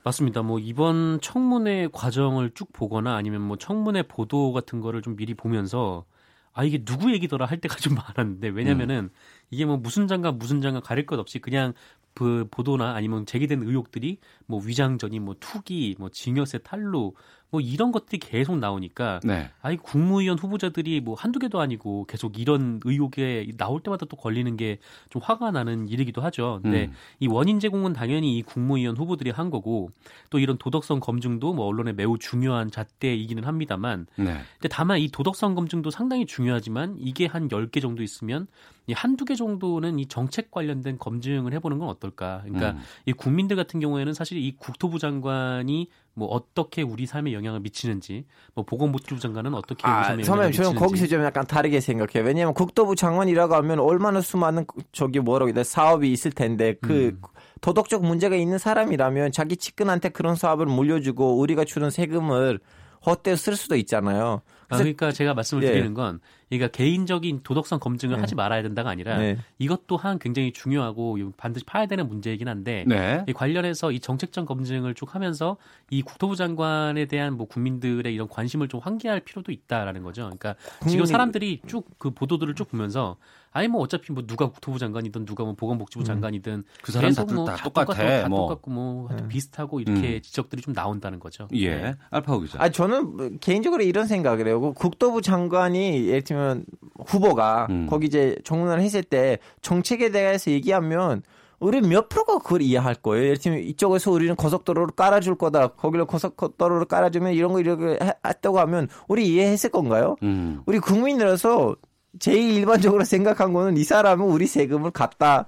맞습니다. 0.05 0.43
뭐 0.43 0.59
이번 0.59 1.21
청문회 1.21 1.89
과정을 1.93 2.53
쭉 2.55 2.73
보거나 2.73 3.15
아니면 3.15 3.41
뭐 3.41 3.57
청문회 3.57 4.03
보도 4.03 4.53
같은 4.53 4.81
거를 4.81 5.01
좀 5.01 5.15
미리 5.17 5.35
보면서 5.35 6.05
아 6.53 6.65
이게 6.65 6.85
누구 6.85 7.13
얘기더라 7.13 7.47
할 7.47 7.61
때가 7.61 7.77
좀 7.77 7.95
많았는데 8.17 8.49
왜냐면은 8.49 9.05
음. 9.05 9.11
이게 9.51 9.65
뭐 9.65 9.77
무슨 9.77 10.09
장관 10.09 10.39
무슨 10.39 10.61
장관 10.61 10.83
가릴 10.83 11.07
것 11.07 11.19
없이 11.19 11.39
그냥 11.39 11.73
그 12.15 12.47
보도나 12.51 12.95
아니면 12.95 13.25
제기된 13.25 13.63
의혹들이 13.63 14.19
뭐 14.47 14.61
위장전이 14.63 15.19
뭐 15.21 15.35
투기 15.41 15.97
뭐 15.99 16.11
징여세 16.11 16.59
탈루 16.59 17.13
뭐 17.53 17.61
이런 17.61 17.93
것들이 17.93 18.19
계속 18.19 18.59
나오니까 18.59 19.21
네. 19.23 19.51
아이 19.61 19.77
국무위원 19.77 20.39
후보자들이 20.39 21.01
뭐 21.01 21.15
한두 21.15 21.39
개도 21.39 21.61
아니고 21.61 22.07
계속 22.07 22.41
이런 22.41 22.81
의혹에 22.85 23.47
나올 23.57 23.81
때마다 23.81 24.07
또 24.07 24.17
걸리는 24.17 24.57
게 24.57 24.79
좀 25.11 25.21
화가 25.23 25.51
나는 25.51 25.89
일이기도 25.89 26.23
하죠. 26.23 26.61
근데 26.63 26.87
음. 26.87 26.93
이 27.21 27.27
원인 27.27 27.61
제공은 27.61 27.93
당연히 27.93 28.39
이 28.39 28.43
국무위원 28.43 28.97
후보들이 28.97 29.31
한 29.31 29.51
거고 29.51 29.91
또 30.31 30.39
이런 30.39 30.57
도덕성 30.57 31.01
검증도 31.01 31.53
뭐 31.53 31.67
언론에 31.67 31.93
매우 31.93 32.19
중요한 32.19 32.71
잣대이기는 32.71 33.45
합니다만 33.45 34.07
네. 34.17 34.39
근데 34.55 34.69
다만 34.71 34.99
이 35.01 35.09
도덕성 35.09 35.55
검증도 35.55 35.91
상당히 35.91 36.25
중요하지만 36.25 36.97
이게 36.99 37.27
한 37.27 37.49
10개 37.49 37.83
정도 37.83 38.03
있으면 38.03 38.47
이 38.87 38.93
한두 38.95 39.25
개 39.25 39.35
정도는 39.35 39.99
이 39.99 40.07
정책 40.07 40.51
관련된 40.51 40.99
검증을 40.99 41.53
해 41.53 41.59
보는 41.59 41.79
건 41.79 41.89
어떨까. 41.89 42.41
그러니까 42.45 42.71
음. 42.73 42.79
이 43.07 43.13
국민들 43.13 43.55
같은 43.55 43.81
경우에는 43.81 44.15
사실 44.15 44.39
이 44.39 44.57
국토부 44.57 44.99
장관이 44.99 45.89
뭐 46.15 46.29
어떻게 46.29 46.83
우리 46.83 47.07
삶에 47.07 47.33
영향을 47.33 47.61
미치는지, 47.61 48.27
뭐 48.55 48.65
보건복지부 48.65 49.21
장관은 49.21 49.55
어떻게 49.55 49.87
우리 49.87 49.93
아, 49.93 50.05
삶에 50.05 50.23
영향을 50.23 50.49
미치는지. 50.49 50.57
저는 50.57 50.75
거기서 50.75 51.07
좀 51.07 51.25
약간 51.25 51.47
다르게 51.47 51.81
생각해요. 51.81 52.27
왜냐하면 52.27 52.55
국토부 52.55 52.95
장관이라고 52.95 53.55
하면 53.55 53.81
얼마나 53.81 54.21
수많은 54.21 54.67
저기 54.93 55.21
뭐라고 55.21 55.53
해야 55.55 55.65
사업이 55.65 56.11
있을 56.13 56.33
텐데 56.33 56.75
그 56.81 57.09
음. 57.09 57.21
도덕적 57.61 58.03
문제가 58.03 58.37
있는 58.37 58.59
사람이라면 58.59 59.33
자기 59.33 59.57
측근한테 59.57 60.11
그런 60.11 60.35
사업을 60.35 60.67
물려주고 60.67 61.39
우리가 61.39 61.65
주는 61.65 61.91
세금을 61.91 62.61
헛되이 63.07 63.37
쓸 63.37 63.57
수도 63.57 63.77
있잖아요. 63.77 64.43
아, 64.69 64.77
그러니까 64.77 65.13
제가 65.13 65.35
말씀을 65.35 65.63
예. 65.65 65.69
드리는 65.69 65.95
건 65.95 66.21
그러니까 66.59 66.77
개인적인 66.77 67.41
도덕성 67.43 67.79
검증을 67.79 68.17
네. 68.17 68.21
하지 68.21 68.35
말아야 68.35 68.63
된다가 68.63 68.91
아니라 68.91 69.19
네. 69.19 69.39
이것 69.59 69.87
또한 69.87 70.19
굉장히 70.19 70.53
중요하고 70.53 71.19
반드시 71.37 71.65
파야 71.65 71.87
되는 71.87 72.09
문제이긴 72.09 72.49
한데 72.49 72.85
네. 72.87 73.25
이 73.29 73.33
관련해서 73.33 73.93
이 73.93 74.01
정책적 74.01 74.47
검증을 74.47 74.95
쭉 74.95 75.15
하면서 75.15 75.57
이 75.91 76.03
국토부 76.03 76.37
장관에 76.37 77.07
대한 77.07 77.37
뭐 77.37 77.47
국민들의 77.47 78.13
이런 78.13 78.29
관심을 78.29 78.69
좀 78.69 78.81
환기할 78.81 79.21
필요도 79.21 79.53
있다라는 79.53 80.03
거죠. 80.03 80.23
그러니까 80.23 80.55
국민이... 80.81 80.93
지금 80.93 81.07
사람들이 81.07 81.61
쭉 81.67 81.83
그 81.99 82.11
보도들을 82.11 82.55
쭉 82.55 82.69
보면서 82.69 83.17
아니 83.53 83.69
뭐 83.69 83.83
어차피 83.83 84.13
뭐 84.13 84.25
누가 84.27 84.51
국토부 84.51 84.79
장관이든 84.79 85.27
누가 85.27 85.45
뭐 85.45 85.55
보건복지부 85.55 86.03
음. 86.03 86.05
장관이든 86.05 86.65
그 86.83 86.93
사람 86.93 87.13
다, 87.13 87.25
뭐 87.25 87.45
다, 87.45 87.57
다 87.57 87.65
똑같아, 87.65 88.23
다 88.23 88.29
뭐. 88.29 88.49
똑같고 88.49 88.71
뭐 88.71 89.09
네. 89.15 89.29
비슷하고 89.29 89.81
이렇게 89.81 90.17
음. 90.17 90.23
지적들이 90.23 90.63
좀 90.63 90.73
나온다는 90.75 91.21
거죠. 91.21 91.49
예, 91.53 91.75
네. 91.75 91.95
알파고 92.11 92.41
기자. 92.41 92.59
아 92.61 92.71
저는 92.71 93.17
뭐 93.17 93.31
개인적으로 93.41 93.83
이런 93.83 94.07
생각을 94.07 94.47
해요. 94.47 94.61
그 94.61 94.73
국토부 94.73 95.21
장관이 95.21 96.09
예를 96.09 96.23
들면 96.23 96.65
후보가 97.07 97.67
음. 97.71 97.87
거기 97.89 98.07
이제 98.07 98.37
정론을 98.45 98.81
했을 98.81 99.03
때 99.03 99.39
정책에 99.61 100.11
대해서 100.11 100.51
얘기하면 100.51 101.23
우리 101.63 101.81
몇 101.81 102.09
프로가 102.09 102.39
그걸 102.39 102.61
이해할 102.63 102.97
거예요. 102.97 103.25
예를 103.25 103.37
들면 103.37 103.61
이쪽에서 103.61 104.11
우리는 104.11 104.35
고속도로를 104.35 104.95
깔아줄 104.97 105.37
거다. 105.37 105.69
거기를 105.69 106.07
고속도로를 106.07 106.87
깔아주면 106.87 107.35
이런 107.35 107.53
거 107.53 107.61
이렇게 107.61 107.99
했다고 108.27 108.59
하면 108.59 108.89
우리 109.07 109.29
이해했을 109.29 109.71
건가요? 109.71 110.17
음. 110.25 110.63
우리 110.67 110.81
국민으로서 110.81 111.77
제일 112.19 112.55
일반적으로 112.55 113.05
생각한 113.05 113.53
거는 113.53 113.77
이 113.77 113.85
사람은 113.85 114.27
우리 114.27 114.47
세금을 114.47 114.91
갖다 114.91 115.47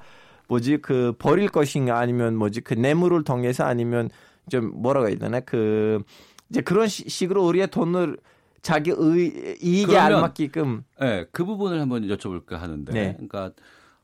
뭐지 0.49 0.79
그 0.79 1.15
버릴 1.19 1.49
것인가 1.49 1.99
아니면 1.99 2.37
뭐지 2.37 2.61
그 2.63 2.75
뇌물을 2.75 3.25
통해서 3.25 3.65
아니면 3.65 4.11
좀 4.49 4.73
뭐라고 4.75 5.09
해야 5.09 5.17
되나 5.17 5.41
그 5.41 6.03
이제 6.51 6.61
그런 6.61 6.89
식으로 6.89 7.45
우리의 7.47 7.69
돈을 7.69 8.19
자기 8.63 8.93
의, 8.97 9.59
이익에 9.63 9.97
알맞게끔 9.97 10.85
네, 11.01 11.27
그 11.33 11.45
부분을 11.45 11.81
한번 11.81 12.07
여쭤볼까 12.09 12.53
하는데 12.53 12.93
네. 12.93 13.13
그러니까 13.13 13.53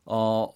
어 0.05 0.49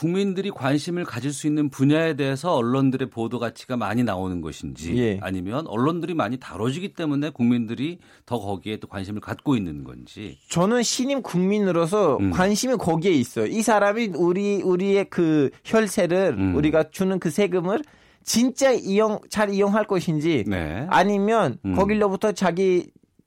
국민들이 0.00 0.50
관심을 0.50 1.04
가질 1.04 1.30
수 1.30 1.46
있는 1.46 1.68
분야에 1.68 2.14
대해서 2.16 2.54
언론들의 2.54 3.10
보도 3.10 3.38
가치가 3.38 3.76
많이 3.76 4.02
나오는 4.02 4.40
것인지 4.40 4.96
예. 4.96 5.20
아니면 5.20 5.66
언론들이 5.66 6.14
많이 6.14 6.38
다뤄지기 6.38 6.94
때문에 6.94 7.28
국민들이 7.28 7.98
더 8.24 8.38
거기에 8.38 8.78
또 8.78 8.88
관심을 8.88 9.20
갖고 9.20 9.56
있는 9.56 9.84
건지 9.84 10.38
저는 10.48 10.82
신임 10.84 11.20
국민으로서 11.20 12.16
음. 12.16 12.30
관심이 12.30 12.76
거기에 12.76 13.12
있어요. 13.12 13.44
이 13.44 13.60
사람이 13.60 14.12
우리 14.16 14.62
우리의 14.62 15.10
그 15.10 15.50
혈세를 15.66 16.34
음. 16.38 16.54
우리가 16.56 16.88
주는 16.90 17.18
그 17.18 17.28
세금을 17.28 17.82
진짜 18.24 18.72
이용 18.72 19.18
잘 19.28 19.52
이용할 19.52 19.84
것인지 19.84 20.44
네. 20.46 20.86
아니면 20.88 21.58
음. 21.66 21.74
거길로부터 21.74 22.32
자기 22.32 22.86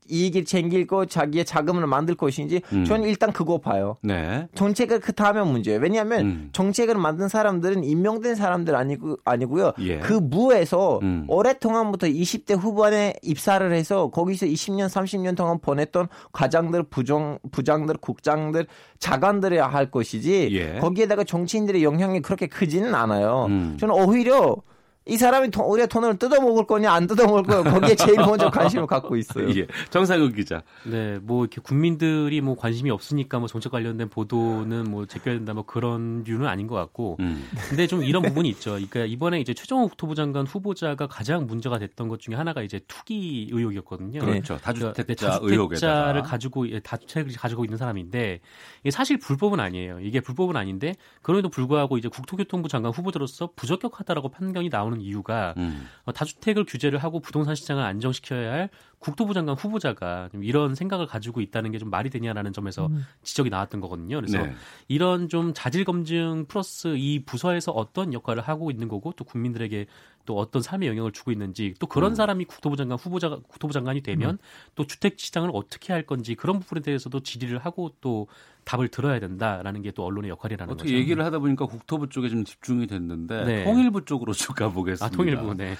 이익이 0.09 0.45
챙길고 0.45 1.05
자기의 1.05 1.45
자금을 1.45 1.87
만들 1.87 2.15
것인지 2.15 2.61
음. 2.71 2.85
저는 2.85 3.07
일단 3.07 3.31
그거 3.31 3.57
봐요. 3.57 3.97
네. 4.01 4.47
정책을 4.55 4.99
그 4.99 5.13
다음에 5.13 5.41
문제예요. 5.43 5.79
왜냐하면 5.79 6.21
음. 6.21 6.49
정책을 6.53 6.95
만든 6.95 7.27
사람들은 7.27 7.83
임명된 7.83 8.35
사람들 8.35 8.75
아니고 8.75 9.17
아니고요. 9.23 9.73
예. 9.79 9.99
그 9.99 10.13
무에서 10.13 10.99
음. 11.01 11.25
오랫동안부터 11.27 12.07
20대 12.07 12.57
후반에 12.57 13.13
입사를 13.21 13.71
해서 13.71 14.09
거기서 14.09 14.45
20년 14.45 14.87
30년 14.87 15.35
동안 15.35 15.59
보냈던 15.59 16.07
과장들, 16.31 16.83
부정 16.83 17.39
부장들, 17.51 17.97
국장들, 17.97 18.67
자관들이 18.99 19.57
할 19.57 19.91
것이지 19.91 20.49
예. 20.51 20.79
거기에다가 20.79 21.23
정치인들의 21.23 21.83
영향이 21.83 22.21
그렇게 22.21 22.47
크지는 22.47 22.95
않아요. 22.95 23.45
음. 23.49 23.77
저는 23.79 23.93
오히려 23.95 24.57
이 25.05 25.17
사람이 25.17 25.51
돈, 25.51 25.65
우리가 25.65 25.87
돈을 25.87 26.17
뜯어먹을 26.17 26.65
거냐 26.65 26.91
안 26.91 27.07
뜯어먹을 27.07 27.43
거냐 27.43 27.71
거기에 27.71 27.95
제일 27.95 28.17
먼저 28.17 28.49
관심을 28.51 28.87
갖고 28.87 29.17
있어요. 29.17 29.49
예. 29.49 29.67
정상근 29.89 30.33
기자. 30.33 30.63
네, 30.85 31.19
뭐 31.21 31.43
이렇게 31.43 31.59
국민들이 31.61 32.39
뭐 32.39 32.55
관심이 32.55 32.89
없으니까 32.89 33.39
뭐 33.39 33.47
정책 33.47 33.71
관련된 33.71 34.09
보도는 34.09 34.89
뭐 34.89 35.05
제껴야 35.05 35.35
된다 35.35 35.53
뭐 35.53 35.65
그런 35.65 36.23
류는 36.23 36.47
아닌 36.47 36.67
것 36.67 36.75
같고. 36.75 37.17
음. 37.19 37.45
근데 37.69 37.87
좀 37.87 38.03
이런 38.03 38.23
부분이 38.23 38.47
있죠. 38.49 38.71
그러니까 38.71 39.05
이번에 39.05 39.41
이제 39.41 39.53
최종호 39.53 39.89
국토부 39.89 40.15
장관 40.15 40.45
후보자가 40.45 41.07
가장 41.07 41.47
문제가 41.47 41.79
됐던 41.79 42.07
것 42.07 42.19
중에 42.19 42.35
하나가 42.35 42.61
이제 42.61 42.79
투기 42.87 43.49
의혹이었거든요. 43.51 44.19
그렇죠. 44.21 44.57
다주택자, 44.57 45.39
그러니까 45.39 45.75
다주택자를 45.75 46.21
가지고 46.23 46.69
예, 46.69 46.79
다주택을 46.79 47.33
가지고 47.33 47.65
있는 47.65 47.77
사람인데 47.77 48.39
이게 48.81 48.91
사실 48.91 49.17
불법은 49.19 49.59
아니에요. 49.59 49.99
이게 49.99 50.21
불법은 50.21 50.55
아닌데 50.55 50.95
그럼에도 51.21 51.49
불구하고 51.49 51.97
이제 51.97 52.07
국토교통부 52.07 52.69
장관 52.69 52.91
후보자로서 52.91 53.49
부적격하다라고 53.55 54.29
판결이 54.29 54.69
나오는 54.69 54.92
나오는 54.93 55.01
이유가 55.01 55.53
음. 55.57 55.87
어, 56.05 56.11
다주택을 56.13 56.65
규제를 56.65 56.99
하고 56.99 57.19
부동산 57.19 57.55
시장을 57.55 57.83
안정시켜야 57.83 58.53
할 58.53 58.69
국토부 59.03 59.33
장관 59.33 59.55
후보자가 59.55 60.29
좀 60.31 60.43
이런 60.43 60.73
생각을 60.75 61.05
가지고 61.05 61.41
있다는 61.41 61.71
게 61.71 61.77
좀 61.77 61.89
말이 61.89 62.09
되냐라는 62.09 62.53
점에서 62.53 62.87
음. 62.87 63.05
지적이 63.23 63.49
나왔던 63.49 63.81
거거든요. 63.81 64.15
그래서 64.15 64.37
네. 64.41 64.53
이런 64.87 65.27
좀 65.27 65.53
자질 65.53 65.83
검증 65.83 66.45
플러스 66.47 66.95
이 66.97 67.23
부서에서 67.25 67.71
어떤 67.71 68.13
역할을 68.13 68.41
하고 68.41 68.71
있는 68.71 68.87
거고 68.87 69.11
또 69.17 69.23
국민들에게 69.25 69.85
또 70.25 70.37
어떤 70.37 70.61
삶에 70.61 70.87
영향을 70.87 71.11
주고 71.11 71.31
있는지 71.31 71.73
또 71.79 71.87
그런 71.87 72.13
음. 72.13 72.15
사람이 72.15 72.45
국토부 72.45 72.77
장관 72.77 72.97
후보자가 72.97 73.39
국토부 73.49 73.73
장관이 73.73 74.01
되면 74.01 74.31
음. 74.31 74.37
또 74.75 74.87
주택 74.87 75.19
시장을 75.19 75.49
어떻게 75.53 75.91
할 75.91 76.03
건지 76.03 76.35
그런 76.35 76.59
부분에 76.59 76.81
대해서도 76.81 77.19
질의를 77.19 77.57
하고 77.59 77.91
또 77.99 78.27
답을 78.63 78.87
들어야 78.87 79.19
된다라는 79.19 79.81
게 79.81 79.91
또 79.93 80.05
언론의 80.05 80.29
역할이라는 80.31 80.73
어떻게 80.73 80.89
거죠. 80.89 80.97
얘기를 80.97 81.23
하다 81.25 81.39
보니까 81.39 81.65
국토부 81.65 82.07
쪽에 82.09 82.29
좀 82.29 82.45
집중이 82.45 82.87
됐는데 82.87 83.43
네. 83.43 83.63
통일부 83.65 84.05
쪽으로 84.05 84.31
쭉 84.33 84.55
가보겠습니다. 84.55 85.05
아, 85.05 85.09
통일부, 85.09 85.53
네. 85.53 85.75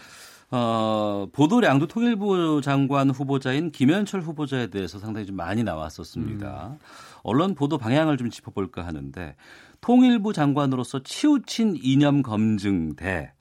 어, 0.56 1.28
보도량도 1.32 1.88
통일부 1.88 2.62
장관 2.62 3.10
후보자인 3.10 3.72
김현철 3.72 4.22
후보자에 4.22 4.68
대해서 4.68 5.00
상당히 5.00 5.26
좀 5.26 5.36
많이 5.36 5.64
나왔었습니다. 5.64 6.70
음. 6.74 6.80
언론 7.24 7.56
보도 7.56 7.78
방향을 7.78 8.18
좀 8.18 8.30
짚어볼까 8.30 8.86
하는데 8.86 9.36
통일부 9.82 10.32
장관으로서 10.32 11.02
치우친 11.04 11.78
이념 11.82 12.22
검증 12.22 12.96
대 12.96 13.34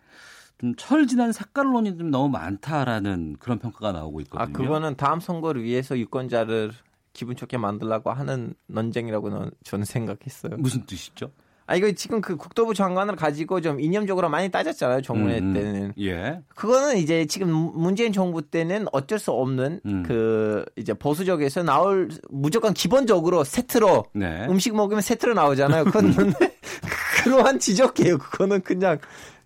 좀 0.63 0.77
철진한 0.77 1.33
색깔론이 1.33 1.99
좀 1.99 2.13
너무 2.13 2.29
많다라는 2.29 3.35
그런 3.41 3.59
평가가 3.59 3.91
나오고 3.91 4.21
있거든요. 4.21 4.45
아 4.45 4.47
그거는 4.57 4.95
다음 4.97 5.19
선거를 5.19 5.65
위해서 5.65 5.99
유권자를 5.99 6.71
기분 7.13 7.35
좋게 7.35 7.59
만들라고 7.59 8.13
하는 8.13 8.55
논쟁이라고 8.69 9.51
저는 9.65 9.85
생각했어요. 9.85 10.57
무슨 10.59 10.87
뜻이죠? 10.87 11.33
아 11.67 11.77
이거 11.77 11.91
지금 11.93 12.21
그 12.21 12.37
국토부 12.37 12.75
장관을 12.75 13.17
가지고 13.17 13.61
좀 13.61 13.81
이념적으로 13.81 14.29
많이 14.29 14.51
따졌잖아요 14.51 15.03
정부회 15.03 15.39
음, 15.39 15.49
음, 15.49 15.55
때는. 15.55 15.93
예. 16.01 16.41
그거는 16.55 16.99
이제 16.99 17.27
지금 17.27 17.51
문재인 17.51 18.13
정부 18.13 18.43
때는 18.43 18.87
어쩔 18.93 19.19
수 19.19 19.31
없는 19.31 19.81
음. 19.87 20.03
그 20.07 20.65
이제 20.77 20.93
보수적에서 20.93 21.63
나올 21.63 22.09
무조건 22.31 22.75
기본적으로 22.75 23.45
세트로 23.45 24.07
네. 24.15 24.47
음식 24.49 24.75
먹으면 24.75 25.01
세트로 25.03 25.35
나오잖아요. 25.35 25.85
그건 25.85 26.13
그러한 27.25 27.59
지적이에요. 27.59 28.19
그거는 28.19 28.63
그냥 28.63 28.99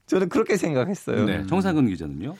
저는 0.06 0.28
그렇게 0.28 0.56
생각했어요. 0.56 1.24
네. 1.24 1.46
정상근 1.46 1.88
기자는요? 1.88 2.34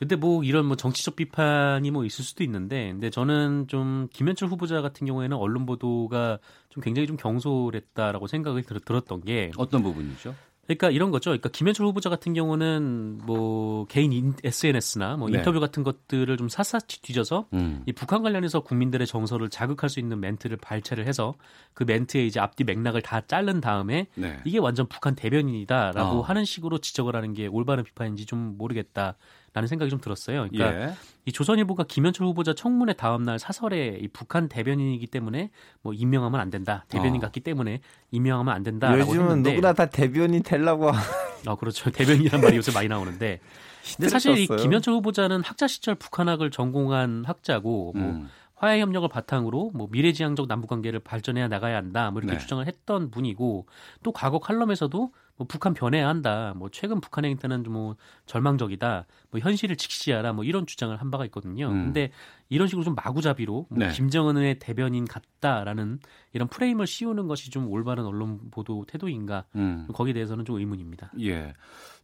근데 0.00 0.16
뭐 0.16 0.42
이런 0.42 0.64
뭐 0.64 0.76
정치적 0.76 1.14
비판이 1.14 1.90
뭐 1.90 2.06
있을 2.06 2.24
수도 2.24 2.42
있는데, 2.42 2.90
근데 2.90 3.10
저는 3.10 3.66
좀 3.68 4.08
김현철 4.10 4.48
후보자 4.48 4.80
같은 4.80 5.06
경우에는 5.06 5.36
언론 5.36 5.66
보도가 5.66 6.38
좀 6.70 6.82
굉장히 6.82 7.06
좀 7.06 7.16
경솔했다라고 7.16 8.26
생각을 8.26 8.62
들, 8.62 8.80
들었던 8.80 9.20
게 9.22 9.50
어떤 9.56 9.82
부분이죠? 9.82 10.34
그러니까 10.66 10.90
이런 10.90 11.10
거죠. 11.10 11.30
그러니까 11.30 11.48
김현철 11.48 11.84
후보자 11.84 12.08
같은 12.08 12.32
경우는 12.32 13.22
뭐 13.24 13.86
개인 13.86 14.34
SNS나 14.44 15.16
뭐 15.16 15.28
네. 15.28 15.38
인터뷰 15.38 15.58
같은 15.58 15.82
것들을 15.82 16.36
좀 16.36 16.48
샅샅이 16.48 17.02
뒤져서 17.02 17.46
음. 17.54 17.82
이 17.86 17.92
북한 17.92 18.22
관련해서 18.22 18.60
국민들의 18.60 19.04
정서를 19.04 19.50
자극할 19.50 19.90
수 19.90 19.98
있는 19.98 20.20
멘트를 20.20 20.58
발췌를 20.58 21.08
해서 21.08 21.34
그 21.74 21.82
멘트의 21.82 22.28
이제 22.28 22.38
앞뒤 22.38 22.62
맥락을 22.62 23.02
다 23.02 23.20
자른 23.26 23.60
다음에 23.60 24.06
네. 24.14 24.38
이게 24.44 24.58
완전 24.58 24.86
북한 24.86 25.16
대변인이다라고 25.16 26.20
어. 26.20 26.22
하는 26.22 26.44
식으로 26.44 26.78
지적을 26.78 27.16
하는 27.16 27.32
게 27.34 27.48
올바른 27.48 27.82
비판인지 27.82 28.26
좀 28.26 28.56
모르겠다. 28.56 29.16
라는 29.52 29.66
생각이 29.66 29.90
좀 29.90 30.00
들었어요. 30.00 30.48
그러니까 30.48 30.82
예. 30.82 30.94
이 31.24 31.32
조선일보가 31.32 31.84
김현철 31.84 32.26
후보자 32.26 32.54
청문회 32.54 32.92
다음 32.92 33.24
날 33.24 33.38
사설에 33.38 33.98
이 34.00 34.08
북한 34.08 34.48
대변인이기 34.48 35.06
때문에 35.08 35.50
뭐 35.82 35.92
임명하면 35.92 36.40
안 36.40 36.50
된다. 36.50 36.84
대변인 36.88 37.16
어. 37.16 37.20
같기 37.20 37.40
때문에 37.40 37.80
임명하면 38.10 38.54
안 38.54 38.62
된다. 38.62 38.96
요즘은 38.96 39.24
했는데, 39.24 39.50
누구나 39.50 39.72
다 39.72 39.86
대변인 39.86 40.42
되려고. 40.42 40.90
아 41.46 41.54
그렇죠. 41.56 41.90
대변인이란 41.90 42.40
말이 42.40 42.56
요새 42.56 42.72
많이 42.72 42.88
나오는데. 42.88 43.40
근데 43.96 44.08
사실 44.08 44.38
이 44.38 44.46
김현철 44.46 44.94
후보자는 44.94 45.42
학자 45.42 45.66
시절 45.66 45.94
북한학을 45.94 46.50
전공한 46.50 47.24
학자고 47.26 47.92
뭐 47.96 48.10
음. 48.10 48.28
화해 48.60 48.78
협력을 48.82 49.08
바탕으로 49.08 49.70
뭐 49.72 49.88
미래지향적 49.90 50.46
남북 50.46 50.68
관계를 50.68 51.00
발전해 51.00 51.48
나가야 51.48 51.78
한다. 51.78 52.10
뭐 52.10 52.20
이렇게 52.20 52.34
네. 52.34 52.38
주장을 52.38 52.64
했던 52.66 53.10
분이고 53.10 53.66
또 54.02 54.12
과거 54.12 54.38
칼럼에서도 54.38 55.14
뭐 55.36 55.46
북한 55.48 55.72
변해야 55.72 56.06
한다. 56.06 56.52
뭐 56.54 56.68
최근 56.70 57.00
북한의 57.00 57.30
행태는 57.30 57.62
뭐 57.62 57.96
절망적이다. 58.26 59.06
뭐 59.30 59.40
현실을 59.40 59.76
직시하라. 59.76 60.34
뭐 60.34 60.44
이런 60.44 60.66
주장을 60.66 60.94
한 60.94 61.10
바가 61.10 61.24
있거든요. 61.24 61.68
음. 61.68 61.84
근데 61.86 62.10
이런 62.50 62.68
식으로 62.68 62.84
좀 62.84 62.94
마구잡이로 62.94 63.66
뭐 63.70 63.78
네. 63.78 63.92
김정은의 63.92 64.58
대변인 64.58 65.06
같다라는 65.06 65.98
이런 66.34 66.46
프레임을 66.46 66.86
씌우는 66.86 67.28
것이 67.28 67.50
좀 67.50 67.66
올바른 67.66 68.04
언론 68.04 68.50
보도 68.50 68.84
태도인가? 68.86 69.46
음. 69.56 69.88
거기에 69.94 70.12
대해서는 70.12 70.44
좀 70.44 70.58
의문입니다. 70.58 71.12
예. 71.22 71.54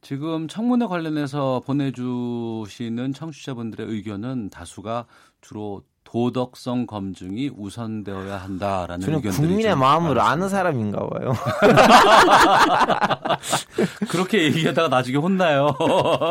지금 0.00 0.48
청문회 0.48 0.86
관련해서 0.86 1.60
보내주시는 1.66 3.12
청취자분들의 3.12 3.86
의견은 3.88 4.48
다수가 4.48 5.04
주로 5.42 5.82
도덕성 6.16 6.86
검증이 6.86 7.50
우선되어야 7.54 8.38
한다라는 8.38 9.04
저는 9.04 9.20
국민의 9.20 9.76
마음을. 9.76 10.18
아는 10.18 10.48
사람인가 10.48 11.06
봐요. 11.06 11.34
그렇게 14.08 14.44
얘기하다가 14.44 14.88
나중에 14.88 15.18
혼나요. 15.18 15.76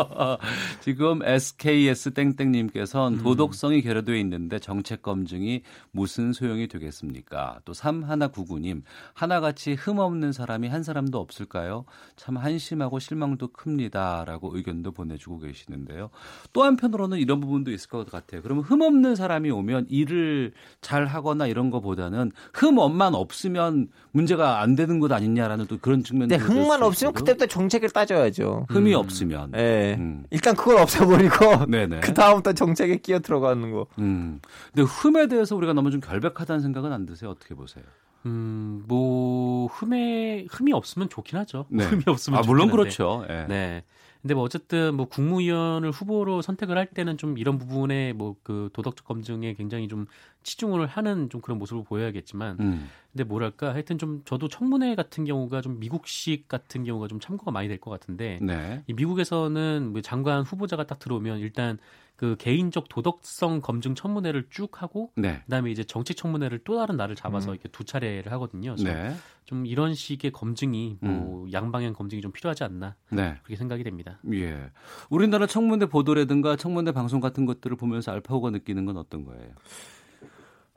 지금 0.81 1.21
SKS 1.23 2.15
땡땡님께서는 2.15 3.19
음. 3.19 3.23
도덕성이 3.23 3.83
결여되어 3.83 4.15
있는데 4.15 4.57
정책 4.57 5.03
검증이 5.03 5.61
무슨 5.91 6.33
소용이 6.33 6.67
되겠습니까? 6.67 7.59
또 7.63 7.73
3199님 7.73 8.81
하나같이 9.13 9.75
흠없는 9.75 10.31
사람이 10.31 10.67
한 10.67 10.81
사람도 10.81 11.19
없을까요? 11.19 11.85
참 12.15 12.37
한심하고 12.37 12.97
실망도 12.97 13.49
큽니다라고 13.49 14.57
의견도 14.57 14.93
보내주고 14.93 15.41
계시는데요. 15.41 16.09
또 16.53 16.63
한편으로는 16.63 17.19
이런 17.19 17.39
부분도 17.39 17.71
있을 17.71 17.89
것 17.89 18.09
같아요. 18.09 18.41
그러면 18.41 18.63
흠없는 18.63 19.15
사람이 19.15 19.51
오면 19.51 19.74
보면 19.75 19.85
일을 19.89 20.53
잘 20.81 21.05
하거나 21.05 21.47
이런 21.47 21.69
거보다는 21.69 22.31
흠업만 22.53 23.13
없으면 23.13 23.89
문제가 24.11 24.61
안 24.61 24.75
되는 24.75 24.99
것 24.99 25.11
아니냐라는 25.11 25.67
또 25.67 25.77
그런 25.77 26.03
측면도 26.03 26.35
네, 26.35 26.41
흠만 26.41 26.81
없으면 26.81 27.13
그때부터 27.13 27.47
정책을 27.47 27.89
따져야죠. 27.89 28.67
흠이 28.69 28.93
음. 28.93 28.99
없으면. 28.99 29.51
네. 29.51 29.95
음. 29.95 30.23
일단 30.29 30.55
그걸 30.55 30.77
없애버리고 30.77 31.35
그 32.01 32.13
다음부터 32.13 32.53
정책에 32.53 32.97
끼어 32.97 33.19
들어가는 33.19 33.71
거. 33.71 33.87
음. 33.99 34.39
근데 34.73 34.87
흠에 34.89 35.27
대해서 35.27 35.55
우리가 35.55 35.73
너무 35.73 35.91
좀 35.91 35.99
결백하다는 35.99 36.61
생각은 36.61 36.93
안 36.93 37.05
드세요? 37.05 37.29
어떻게 37.29 37.53
보세요? 37.53 37.83
음, 38.25 38.83
뭐 38.87 39.67
흠에 39.67 40.45
흠이 40.49 40.73
없으면 40.73 41.09
좋긴 41.09 41.37
하죠. 41.39 41.65
네. 41.69 41.83
흠이 41.85 42.03
없으면 42.07 42.39
아, 42.39 42.41
물론 42.45 42.69
한데. 42.69 42.71
그렇죠. 42.71 43.25
네. 43.27 43.45
네. 43.47 43.83
근데 44.25 44.33
뭐 44.33 44.41
어쨌든 44.41 44.95
뭐 44.95 45.05
국무위원을 45.05 45.91
후보로 45.91 46.41
선택을 46.41 46.79
할 46.79 46.87
때는 46.87 47.15
좀 47.19 47.37
이런 47.37 47.59
부분에 47.59 48.13
뭐 48.13 48.35
그 48.41 48.69
도덕적 48.73 49.05
검증에 49.05 49.53
굉장히 49.53 49.87
좀 49.87 50.07
치중을 50.41 50.87
하는 50.87 51.29
좀 51.29 51.41
그런 51.41 51.59
모습을 51.59 51.83
보여야겠지만 51.83 52.57
음. 52.59 52.89
근데 53.11 53.23
뭐랄까 53.23 53.71
하여튼 53.73 53.99
좀 53.99 54.23
저도 54.25 54.47
청문회 54.47 54.95
같은 54.95 55.25
경우가 55.25 55.61
좀 55.61 55.79
미국식 55.79 56.47
같은 56.47 56.83
경우가 56.83 57.07
좀 57.07 57.19
참고가 57.19 57.51
많이 57.51 57.67
될 57.67 57.79
것 57.79 57.91
같은데 57.91 58.39
네. 58.41 58.83
이 58.87 58.93
미국에서는 58.93 59.91
뭐 59.91 60.01
장관 60.01 60.41
후보자가 60.41 60.87
딱 60.87 60.97
들어오면 60.97 61.37
일단 61.39 61.77
그 62.15 62.35
개인적 62.37 62.87
도덕성 62.89 63.61
검증 63.61 63.93
청문회를 63.93 64.47
쭉 64.49 64.81
하고 64.81 65.11
네. 65.15 65.41
그다음에 65.45 65.69
이제 65.71 65.83
정치 65.83 66.15
청문회를 66.15 66.59
또 66.63 66.77
다른 66.77 66.95
날을 66.95 67.15
잡아서 67.15 67.51
음. 67.51 67.53
이렇게 67.55 67.67
두 67.69 67.83
차례를 67.83 68.31
하거든요. 68.33 68.75
그래서 68.75 68.83
네. 68.85 69.15
좀 69.43 69.65
이런 69.65 69.93
식의 69.93 70.31
검증이 70.31 70.97
뭐 71.01 71.43
음. 71.43 71.51
양방향 71.51 71.93
검증이 71.93 72.21
좀 72.21 72.31
필요하지 72.31 72.63
않나 72.63 72.95
네. 73.09 73.35
그렇게 73.43 73.57
생각이 73.57 73.83
됩니다. 73.83 74.19
예. 74.33 74.71
우리나라 75.09 75.45
청문회 75.45 75.87
보도라든가 75.87 76.55
청문회 76.55 76.93
방송 76.93 77.19
같은 77.19 77.45
것들을 77.45 77.75
보면서 77.75 78.11
알파고가 78.11 78.49
느끼는 78.51 78.85
건 78.85 78.97
어떤 78.97 79.25
거예요? 79.25 79.53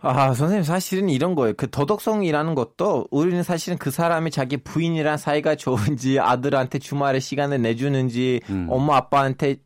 아, 0.00 0.32
선생님, 0.32 0.62
사실은 0.62 1.08
이런 1.08 1.34
거예요. 1.34 1.54
그 1.56 1.68
도덕성이라는 1.68 2.54
것도 2.54 3.08
우리는 3.10 3.42
사실은 3.42 3.78
그 3.78 3.90
사람이 3.90 4.30
자기 4.30 4.56
부인이랑 4.56 5.16
사이가 5.16 5.56
좋은지 5.56 6.20
아들한테 6.20 6.78
주말에 6.78 7.18
시간을 7.18 7.60
내주는지 7.62 8.40
음. 8.48 8.68
엄마 8.70 8.96
아빠한테 8.96 9.56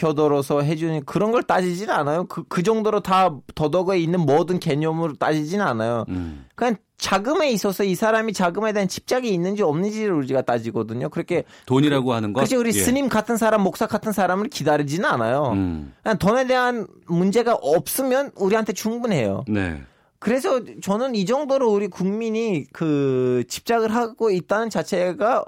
효도로서 0.00 0.62
해주는 0.62 1.04
그런 1.06 1.32
걸 1.32 1.42
따지진 1.42 1.90
않아요. 1.90 2.24
그, 2.24 2.44
그 2.44 2.62
정도로 2.62 3.00
다 3.00 3.34
도덕에 3.56 3.98
있는 3.98 4.20
모든 4.20 4.60
개념으로 4.60 5.14
따지진 5.14 5.60
않아요. 5.60 6.04
음. 6.08 6.46
그냥 6.54 6.76
자금에 7.00 7.50
있어서 7.50 7.82
이 7.82 7.94
사람이 7.94 8.34
자금에 8.34 8.72
대한 8.72 8.86
집착이 8.86 9.32
있는지 9.32 9.62
없는지를 9.62 10.12
우리가 10.12 10.42
따지거든요. 10.42 11.08
그렇게 11.08 11.44
돈이라고 11.66 12.12
하는 12.12 12.32
거. 12.32 12.40
그렇지 12.40 12.56
우리 12.56 12.68
예. 12.68 12.72
스님 12.72 13.08
같은 13.08 13.36
사람, 13.36 13.62
목사 13.62 13.86
같은 13.86 14.12
사람을 14.12 14.48
기다리지는 14.48 15.08
않아요. 15.08 15.52
음. 15.54 15.94
그냥 16.02 16.18
돈에 16.18 16.46
대한 16.46 16.86
문제가 17.06 17.54
없으면 17.54 18.32
우리한테 18.36 18.74
충분해요. 18.74 19.44
네. 19.48 19.82
그래서 20.18 20.60
저는 20.82 21.14
이 21.14 21.24
정도로 21.24 21.70
우리 21.70 21.88
국민이 21.88 22.66
그 22.72 23.44
집착을 23.48 23.94
하고 23.94 24.30
있다는 24.30 24.68
자체가 24.68 25.46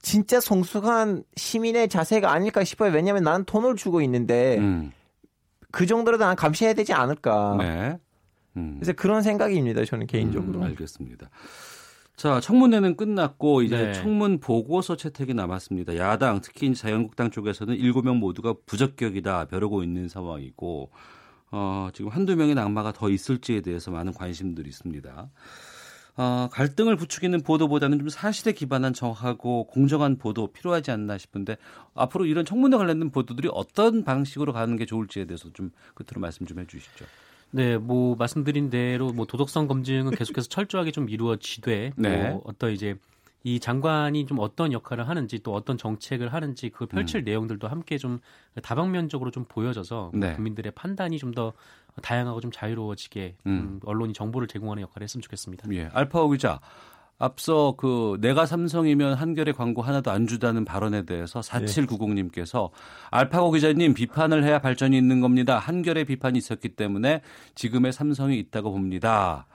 진짜 0.00 0.38
성숙한 0.38 1.24
시민의 1.34 1.88
자세가 1.88 2.30
아닐까 2.30 2.62
싶어요. 2.62 2.92
왜냐하면 2.92 3.24
나는 3.24 3.44
돈을 3.44 3.74
주고 3.74 4.00
있는데 4.02 4.58
음. 4.58 4.92
그 5.72 5.86
정도로 5.86 6.16
난 6.18 6.36
감시해야 6.36 6.74
되지 6.74 6.92
않을까. 6.92 7.56
네. 7.58 7.98
음. 8.56 8.76
그래서 8.76 8.92
그런 8.92 9.22
생각입니다. 9.22 9.84
저는 9.84 10.06
개인적으로. 10.06 10.60
음, 10.60 10.64
알겠습니다. 10.64 11.30
자, 12.16 12.40
청문회는 12.40 12.96
끝났고 12.96 13.62
이제 13.62 13.76
네. 13.76 13.92
청문 13.94 14.38
보고서 14.38 14.96
채택이 14.96 15.34
남았습니다. 15.34 15.96
야당 15.96 16.40
특히 16.40 16.74
자유한국당 16.74 17.30
쪽에서는 17.30 17.76
7명 17.76 18.18
모두가 18.18 18.54
부적격이다 18.66 19.46
벼르고 19.46 19.82
있는 19.82 20.08
상황이고 20.08 20.90
어, 21.50 21.88
지금 21.92 22.10
한두 22.10 22.36
명의 22.36 22.54
낙마가 22.54 22.92
더 22.92 23.10
있을지에 23.10 23.60
대해서 23.60 23.90
많은 23.90 24.12
관심들이 24.12 24.68
있습니다. 24.68 25.30
어, 26.14 26.48
갈등을 26.52 26.96
부추기는 26.96 27.42
보도보다는 27.42 27.98
좀 27.98 28.08
사실에 28.10 28.52
기반한 28.52 28.92
정확하고 28.92 29.66
공정한 29.66 30.18
보도 30.18 30.52
필요하지 30.52 30.90
않나 30.90 31.16
싶은데 31.16 31.56
앞으로 31.94 32.26
이런 32.26 32.44
청문회 32.44 32.76
관련된 32.76 33.10
보도들이 33.10 33.48
어떤 33.50 34.04
방식으로 34.04 34.52
가는 34.52 34.76
게 34.76 34.84
좋을지에 34.84 35.24
대해서 35.24 35.50
좀 35.54 35.70
끝으로 35.94 36.20
말씀 36.20 36.46
좀 36.46 36.58
해주시죠. 36.58 37.06
네, 37.52 37.78
뭐 37.78 38.16
말씀드린 38.16 38.70
대로 38.70 39.12
뭐 39.12 39.26
도덕성 39.26 39.68
검증은 39.68 40.12
계속해서 40.12 40.48
철저하게 40.48 40.90
좀 40.90 41.08
이루어지되 41.08 41.92
네. 41.96 42.30
뭐 42.30 42.42
어떤 42.44 42.72
이제 42.72 42.96
이 43.44 43.58
장관이 43.58 44.26
좀 44.26 44.38
어떤 44.38 44.72
역할을 44.72 45.08
하는지 45.08 45.40
또 45.40 45.52
어떤 45.52 45.76
정책을 45.76 46.32
하는지 46.32 46.70
그 46.70 46.86
펼칠 46.86 47.22
음. 47.22 47.24
내용들도 47.24 47.66
함께 47.66 47.98
좀 47.98 48.20
다방면적으로 48.62 49.32
좀 49.32 49.44
보여져서 49.44 50.12
네. 50.14 50.34
국민들의 50.34 50.72
판단이 50.72 51.18
좀 51.18 51.32
더 51.32 51.52
다양하고 52.00 52.40
좀 52.40 52.50
자유로워지게 52.50 53.36
음. 53.46 53.50
음. 53.50 53.80
언론이 53.84 54.12
정보를 54.14 54.48
제공하는 54.48 54.82
역할을 54.82 55.04
했으면 55.04 55.22
좋겠습니다. 55.22 55.68
예, 55.72 55.90
알파오 55.92 56.30
기자. 56.30 56.60
앞서 57.22 57.74
그 57.76 58.18
내가 58.20 58.46
삼성이면 58.46 59.14
한결의 59.14 59.54
광고 59.54 59.80
하나도 59.80 60.10
안 60.10 60.26
주다는 60.26 60.64
발언에 60.64 61.04
대해서 61.04 61.38
4790님께서 61.38 62.70
알파고 63.12 63.52
기자님 63.52 63.94
비판을 63.94 64.42
해야 64.42 64.58
발전이 64.58 64.98
있는 64.98 65.20
겁니다. 65.20 65.56
한결의 65.60 66.04
비판이 66.04 66.36
있었기 66.36 66.70
때문에 66.70 67.22
지금의 67.54 67.92
삼성이 67.92 68.40
있다고 68.40 68.72
봅니다. 68.72 69.46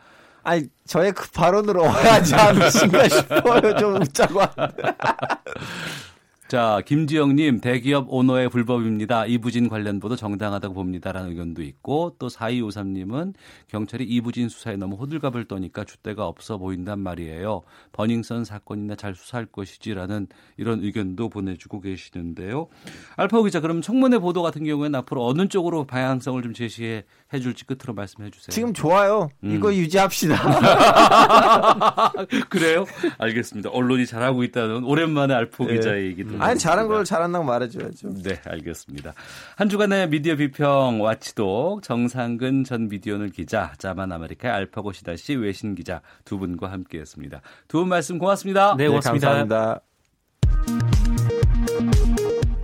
아니 0.44 0.64
저의 0.86 1.12
그 1.12 1.30
발언으로 1.32 1.84
와야지 1.92 2.36
않으신가 2.36 3.10
싶어요. 3.10 3.76
좀 3.76 3.96
웃자고. 4.02 4.40
자, 6.48 6.82
김지영님, 6.86 7.60
대기업 7.60 8.06
오너의 8.08 8.48
불법입니다. 8.48 9.26
이부진 9.26 9.68
관련 9.68 10.00
보도 10.00 10.16
정당하다고 10.16 10.76
봅니다라는 10.76 11.32
의견도 11.32 11.62
있고, 11.62 12.16
또 12.20 12.30
4253님은 12.30 13.34
경찰이 13.68 14.06
이부진 14.06 14.48
수사에 14.48 14.78
너무 14.78 14.96
호들갑을 14.96 15.50
떠니까 15.50 15.84
줏대가 15.84 16.20
없어 16.20 16.58
보인단 16.58 17.00
말이에요. 17.00 17.64
버닝썬 17.92 18.46
사건이나 18.46 18.96
잘 18.96 19.14
수사할 19.14 19.46
것이지라는 19.48 20.28
이런 20.56 20.82
의견도 20.82 21.28
보내주고 21.28 21.82
계시는데요. 21.82 22.70
알파오 23.18 23.44
기자, 23.44 23.60
그럼 23.60 23.82
청문회 23.82 24.20
보도 24.20 24.42
같은 24.42 24.64
경우에는 24.64 24.98
앞으로 25.00 25.26
어느 25.26 25.50
쪽으로 25.50 25.84
방향성을 25.84 26.42
좀 26.44 26.54
제시해 26.54 27.04
줄지 27.42 27.66
끝으로 27.66 27.94
말씀해 27.94 28.30
주세요. 28.32 28.48
지금 28.50 28.74
좋아요. 28.74 29.30
음. 29.44 29.56
이거 29.56 29.74
유지합시다. 29.74 30.36
그래요? 32.50 32.86
알겠습니다. 33.18 33.70
언론이 33.70 34.06
잘하고 34.06 34.44
있다는 34.44 34.84
오랜만에 34.86 35.34
알파오 35.34 35.68
네. 35.68 35.76
기자의 35.76 36.06
얘기도 36.08 36.42
아니 36.42 36.58
잘한 36.58 36.88
걸 36.88 37.04
잘한다고 37.04 37.44
말해줘야죠. 37.46 38.14
네, 38.24 38.40
알겠습니다. 38.46 39.14
한 39.56 39.70
주간의 39.70 40.10
미디어 40.10 40.36
비평 40.36 41.02
Watchdog 41.02 41.84
정상근 41.84 42.64
전 42.64 42.88
미디어오늘 42.88 43.30
기자, 43.30 43.74
자만 43.78 44.12
아메리카 44.12 44.54
알파고 44.56 44.94
시나씨 44.94 45.36
외신 45.36 45.76
기자 45.76 46.02
두 46.26 46.38
분과 46.40 46.72
함께했습니다. 46.72 47.42
두 47.68 47.78
분 47.80 47.90
말씀 47.90 48.18
고맙습니다. 48.18 48.76
네, 48.78 48.88
고맙습니다. 48.88 49.34
네, 49.34 49.40
감사합니다. 49.48 49.82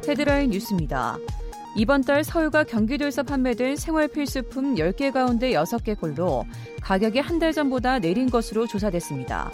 헤드라인 0.07 0.49
뉴스입니다. 0.49 1.17
이번 1.75 2.03
달 2.03 2.23
서울과 2.23 2.65
경기도에서 2.65 3.23
판매된 3.23 3.75
생활 3.77 4.07
필수품 4.07 4.75
10개 4.75 5.11
가운데 5.11 5.51
6개 5.53 5.99
꼴로 5.99 6.45
가격이 6.81 7.19
한 7.19 7.39
달 7.39 7.51
전보다 7.51 7.99
내린 7.99 8.29
것으로 8.29 8.67
조사됐습니다. 8.67 9.49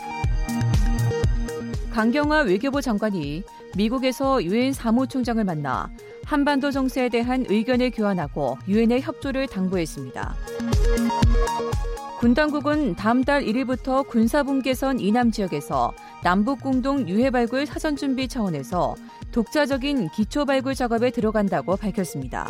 강경화 1.91 2.41
외교부 2.41 2.81
장관이 2.81 3.43
미국에서 3.75 4.43
유엔 4.43 4.73
사무총장을 4.73 5.43
만나 5.43 5.89
한반도 6.25 6.71
정세에 6.71 7.09
대한 7.09 7.45
의견을 7.47 7.91
교환하고 7.91 8.57
유엔의 8.67 9.01
협조를 9.01 9.47
당부했습니다. 9.47 10.35
군 12.19 12.33
당국은 12.33 12.95
다음 12.95 13.23
달 13.23 13.43
1일부터 13.43 14.05
군사분계선 14.07 14.99
이남 14.99 15.31
지역에서 15.31 15.93
남북 16.21 16.61
공동 16.61 17.07
유해 17.07 17.29
발굴 17.31 17.65
사전 17.65 17.95
준비 17.95 18.27
차원에서 18.27 18.95
독자적인 19.31 20.09
기초 20.09 20.45
발굴 20.45 20.75
작업에 20.75 21.11
들어간다고 21.11 21.75
밝혔습니다. 21.75 22.49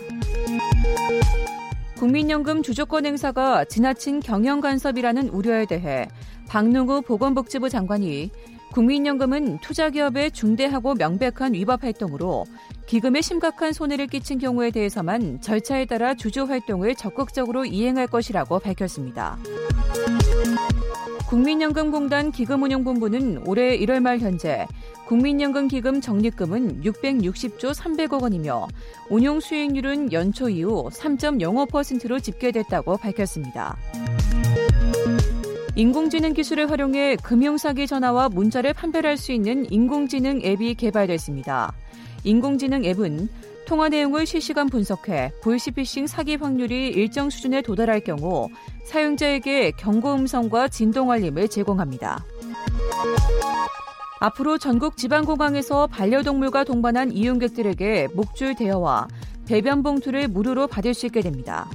국민연금 1.97 2.63
주주권 2.63 3.05
행사가 3.05 3.65
지나친 3.65 4.21
경영 4.21 4.61
간섭이라는 4.61 5.29
우려에 5.29 5.65
대해 5.65 6.07
박능우 6.47 7.01
보건복지부 7.01 7.69
장관이 7.69 8.31
국민연금은 8.71 9.57
투자기업의 9.59 10.31
중대하고 10.31 10.93
명백한 10.93 11.53
위법 11.53 11.83
활동으로 11.83 12.45
기금에 12.85 13.21
심각한 13.21 13.73
손해를 13.73 14.07
끼친 14.07 14.39
경우에 14.39 14.71
대해서만 14.71 15.41
절차에 15.41 15.85
따라 15.85 16.13
주주 16.13 16.43
활동을 16.43 16.95
적극적으로 16.95 17.65
이행할 17.65 18.07
것이라고 18.07 18.59
밝혔습니다. 18.59 19.37
국민연금공단 21.29 22.31
기금운용본부는 22.31 23.43
올해 23.45 23.77
1월 23.77 23.99
말 23.99 24.17
현재 24.17 24.65
국민연금 25.05 25.67
기금 25.67 26.01
적립금은 26.01 26.81
660조 26.81 27.71
300억 27.71 28.23
원이며 28.23 28.67
운용 29.11 29.39
수익률은 29.39 30.11
연초 30.11 30.49
이후 30.49 30.89
3.05%로 30.91 32.19
집계됐다고 32.19 32.97
밝혔습니다. 32.97 33.77
인공지능 35.75 36.33
기술을 36.33 36.71
활용해 36.71 37.17
금융사기 37.17 37.85
전화와 37.85 38.29
문자를 38.29 38.73
판별할 38.73 39.15
수 39.15 39.31
있는 39.31 39.71
인공지능 39.71 40.41
앱이 40.43 40.73
개발됐습니다. 40.73 41.73
인공지능 42.23 42.83
앱은 42.85 43.29
통화 43.69 43.87
내용을 43.87 44.25
실시간 44.25 44.67
분석해 44.67 45.31
보이스피싱 45.43 46.07
사기 46.07 46.37
확률이 46.37 46.87
일정 46.87 47.29
수준에 47.29 47.61
도달할 47.61 47.99
경우 47.99 48.49
사용자에게 48.85 49.73
경고 49.77 50.15
음성과 50.15 50.69
진동 50.69 51.11
알림을 51.11 51.49
제공합니다. 51.49 52.25
앞으로 54.21 54.57
전국 54.57 54.97
지방공항에서 54.97 55.85
반려동물과 55.85 56.63
동반한 56.63 57.11
이용객들에게 57.11 58.07
목줄 58.15 58.55
대여와 58.55 59.07
배변 59.45 59.83
봉투를 59.83 60.29
무료로 60.29 60.65
받을 60.65 60.95
수 60.95 61.05
있게 61.05 61.21
됩니다. 61.21 61.69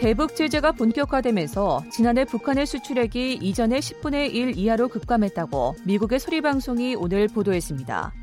대북 0.00 0.34
제재가 0.34 0.72
본격화되면서 0.72 1.84
지난해 1.92 2.24
북한의 2.24 2.64
수출액이 2.64 3.34
이전의 3.34 3.82
10분의 3.82 4.34
1 4.34 4.56
이하로 4.56 4.88
급감했다고 4.88 5.76
미국의 5.84 6.20
소리방송이 6.20 6.94
오늘 6.94 7.28
보도했습니다. 7.28 8.14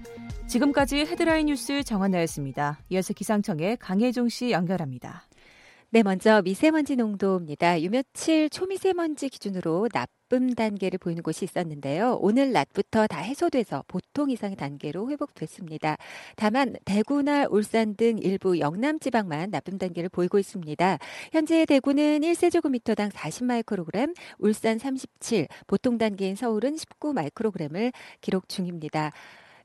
지금까지 0.48 1.00
헤드라인 1.00 1.48
뉴스 1.48 1.84
정한나였습니다. 1.84 2.80
이어서 2.90 3.14
기상청의 3.14 3.78
강혜종 3.78 4.30
씨 4.30 4.52
연결합니다. 4.52 5.28
네, 5.90 6.04
먼저 6.04 6.42
미세먼지 6.42 6.96
농도입니다. 6.96 7.84
요 7.84 7.90
며칠 7.90 8.50
초미세먼지 8.50 9.30
기준으로 9.30 9.88
나쁨 9.94 10.54
단계를 10.54 11.00
보이는 11.00 11.24
곳이 11.24 11.46
있었는데요. 11.46 12.18
오늘 12.22 12.52
낮부터 12.52 13.08
다 13.08 13.20
해소돼서 13.20 13.84
보통 13.88 14.30
이상의 14.30 14.58
단계로 14.58 15.10
회복됐습니다. 15.10 15.98
다만 16.36 16.76
대구나 16.84 17.46
울산 17.50 17.96
등 17.96 18.18
일부 18.18 18.60
영남 18.60 19.00
지방만 19.00 19.52
나쁨 19.52 19.78
단계를 19.78 20.10
보이고 20.10 20.40
있습니다. 20.40 20.98
현재 21.32 21.66
대구는 21.66 22.20
1세제곱미터당 22.20 23.12
40 23.14 23.46
마이크로그램, 23.46 24.14
울산 24.40 24.80
37, 24.80 25.48
보통 25.68 25.98
단계인 25.98 26.36
서울은 26.36 26.76
19 26.76 27.14
마이크로그램을 27.14 27.92
기록 28.22 28.50
중입니다. 28.50 29.12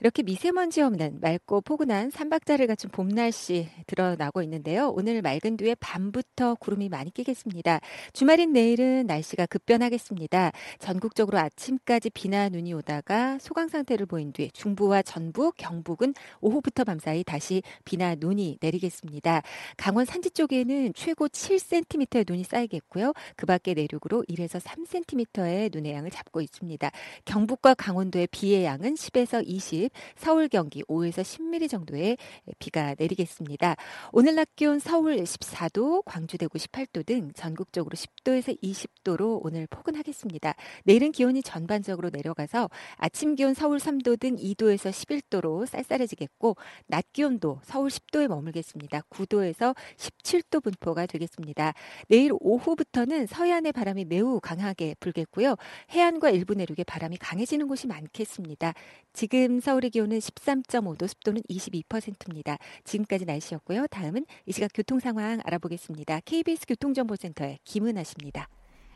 이렇게 0.03 0.25
미세먼지 0.25 0.83
없는 0.83 1.21
맑고 1.21 1.61
포근한 1.61 2.11
삼박자를 2.11 2.67
갖춘 2.67 2.91
봄 2.91 3.07
날씨 3.07 3.69
드러나고 3.87 4.43
있는데요. 4.43 4.89
오늘 4.89 5.23
맑은 5.23 5.57
뒤에 5.57 5.77
밤부터 5.77 6.57
구름이 6.57 6.89
많이 6.89 7.13
끼겠습니다. 7.13 7.79
주말인 8.13 8.53
내일은 8.53 9.07
날씨가 9.07 9.47
급변하겠습니다. 9.47 10.51
전국적으로 10.81 11.39
아침까지 11.39 12.11
비나 12.11 12.49
눈이 12.49 12.75
오다가 12.75 13.39
소강 13.39 13.69
상태를 13.69 14.07
보인 14.07 14.33
뒤 14.33 14.51
중부와 14.51 15.03
전북, 15.03 15.55
경북은 15.57 16.15
오후부터 16.41 16.83
밤사이 16.83 17.23
다시 17.23 17.63
비나 17.85 18.17
눈이 18.17 18.59
내리겠습니다. 18.61 19.43
강원 19.77 20.05
산지 20.05 20.33
쪽에는 20.33 20.95
최고 20.95 21.29
7cm의 21.29 22.29
눈이 22.29 22.43
쌓이겠고요. 22.43 23.13
그 23.37 23.47
밖에 23.47 23.73
내륙으로 23.75 24.25
1에서 24.29 24.61
3cm의 24.61 25.73
눈의 25.73 25.93
양을 25.93 26.11
잡고 26.11 26.41
있습니다. 26.41 26.91
경북과 27.25 27.75
강원도의 27.75 28.27
비의 28.33 28.65
양은 28.65 28.95
10에서 28.95 29.45
20, 29.47 29.92
서울 30.17 30.49
경기 30.49 30.83
5에서 30.85 31.23
10mm 31.23 31.69
정도의 31.69 32.17
비가 32.59 32.95
내리겠습니다. 32.99 33.77
오늘 34.13 34.35
낮 34.35 34.49
기온 34.57 34.79
서울 34.79 35.17
14도, 35.17 36.03
광주 36.05 36.39
대구 36.39 36.59
18도 36.59 37.05
등 37.05 37.31
전국적으로 37.35 37.95
10도에서 37.95 38.61
20도로 38.63 39.41
오늘 39.43 39.67
포근하겠습니다. 39.69 40.55
내일은 40.85 41.13
기온이 41.13 41.43
전반적으로 41.43 42.11
내려가서 42.11 42.71
아침 42.97 43.35
기온 43.35 43.55
서울 43.55 43.79
3도 43.79 44.19
등 44.19 44.37
2도에서 44.37 44.91
11도로 44.91 45.67
쌀쌀해지겠고 45.67 46.57
낮 46.87 47.13
기온도 47.13 47.61
서울 47.65 47.89
10도에 47.91 48.29
머물겠습니다. 48.29 49.03
9도에서 49.11 49.75
17도 49.97 50.63
분포가 50.63 51.07
되겠습니다. 51.07 51.75
내일 52.09 52.33
오후부터는 52.41 53.27
서해안의 53.27 53.73
바람이 53.73 54.05
매우 54.05 54.41
강하게 54.41 54.95
불겠고요. 55.01 55.57
해안과 55.91 56.31
일부 56.31 56.55
내륙에 56.55 56.85
바람이 56.85 57.17
강해지는 57.19 57.69
곳이 57.69 57.87
많겠습니다. 57.87 58.75
지금 59.13 59.61
서울 59.61 59.82
의 59.85 59.91
기온은 59.91 60.19
13.5도, 60.19 61.09
습도는 61.09 61.43
22%입니다. 61.49 62.59
지금까지 62.85 63.25
날씨였고요. 63.25 63.87
다음은 63.89 64.27
이 64.47 64.53
시각 64.53 64.71
교통 64.75 65.01
상황 65.01 65.41
알아보겠습니다. 65.45 66.21
KBS 66.25 66.67
교통정보센터의 66.67 67.59
김은아 67.65 68.05
씨입니다. 68.05 68.49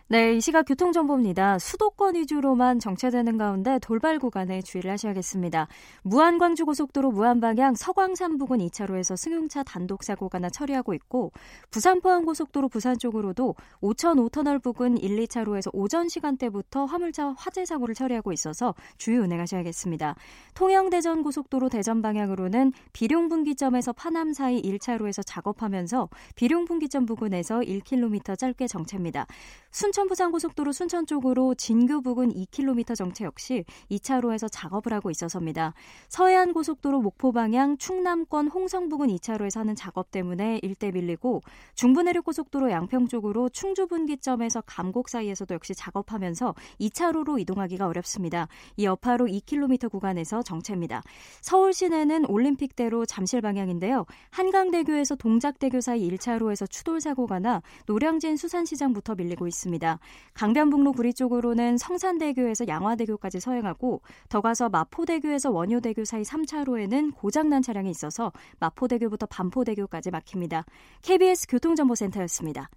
네, 0.08 0.34
이 0.34 0.40
시각 0.40 0.66
교통정보입니다. 0.66 1.58
수도권 1.58 2.14
위주로만 2.14 2.78
정체되는 2.78 3.38
가운데 3.38 3.80
돌발 3.80 4.20
구간에 4.20 4.62
주의를 4.62 4.88
하셔야겠습니다. 4.92 5.66
무안광주고속도로 6.04 7.10
무안방향 7.10 7.74
서광산 7.74 8.38
부근 8.38 8.58
2차로에서 8.58 9.16
승용차 9.16 9.64
단독 9.64 10.04
사고가 10.04 10.38
나 10.38 10.48
처리하고 10.48 10.94
있고 10.94 11.32
부산 11.72 12.00
포항고속도로 12.00 12.68
부산 12.68 12.96
쪽으로도 12.96 13.56
5천 13.80 14.30
5터널 14.30 14.62
부근 14.62 14.96
1, 14.96 15.26
2차로에서 15.26 15.70
오전 15.72 16.08
시간대부터 16.08 16.84
화물차 16.84 17.34
화재 17.36 17.64
사고를 17.64 17.96
처리하고 17.96 18.32
있어서 18.32 18.76
주의 18.98 19.18
운행하셔야겠습니다. 19.18 20.14
통영대전 20.54 21.24
고속도로 21.24 21.68
대전 21.68 22.00
방향으로는 22.00 22.72
비룡분기점에서 22.92 23.92
파남 23.94 24.32
사이 24.32 24.62
1차로에서 24.62 25.24
작업하면서 25.26 26.08
비룡분기점 26.36 27.06
부근에서 27.06 27.58
1km 27.58 28.38
짧게 28.38 28.68
정체입니다. 28.68 29.26
순 29.72 29.92
순천 29.96 30.08
부산 30.08 30.30
고속도로 30.30 30.72
순천 30.72 31.06
쪽으로 31.06 31.54
진교 31.54 32.02
부근 32.02 32.30
2km 32.30 32.94
정체 32.94 33.24
역시 33.24 33.64
2차로에서 33.90 34.46
작업을 34.52 34.92
하고 34.92 35.10
있어서입니다. 35.10 35.72
서해안 36.10 36.52
고속도로 36.52 37.00
목포 37.00 37.32
방향 37.32 37.78
충남권 37.78 38.48
홍성 38.48 38.90
부근 38.90 39.06
2차로에서 39.06 39.60
하는 39.60 39.74
작업 39.74 40.10
때문에 40.10 40.60
일대 40.62 40.90
밀리고 40.90 41.40
중부내륙 41.76 42.26
고속도로 42.26 42.70
양평 42.70 43.08
쪽으로 43.08 43.48
충주 43.48 43.86
분기점에서 43.86 44.64
감곡 44.66 45.08
사이에서도 45.08 45.54
역시 45.54 45.74
작업하면서 45.74 46.54
2차로로 46.78 47.40
이동하기가 47.40 47.86
어렵습니다. 47.86 48.48
이 48.76 48.84
여파로 48.84 49.24
2km 49.24 49.90
구간에서 49.90 50.42
정체입니다. 50.42 51.02
서울 51.40 51.72
시내는 51.72 52.26
올림픽대로 52.28 53.06
잠실 53.06 53.40
방향인데요. 53.40 54.04
한강대교에서 54.28 55.14
동작대교 55.14 55.80
사이 55.80 56.06
1차로에서 56.10 56.70
추돌 56.70 57.00
사고가 57.00 57.38
나 57.38 57.62
노량진 57.86 58.36
수산시장부터 58.36 59.14
밀리고 59.14 59.46
있습니다. 59.46 59.85
있습니다. 59.86 59.98
강변북로 60.34 60.92
구리 60.92 61.14
쪽으로는 61.14 61.78
성산대교에서 61.78 62.66
양화대교까지 62.66 63.40
서행하고 63.40 64.02
더 64.28 64.40
가서 64.40 64.68
마포대교에서 64.68 65.50
원효대교 65.50 66.04
사이 66.04 66.22
3차로에는 66.22 67.14
고장난 67.14 67.62
차량이 67.62 67.90
있어서 67.90 68.32
마포대교부터 68.58 69.26
반포대교까지 69.26 70.10
막힙니다. 70.10 70.64
KBS 71.02 71.46
교통정보센터였습니다. 71.48 72.68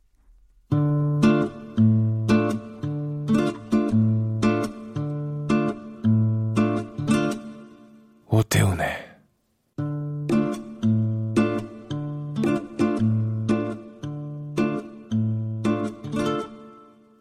오태훈의 8.32 9.09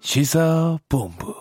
시사본부 0.08 1.34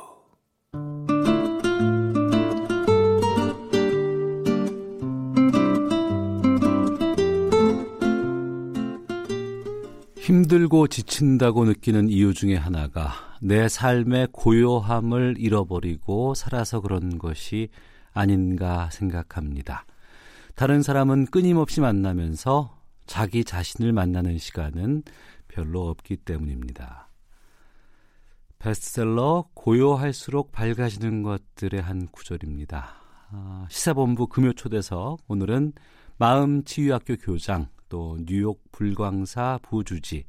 힘들고 10.17 10.87
지친다고 10.87 11.63
느끼는 11.63 12.09
이유 12.09 12.33
중에 12.33 12.57
하나가 12.57 13.13
내 13.41 13.69
삶의 13.69 14.27
고요함을 14.33 15.35
잃어버리고 15.37 16.33
살아서 16.33 16.81
그런 16.81 17.19
것이 17.19 17.69
아닌가 18.11 18.89
생각합니다. 18.91 19.85
다른 20.55 20.83
사람은 20.83 21.27
끊임없이 21.27 21.79
만나면서 21.79 22.77
자기 23.05 23.45
자신을 23.45 23.93
만나는 23.93 24.37
시간은 24.37 25.03
별로 25.47 25.87
없기 25.87 26.17
때문입니다. 26.17 27.06
베스트셀러 28.59 29.49
고요할수록 29.53 30.51
밝아지는 30.51 31.23
것들의 31.23 31.81
한 31.81 32.07
구절입니다. 32.07 32.95
아, 33.29 33.67
시사본부 33.69 34.27
금요 34.27 34.53
초대석 34.53 35.19
오늘은 35.27 35.73
마음치유학교 36.17 37.17
교장 37.17 37.67
또 37.89 38.17
뉴욕 38.25 38.61
불광사 38.71 39.59
부주지 39.61 40.25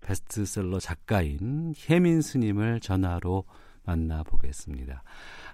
베스트셀러 0.00 0.78
작가인 0.78 1.74
혜민 1.88 2.22
스님을 2.22 2.80
전화로 2.80 3.44
만나보겠습니다. 3.84 5.02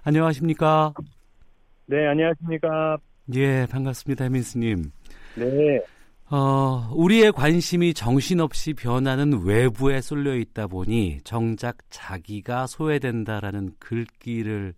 안녕하십니까? 0.03 0.93
네, 1.87 2.07
안녕하십니까? 2.07 2.97
예, 3.33 3.65
반갑습니다, 3.69 4.25
혜민 4.25 4.43
스님. 4.43 4.91
네. 5.35 5.81
어, 6.37 6.89
우리의 6.93 7.31
관심이 7.31 7.93
정신없이 7.93 8.73
변하는 8.73 9.41
외부에 9.45 10.01
쏠려 10.01 10.35
있다 10.35 10.67
보니 10.67 11.19
정작 11.23 11.77
자기가 11.89 12.67
소외된다라는 12.67 13.69
글귀를 13.79 14.73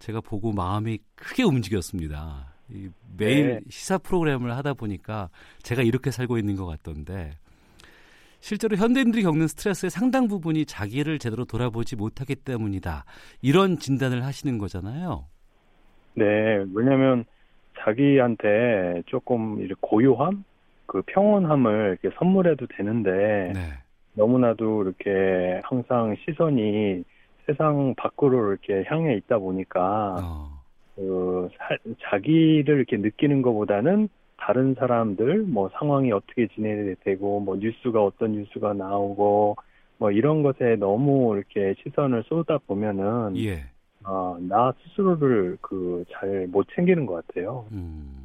제가 0.00 0.20
보고 0.20 0.52
마음이 0.52 0.98
크게 1.14 1.44
움직였습니다. 1.44 2.52
매일 3.16 3.46
네. 3.46 3.60
시사 3.70 3.96
프로그램을 3.96 4.54
하다 4.54 4.74
보니까 4.74 5.30
제가 5.62 5.80
이렇게 5.80 6.10
살고 6.10 6.36
있는 6.36 6.56
것 6.56 6.66
같던데 6.66 7.30
실제로 8.40 8.76
현대인들이 8.76 9.22
겪는 9.22 9.46
스트레스의 9.46 9.88
상당 9.88 10.28
부분이 10.28 10.66
자기를 10.66 11.18
제대로 11.18 11.46
돌아보지 11.46 11.96
못하기 11.96 12.34
때문이다. 12.34 13.06
이런 13.40 13.78
진단을 13.78 14.24
하시는 14.24 14.58
거잖아요. 14.58 15.24
네, 16.16 16.24
왜냐하면 16.74 17.24
자기한테 17.78 19.02
조금 19.06 19.66
고요함, 19.80 20.44
그 20.92 21.00
평온함을 21.06 21.96
이렇게 22.02 22.14
선물해도 22.18 22.66
되는데 22.76 23.52
네. 23.54 23.60
너무나도 24.12 24.82
이렇게 24.82 25.62
항상 25.64 26.14
시선이 26.22 27.02
세상 27.46 27.94
밖으로 27.96 28.50
이렇게 28.50 28.84
향해 28.86 29.16
있다 29.16 29.38
보니까 29.38 30.16
어. 30.22 30.50
그 30.94 31.48
사, 31.56 31.76
자기를 32.10 32.76
이렇게 32.76 32.98
느끼는 32.98 33.40
것보다는 33.40 34.10
다른 34.36 34.74
사람들 34.74 35.44
뭐 35.44 35.70
상황이 35.78 36.12
어떻게 36.12 36.46
진행되고 36.48 37.40
뭐 37.40 37.56
뉴스가 37.56 38.04
어떤 38.04 38.32
뉴스가 38.32 38.74
나오고 38.74 39.56
뭐 39.96 40.10
이런 40.10 40.42
것에 40.42 40.76
너무 40.76 41.34
이렇게 41.34 41.74
시선을 41.82 42.24
쏟아 42.24 42.58
보면은 42.66 43.38
예. 43.38 43.64
어, 44.04 44.36
나 44.40 44.74
스스로를 44.82 45.56
그 45.62 46.04
잘 46.10 46.46
못 46.48 46.66
챙기는 46.74 47.06
것 47.06 47.26
같아요. 47.26 47.64
음. 47.72 48.21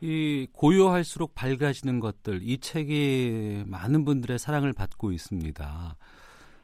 이 0.00 0.46
고요할수록 0.52 1.34
밝아지는 1.34 2.00
것들 2.00 2.40
이 2.42 2.58
책이 2.58 3.64
많은 3.66 4.04
분들의 4.04 4.38
사랑을 4.38 4.72
받고 4.72 5.12
있습니다. 5.12 5.96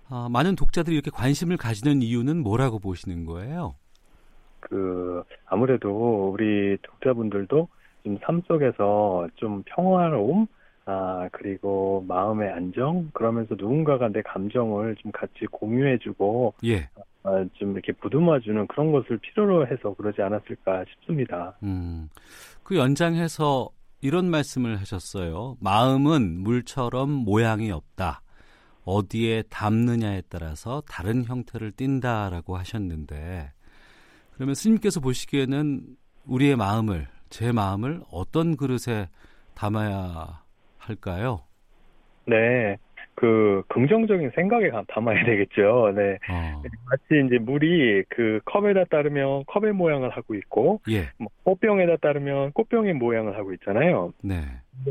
어, 0.09 0.29
많은 0.31 0.57
독자들이 0.57 0.95
이렇게 0.95 1.11
관심을 1.11 1.57
가지는 1.57 2.01
이유는 2.01 2.43
뭐라고 2.43 2.79
보시는 2.79 3.25
거예요? 3.27 3.75
그 4.61 5.23
아무래도 5.47 6.31
우리 6.33 6.77
독자분들도 6.83 7.69
좀 8.07 8.19
삶 8.21 8.41
속에서 8.47 9.29
좀 9.35 9.63
평화로움 9.67 10.47
아 10.85 11.29
그리고 11.33 12.05
마음의 12.07 12.53
안정 12.53 13.11
그러면서 13.13 13.57
누군가가 13.57 14.09
내 14.09 14.23
감정을 14.23 14.95
좀 14.97 15.11
같이 15.11 15.47
공유해주고 15.51 16.55
예. 16.65 16.89
아, 17.27 17.45
좀 17.55 17.73
이렇게 17.73 17.93
부듬어주는 17.93 18.69
그런 18.69 18.93
것을 18.93 19.19
필요로 19.19 19.67
해서 19.67 19.93
그러지 19.95 20.23
않았을까 20.23 20.85
싶습니다. 20.91 21.59
음, 21.65 22.09
그 22.63 22.77
연장해서 22.77 23.69
이런 24.01 24.31
말씀을 24.31 24.77
하셨어요. 24.77 25.57
마음은 25.61 26.43
물처럼 26.43 27.11
모양이 27.11 27.73
없다. 27.73 28.23
어디에 28.85 29.43
담느냐에 29.51 30.23
따라서 30.29 30.81
다른 30.89 31.25
형태를 31.25 31.73
띈다라고 31.73 32.57
하셨는데 32.57 33.51
그러면 34.35 34.55
스님께서 34.55 35.01
보시기에는 35.01 35.97
우리의 36.27 36.55
마음을 36.55 37.09
제 37.29 37.51
마음을 37.51 38.03
어떤 38.13 38.57
그릇에 38.57 39.09
담아야 39.55 40.45
할까요? 40.79 41.41
네. 42.27 42.77
그 43.17 43.63
긍정적인 43.69 44.31
생각에 44.35 44.71
담아야 44.89 45.25
되겠죠. 45.25 45.93
네. 45.97 46.19
어. 46.31 46.63
마치 46.89 47.27
이제 47.27 47.39
물이 47.39 48.05
그 48.11 48.41
컵에다 48.45 48.85
따르면 48.85 49.45
컵의 49.47 49.73
모양을 49.73 50.11
하고 50.11 50.35
있고, 50.35 50.81
예. 50.91 51.09
뭐 51.19 51.29
꽃병에다 51.45 51.97
따르면 51.97 52.53
꽃병의 52.53 52.95
모양을 52.95 53.37
하고 53.37 53.53
있잖아요. 53.55 54.13
네. 54.23 54.43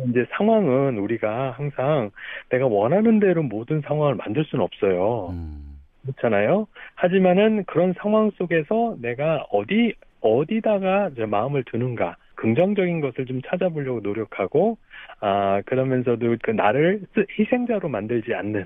이제 0.09 0.25
상황은 0.31 0.97
우리가 0.97 1.51
항상 1.51 2.09
내가 2.49 2.65
원하는 2.65 3.19
대로 3.19 3.43
모든 3.43 3.81
상황을 3.81 4.15
만들 4.15 4.43
수는 4.45 4.63
없어요. 4.63 5.29
음. 5.29 5.77
그렇잖아요. 6.01 6.67
하지만은 6.95 7.63
그런 7.65 7.93
상황 7.99 8.31
속에서 8.31 8.95
내가 9.01 9.45
어디 9.51 9.93
어디다가 10.21 11.11
마음을 11.27 11.63
두는가 11.63 12.17
긍정적인 12.35 13.01
것을 13.01 13.25
좀 13.25 13.41
찾아보려고 13.41 13.99
노력하고 14.01 14.77
아 15.19 15.61
그러면서도 15.65 16.37
그 16.41 16.51
나를 16.51 17.01
희생자로 17.39 17.89
만들지 17.89 18.33
않는 18.33 18.65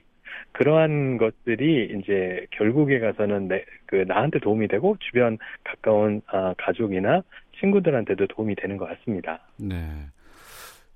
그러한 0.52 1.18
것들이 1.18 1.98
이제 2.00 2.46
결국에 2.52 3.00
가서는 3.00 3.48
내, 3.48 3.66
그 3.86 3.96
나한테 4.08 4.40
도움이 4.40 4.68
되고 4.68 4.98
주변 5.00 5.38
가까운 5.64 6.22
아, 6.28 6.54
가족이나 6.58 7.22
친구들한테도 7.60 8.28
도움이 8.28 8.56
되는 8.56 8.78
것 8.78 8.86
같습니다. 8.86 9.40
네. 9.58 9.76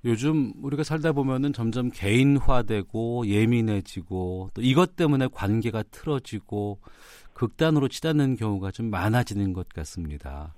요즘 0.04 0.52
우리가 0.62 0.82
살다 0.82 1.12
보면은 1.12 1.52
점점 1.52 1.90
개인화되고 1.90 3.26
예민해지고 3.26 4.50
또 4.52 4.60
이것 4.60 4.96
때문에 4.96 5.28
관계가 5.32 5.82
틀어지고 5.90 6.78
극단으로 7.32 7.88
치닫는 7.88 8.36
경우가 8.36 8.70
좀 8.70 8.90
많아지는 8.90 9.54
것 9.54 9.68
같습니다. 9.70 10.54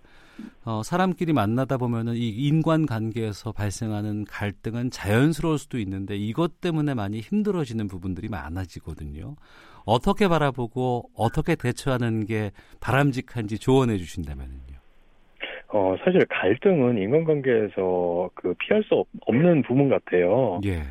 어, 0.64 0.82
사람끼리 0.82 1.32
만나다 1.32 1.76
보면은 1.76 2.14
이 2.14 2.28
인간 2.28 2.87
관계에서 2.87 3.53
발생하는 3.53 4.24
갈등은 4.24 4.91
자연스러울 4.91 5.59
수도 5.59 5.78
있는데 5.78 6.16
이것 6.16 6.61
때문에 6.61 6.95
많이 6.95 7.20
힘들어지는 7.20 7.87
부분들이 7.87 8.28
많아지거든요. 8.28 9.37
어떻게 9.84 10.26
바라보고 10.28 11.11
어떻게 11.16 11.55
대처하는 11.55 12.26
게 12.26 12.51
바람직한지 12.80 13.59
조언해 13.59 13.97
주신다면요. 13.97 14.76
어, 15.68 15.97
사실 16.05 16.24
갈등은 16.26 16.99
인간관계에서 16.99 18.30
그 18.34 18.55
피할 18.59 18.82
수 18.84 18.95
없, 18.95 19.07
는 19.34 19.62
부분 19.62 19.89
같아요. 19.89 20.61
예. 20.64 20.82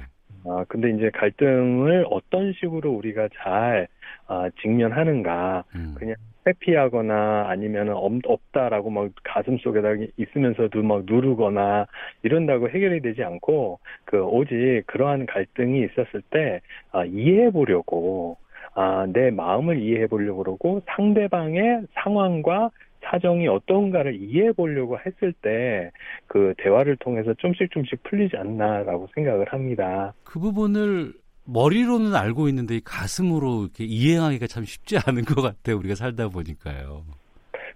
아, 0.47 0.63
근데 0.67 0.91
이제 0.91 1.09
갈등을 1.11 2.05
어떤 2.09 2.53
식으로 2.53 2.91
우리가 2.91 3.29
잘 3.41 3.87
아, 4.27 4.49
직면하는가, 4.61 5.63
음. 5.75 5.95
그냥 5.97 6.15
회피하거나 6.47 7.45
아니면 7.47 7.89
없다라고 7.89 8.89
막 8.89 9.11
가슴 9.23 9.57
속에다 9.57 9.89
있으면서도 10.17 10.83
막 10.83 11.03
누르거나 11.05 11.87
이런다고 12.23 12.69
해결이 12.69 13.01
되지 13.01 13.23
않고 13.23 13.79
그 14.05 14.23
오직 14.23 14.83
그러한 14.87 15.25
갈등이 15.25 15.85
있었을 15.85 16.21
때 16.29 16.61
아, 16.91 17.05
이해해 17.05 17.51
보려고 17.51 18.37
아, 18.73 19.07
내 19.11 19.31
마음을 19.31 19.79
이해해 19.79 20.07
보려고 20.07 20.43
그러고 20.43 20.81
상대방의 20.87 21.87
상황과 21.93 22.71
사정이 23.01 23.47
어떤가를 23.47 24.15
이해해 24.15 24.51
보려고 24.51 24.97
했을 24.99 25.31
때 25.33 25.91
그 26.35 26.53
대화를 26.57 26.97
통해서 26.97 27.33
좀씩 27.35 27.71
좀씩 27.71 28.03
풀리지 28.03 28.35
않나라고 28.35 29.07
생각을 29.15 29.53
합니다. 29.53 30.13
그 30.25 30.39
부분을 30.39 31.13
머리로는 31.45 32.15
알고 32.15 32.49
있는데 32.49 32.79
가슴으로 32.83 33.63
이렇게 33.63 33.83
이해하기가 33.83 34.47
참 34.47 34.63
쉽지 34.65 34.97
않은 35.05 35.23
것 35.23 35.41
같아요. 35.41 35.77
우리가 35.77 35.95
살다 35.95 36.29
보니까요. 36.29 37.03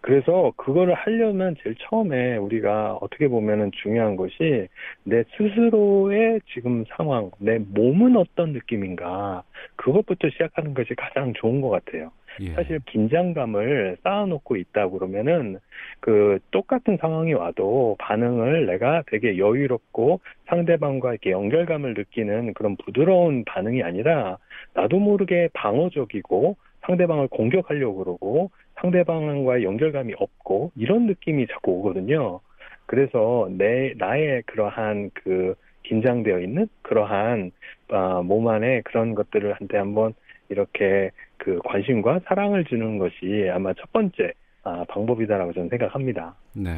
그래서 0.01 0.51
그거를 0.55 0.93
하려면 0.93 1.55
제일 1.61 1.75
처음에 1.77 2.37
우리가 2.37 2.95
어떻게 3.01 3.27
보면은 3.27 3.69
중요한 3.83 4.15
것이 4.15 4.67
내 5.03 5.23
스스로의 5.35 6.39
지금 6.53 6.85
상황, 6.95 7.29
내 7.37 7.59
몸은 7.59 8.15
어떤 8.15 8.53
느낌인가 8.53 9.43
그것부터 9.75 10.29
시작하는 10.29 10.73
것이 10.73 10.95
가장 10.95 11.33
좋은 11.33 11.61
것 11.61 11.69
같아요. 11.69 12.11
예. 12.41 12.53
사실 12.53 12.79
긴장감을 12.85 13.97
쌓아놓고 14.03 14.55
있다 14.55 14.89
그러면은 14.89 15.59
그 15.99 16.39
똑같은 16.51 16.97
상황이 16.97 17.33
와도 17.33 17.95
반응을 17.99 18.65
내가 18.65 19.03
되게 19.07 19.37
여유롭고 19.37 20.21
상대방과 20.47 21.11
이렇게 21.11 21.31
연결감을 21.31 21.93
느끼는 21.93 22.53
그런 22.53 22.75
부드러운 22.77 23.43
반응이 23.45 23.83
아니라 23.83 24.37
나도 24.73 24.99
모르게 24.99 25.49
방어적이고 25.53 26.55
상대방을 26.81 27.27
공격하려고 27.27 28.03
그러고 28.03 28.51
상대방과의 28.75 29.63
연결감이 29.63 30.13
없고 30.17 30.71
이런 30.75 31.05
느낌이 31.05 31.47
자꾸 31.47 31.71
오거든요. 31.73 32.39
그래서 32.85 33.47
내 33.51 33.93
나의 33.97 34.43
그러한 34.47 35.11
그 35.13 35.55
긴장되어 35.83 36.39
있는 36.39 36.67
그러한 36.81 37.51
어, 37.89 38.23
몸 38.23 38.47
안에 38.47 38.81
그런 38.81 39.15
것들을 39.15 39.53
한테 39.53 39.77
한번 39.77 40.13
이렇게 40.49 41.11
그 41.37 41.59
관심과 41.63 42.21
사랑을 42.25 42.65
주는 42.65 42.97
것이 42.97 43.49
아마 43.53 43.73
첫 43.73 43.91
번째 43.93 44.33
아, 44.63 44.83
방법이다라고 44.89 45.53
저는 45.53 45.69
생각합니다. 45.69 46.35
네. 46.53 46.71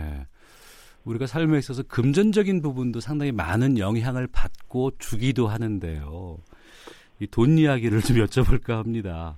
우리가 1.05 1.25
삶에 1.25 1.57
있어서 1.57 1.81
금전적인 1.83 2.61
부분도 2.61 2.99
상당히 2.99 3.31
많은 3.31 3.79
영향을 3.79 4.27
받고 4.31 4.91
주기도 4.99 5.47
하는데요. 5.47 6.37
이 7.21 7.27
돈 7.27 7.57
이야기를 7.57 8.01
좀 8.01 8.17
여쭤볼까 8.17 8.77
합니다. 8.77 9.37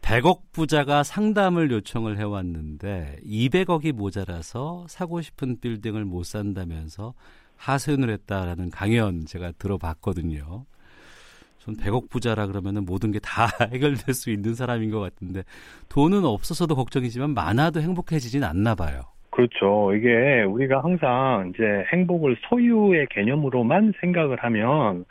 100억 0.00 0.52
부자가 0.52 1.02
상담을 1.02 1.70
요청을 1.70 2.18
해왔는데 2.18 3.18
200억이 3.24 3.92
모자라서 3.92 4.86
사고 4.88 5.20
싶은 5.20 5.60
빌딩을 5.60 6.04
못 6.04 6.24
산다면서 6.24 7.12
하소연을 7.56 8.10
했다라는 8.10 8.70
강연 8.70 9.26
제가 9.26 9.52
들어봤거든요. 9.58 10.64
전 11.68 11.76
100억 11.76 12.08
부자라 12.08 12.46
그러면은 12.46 12.86
모든 12.86 13.12
게 13.12 13.18
다 13.18 13.46
해결될 13.72 14.14
수 14.14 14.30
있는 14.30 14.54
사람인 14.54 14.90
것 14.90 15.00
같은데 15.00 15.42
돈은 15.90 16.24
없어서도 16.24 16.74
걱정이지만 16.74 17.34
많아도 17.34 17.80
행복해지진 17.80 18.42
않나 18.42 18.74
봐요. 18.74 19.00
그렇죠. 19.30 19.94
이게 19.94 20.42
우리가 20.42 20.82
항상 20.82 21.52
이제 21.54 21.62
행복을 21.92 22.36
소유의 22.48 23.06
개념으로만 23.10 23.92
생각을 24.00 24.42
하면 24.42 25.04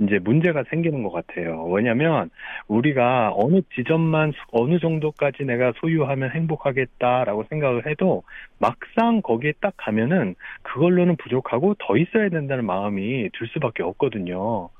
이제 0.00 0.18
문제가 0.18 0.62
생기는 0.70 1.02
것 1.02 1.10
같아요. 1.12 1.64
왜냐하면 1.64 2.30
우리가 2.68 3.32
어느 3.34 3.60
지점만 3.74 4.32
어느 4.52 4.78
정도까지 4.78 5.44
내가 5.44 5.72
소유하면 5.80 6.30
행복하겠다라고 6.30 7.44
생각을 7.50 7.86
해도 7.86 8.22
막상 8.58 9.20
거기에 9.20 9.52
딱 9.60 9.74
가면은 9.76 10.34
그걸로는 10.62 11.16
부족하고 11.16 11.74
더 11.78 11.96
있어야 11.96 12.28
된다는 12.30 12.64
마음이 12.64 13.28
들 13.38 13.48
수밖에 13.48 13.82
없거든요. 13.82 14.70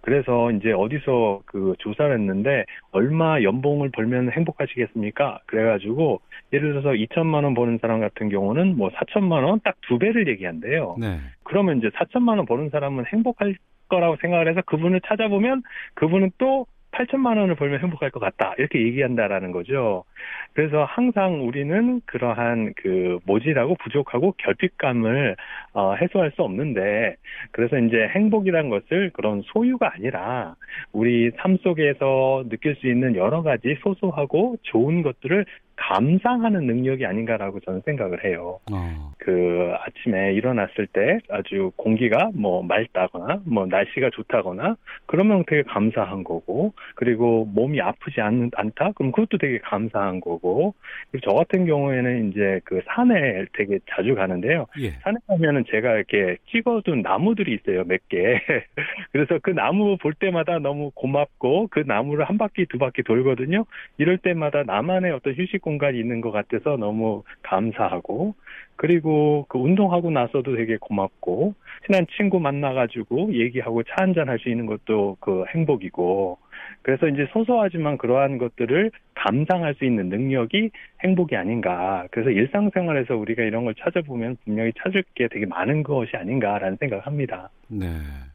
그래서 0.00 0.50
이제 0.52 0.72
어디서 0.72 1.42
그 1.46 1.74
조사를 1.78 2.12
했는데 2.12 2.64
얼마 2.90 3.40
연봉을 3.42 3.90
벌면 3.90 4.32
행복하시겠습니까? 4.32 5.40
그래가지고 5.46 6.20
예를 6.52 6.70
들어서 6.70 6.90
2천만 6.90 7.44
원 7.44 7.54
버는 7.54 7.78
사람 7.80 8.00
같은 8.00 8.28
경우는 8.28 8.76
뭐 8.76 8.90
4천만 8.90 9.44
원 9.44 9.60
딱 9.60 9.76
두 9.82 9.98
배를 9.98 10.28
얘기한대요. 10.28 10.96
네. 11.00 11.18
그러면 11.44 11.78
이제 11.78 11.88
4천만 11.90 12.36
원 12.38 12.46
버는 12.46 12.70
사람은 12.70 13.04
행복할 13.12 13.56
거라고 13.88 14.16
생각을 14.22 14.48
해서 14.48 14.62
그분을 14.64 15.00
찾아보면 15.06 15.62
그분은 15.94 16.30
또 16.38 16.66
8천만 16.92 17.38
원을 17.38 17.54
벌면 17.54 17.80
행복할 17.80 18.10
것 18.10 18.20
같다. 18.20 18.54
이렇게 18.58 18.80
얘기한다라는 18.80 19.50
거죠. 19.52 20.04
그래서 20.52 20.84
항상 20.84 21.46
우리는 21.46 22.00
그러한 22.04 22.74
그 22.76 23.18
모질하고 23.24 23.76
부족하고 23.76 24.34
결핍감을 24.38 25.36
어, 25.72 25.94
해소할 25.94 26.32
수 26.32 26.42
없는데 26.42 27.16
그래서 27.50 27.78
이제 27.78 28.08
행복이란 28.14 28.68
것을 28.68 29.10
그런 29.14 29.42
소유가 29.46 29.92
아니라 29.94 30.54
우리 30.92 31.30
삶 31.38 31.56
속에서 31.58 32.44
느낄 32.48 32.76
수 32.76 32.86
있는 32.86 33.16
여러 33.16 33.42
가지 33.42 33.76
소소하고 33.82 34.56
좋은 34.62 35.02
것들을 35.02 35.46
감상하는 35.82 36.66
능력이 36.66 37.04
아닌가라고 37.04 37.58
저는 37.60 37.82
생각을 37.84 38.24
해요. 38.24 38.60
어. 38.70 39.12
그 39.18 39.72
아침에 39.80 40.32
일어났을 40.34 40.86
때 40.86 41.18
아주 41.28 41.72
공기가 41.76 42.30
뭐 42.34 42.62
맑다거나 42.62 43.40
뭐 43.44 43.66
날씨가 43.66 44.10
좋다거나 44.12 44.76
그러면 45.06 45.44
되게 45.46 45.62
감사한 45.62 46.22
거고 46.22 46.72
그리고 46.94 47.46
몸이 47.52 47.80
아프지 47.80 48.20
않, 48.20 48.50
않다 48.54 48.92
그럼 48.94 49.10
그것도 49.10 49.38
되게 49.38 49.58
감사한 49.58 50.20
거고 50.20 50.74
그리고 51.10 51.26
저 51.28 51.34
같은 51.36 51.66
경우에는 51.66 52.30
이제 52.30 52.60
그 52.64 52.80
산에 52.86 53.44
되게 53.54 53.80
자주 53.90 54.14
가는데요. 54.14 54.66
예. 54.80 54.90
산에 55.02 55.16
가면은 55.26 55.64
제가 55.68 55.94
이렇게 55.96 56.36
찍어둔 56.50 57.02
나무들이 57.02 57.54
있어요 57.54 57.84
몇 57.84 58.08
개. 58.08 58.40
그래서 59.10 59.38
그 59.42 59.50
나무 59.50 59.96
볼 59.96 60.14
때마다 60.14 60.58
너무 60.58 60.92
고맙고 60.94 61.68
그 61.70 61.82
나무를 61.84 62.24
한 62.24 62.38
바퀴 62.38 62.66
두 62.66 62.78
바퀴 62.78 63.02
돌거든요. 63.02 63.64
이럴 63.98 64.18
때마다 64.18 64.62
나만의 64.62 65.12
어떤 65.12 65.34
휴식 65.34 65.60
공 65.60 65.71
간이 65.78 65.98
있는 65.98 66.20
것 66.20 66.30
같아서 66.30 66.76
너무 66.76 67.22
감사하고 67.42 68.34
그리고 68.76 69.46
그 69.48 69.58
운동하고 69.58 70.10
나서도 70.10 70.56
되게 70.56 70.76
고맙고 70.80 71.54
친한 71.86 72.06
친구 72.16 72.40
만나가지고 72.40 73.34
얘기하고 73.34 73.82
차 73.84 73.94
한잔 73.98 74.28
할 74.28 74.38
수 74.38 74.48
있는 74.48 74.66
것도 74.66 75.16
그 75.20 75.44
행복이고 75.54 76.38
그래서 76.82 77.06
이제 77.08 77.26
소소하지만 77.32 77.96
그러한 77.96 78.38
것들을 78.38 78.90
감상할 79.14 79.74
수 79.76 79.84
있는 79.84 80.08
능력이 80.08 80.70
행복이 81.04 81.36
아닌가. 81.36 82.06
그래서 82.10 82.30
일상생활에서 82.30 83.16
우리가 83.16 83.42
이런 83.42 83.64
걸 83.64 83.74
찾아보면 83.76 84.36
분명히 84.44 84.72
찾을 84.82 85.04
게 85.14 85.28
되게 85.28 85.46
많은 85.46 85.82
것이 85.84 86.16
아닌가라는 86.16 86.76
생각을 86.80 87.06
합니다. 87.06 87.50
네. 87.68 87.86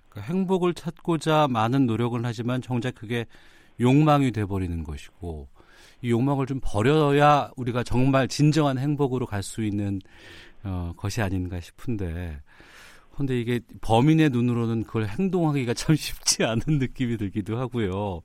그러니까 0.09 0.33
행복을 0.33 0.73
찾고자 0.73 1.47
많은 1.49 1.85
노력을 1.87 2.19
하지만 2.23 2.61
정작 2.61 2.95
그게 2.95 3.25
욕망이 3.81 4.31
돼버리는 4.31 4.83
것이고 4.83 5.47
이 6.01 6.11
욕망을 6.11 6.45
좀 6.45 6.59
버려야 6.63 7.51
우리가 7.57 7.83
정말 7.83 8.27
진정한 8.27 8.77
행복으로 8.77 9.25
갈 9.25 9.43
수 9.43 9.63
있는 9.63 9.99
어, 10.63 10.93
것이 10.97 11.21
아닌가 11.21 11.59
싶은데 11.59 12.39
근데 13.17 13.39
이게 13.39 13.59
범인의 13.81 14.29
눈으로는 14.29 14.83
그걸 14.83 15.07
행동하기가 15.07 15.73
참 15.73 15.95
쉽지 15.97 16.43
않은 16.43 16.77
느낌이 16.79 17.17
들기도 17.17 17.57
하고요. 17.57 18.21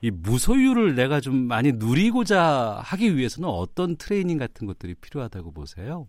이 0.00 0.10
무소유를 0.10 0.94
내가 0.94 1.20
좀 1.20 1.36
많이 1.36 1.72
누리고자 1.72 2.80
하기 2.82 3.16
위해서는 3.16 3.48
어떤 3.48 3.96
트레이닝 3.96 4.38
같은 4.38 4.66
것들이 4.66 4.94
필요하다고 4.94 5.52
보세요? 5.52 6.06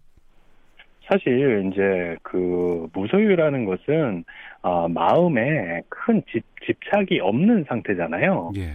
사실 1.05 1.69
이제 1.69 2.15
그 2.23 2.87
무소유라는 2.93 3.65
것은 3.65 4.23
어, 4.61 4.87
마음에 4.87 5.81
큰 5.89 6.23
집, 6.31 6.43
집착이 6.65 7.19
없는 7.19 7.65
상태잖아요. 7.67 8.53
예. 8.55 8.71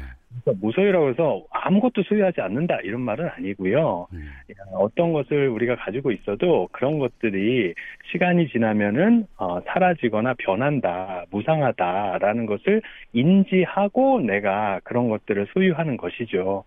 그러니까 0.48 0.66
무소유라고 0.66 1.10
해서 1.10 1.44
아무것도 1.50 2.02
소유하지 2.04 2.40
않는다 2.40 2.78
이런 2.82 3.02
말은 3.02 3.28
아니고요. 3.28 4.06
음. 4.12 4.30
어떤 4.72 5.12
것을 5.12 5.48
우리가 5.48 5.76
가지고 5.76 6.10
있어도 6.10 6.68
그런 6.72 6.98
것들이 6.98 7.74
시간이 8.10 8.48
지나면은 8.48 9.26
어, 9.36 9.60
사라지거나 9.66 10.34
변한다, 10.38 11.24
무상하다라는 11.30 12.46
것을 12.46 12.82
인지하고 13.12 14.20
내가 14.20 14.80
그런 14.84 15.08
것들을 15.08 15.46
소유하는 15.52 15.96
것이죠. 15.96 16.64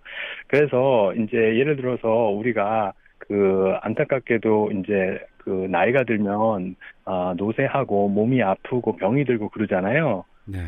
그래서 0.48 1.14
이제 1.16 1.38
예를 1.38 1.76
들어서 1.76 2.08
우리가 2.10 2.94
그 3.18 3.74
안타깝게도 3.82 4.72
이제 4.72 5.20
그 5.38 5.68
나이가 5.70 6.04
들면 6.04 6.76
아 7.06 7.34
노쇠하고 7.38 8.10
몸이 8.10 8.44
아프고 8.44 8.96
병이 8.96 9.26
들고 9.26 9.50
그러잖아요. 9.50 10.24
네. 10.46 10.60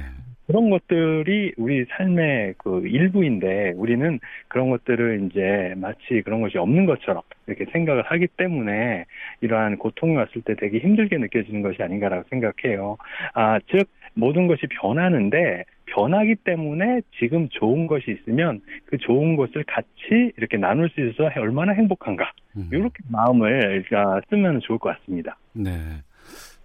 그런 0.47 0.69
것들이 0.69 1.53
우리 1.57 1.85
삶의 1.85 2.55
그 2.57 2.85
일부인데 2.85 3.73
우리는 3.75 4.19
그런 4.47 4.69
것들을 4.69 5.27
이제 5.29 5.73
마치 5.77 6.21
그런 6.23 6.41
것이 6.41 6.57
없는 6.57 6.85
것처럼 6.85 7.21
이렇게 7.47 7.65
생각을 7.71 8.03
하기 8.03 8.27
때문에 8.37 9.05
이러한 9.41 9.77
고통이 9.77 10.15
왔을 10.15 10.41
때 10.41 10.55
되게 10.55 10.79
힘들게 10.79 11.17
느껴지는 11.17 11.61
것이 11.61 11.81
아닌가라고 11.81 12.23
생각해요. 12.29 12.97
아, 13.33 13.59
즉 13.69 13.87
모든 14.15 14.47
것이 14.47 14.67
변하는데 14.67 15.63
변하기 15.85 16.35
때문에 16.43 17.01
지금 17.19 17.49
좋은 17.49 17.87
것이 17.87 18.11
있으면 18.11 18.61
그 18.85 18.97
좋은 18.97 19.35
것을 19.35 19.63
같이 19.65 20.31
이렇게 20.37 20.57
나눌 20.57 20.89
수 20.89 21.01
있어서 21.01 21.29
얼마나 21.39 21.73
행복한가. 21.73 22.31
음. 22.57 22.69
이렇게 22.71 22.95
마음을 23.09 23.83
쓰면 24.29 24.61
좋을 24.61 24.79
것 24.79 24.97
같습니다. 24.97 25.37
네. 25.53 25.71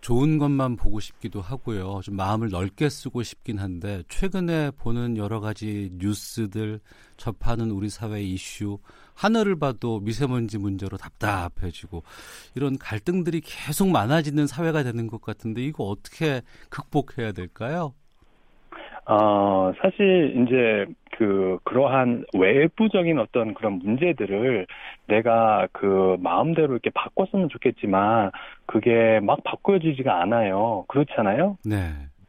좋은 0.00 0.38
것만 0.38 0.76
보고 0.76 1.00
싶기도 1.00 1.40
하고요. 1.40 2.00
좀 2.02 2.16
마음을 2.16 2.50
넓게 2.50 2.88
쓰고 2.88 3.22
싶긴 3.22 3.58
한데 3.58 4.02
최근에 4.08 4.72
보는 4.72 5.16
여러 5.16 5.40
가지 5.40 5.90
뉴스들 5.94 6.80
접하는 7.16 7.70
우리 7.70 7.90
사회 7.90 8.22
이슈 8.22 8.78
하늘을 9.14 9.58
봐도 9.58 10.00
미세먼지 10.00 10.58
문제로 10.58 10.96
답답해지고 10.96 12.04
이런 12.54 12.78
갈등들이 12.78 13.40
계속 13.40 13.88
많아지는 13.88 14.46
사회가 14.46 14.84
되는 14.84 15.08
것 15.08 15.20
같은데 15.20 15.62
이거 15.64 15.84
어떻게 15.84 16.42
극복해야 16.70 17.32
될까요? 17.32 17.94
어, 19.08 19.72
사실 19.80 20.34
이제 20.36 20.84
그 21.16 21.58
그러한 21.64 22.24
외부적인 22.36 23.18
어떤 23.18 23.54
그런 23.54 23.78
문제들을 23.78 24.66
내가 25.06 25.66
그 25.72 26.16
마음대로 26.20 26.74
이렇게 26.74 26.90
바꿨으면 26.90 27.48
좋겠지만 27.48 28.30
그게 28.66 29.18
막 29.20 29.42
바꿔지지가 29.44 30.20
않아요. 30.22 30.84
그렇잖아요. 30.88 31.56
네. 31.64 31.76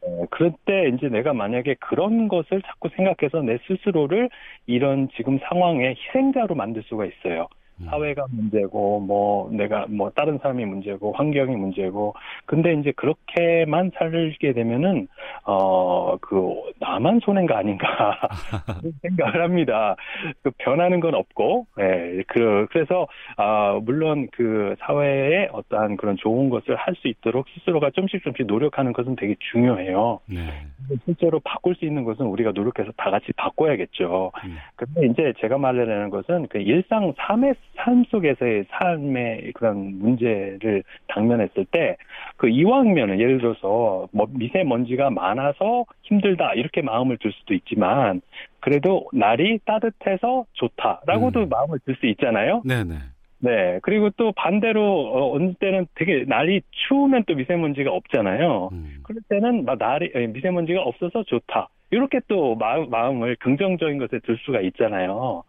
어, 0.02 0.24
그럴 0.30 0.52
때 0.64 0.88
이제 0.88 1.08
내가 1.08 1.34
만약에 1.34 1.76
그런 1.80 2.28
것을 2.28 2.62
자꾸 2.62 2.88
생각해서 2.96 3.42
내 3.42 3.58
스스로를 3.66 4.30
이런 4.66 5.10
지금 5.16 5.38
상황의 5.50 5.96
희생자로 5.96 6.54
만들 6.54 6.82
수가 6.84 7.04
있어요. 7.04 7.46
음. 7.80 7.86
사회가 7.86 8.26
문제고 8.30 9.00
뭐 9.00 9.50
내가 9.52 9.86
뭐 9.88 10.10
다른 10.10 10.38
사람이 10.38 10.64
문제고 10.64 11.12
환경이 11.12 11.56
문제고 11.56 12.14
근데 12.46 12.74
이제 12.74 12.92
그렇게만 12.92 13.92
살게 13.96 14.52
되면은 14.52 15.08
어, 15.44 16.16
그, 16.18 16.54
나만 16.78 17.20
손해가 17.20 17.58
아닌가, 17.58 17.86
생각을 19.02 19.42
합니다. 19.42 19.96
그 20.42 20.50
변하는 20.58 21.00
건 21.00 21.14
없고, 21.14 21.66
예, 21.80 22.22
그, 22.28 22.66
그래서, 22.70 23.06
아, 23.36 23.78
물론 23.82 24.28
그 24.32 24.76
사회에 24.80 25.48
어떠한 25.52 25.96
그런 25.96 26.16
좋은 26.16 26.50
것을 26.50 26.76
할 26.76 26.90
수 27.00 27.08
있도록 27.08 27.46
스스로가 27.54 27.90
좀씩 27.90 28.22
좀씩 28.22 28.46
노력하는 28.46 28.92
것은 28.92 29.16
되게 29.16 29.34
중요해요. 29.50 30.20
네. 30.26 30.66
실제로 31.04 31.40
바꿀 31.40 31.74
수 31.74 31.84
있는 31.84 32.04
것은 32.04 32.26
우리가 32.26 32.52
노력해서 32.52 32.92
다 32.96 33.10
같이 33.10 33.32
바꿔야겠죠. 33.36 34.32
음. 34.44 34.56
근데 34.76 35.06
이제 35.06 35.32
제가 35.40 35.58
말하려는 35.58 36.10
것은 36.10 36.46
그 36.48 36.58
일상 36.58 37.12
삶의, 37.16 37.54
삶 37.76 38.04
속에서의 38.04 38.66
삶의 38.70 39.52
그런 39.54 39.98
문제를 39.98 40.82
당면했을 41.08 41.64
때, 41.70 41.96
그 42.36 42.48
이왕면은 42.48 43.20
예를 43.20 43.38
들어서 43.38 44.08
뭐 44.12 44.26
미세먼지가 44.32 45.10
많아서 45.10 45.84
힘들다 46.02 46.54
이렇게 46.54 46.82
마음을 46.82 47.16
들 47.18 47.32
수도 47.32 47.54
있지만 47.54 48.20
그래도 48.60 49.08
날이 49.12 49.58
따뜻해서 49.64 50.44
좋다라고도 50.52 51.40
음. 51.40 51.48
마음을 51.48 51.78
들 51.84 51.96
수 51.96 52.06
있잖아요. 52.06 52.62
네네. 52.64 52.94
네. 53.42 53.78
그리고 53.82 54.10
또 54.16 54.32
반대로 54.32 54.82
어, 54.82 55.34
어느 55.34 55.54
때는 55.54 55.86
되게 55.94 56.24
날이 56.26 56.60
추우면 56.70 57.24
또 57.26 57.34
미세먼지가 57.34 57.90
없잖아요. 57.90 58.68
음. 58.72 58.96
그럴 59.02 59.22
때는 59.28 59.64
막 59.64 59.78
날이 59.78 60.10
미세먼지가 60.28 60.82
없어서 60.82 61.22
좋다. 61.24 61.68
이렇게 61.90 62.20
또 62.28 62.54
마음, 62.54 62.90
마음을 62.90 63.36
긍정적인 63.36 63.98
것에 63.98 64.20
들 64.20 64.36
수가 64.44 64.60
있잖아요. 64.60 65.42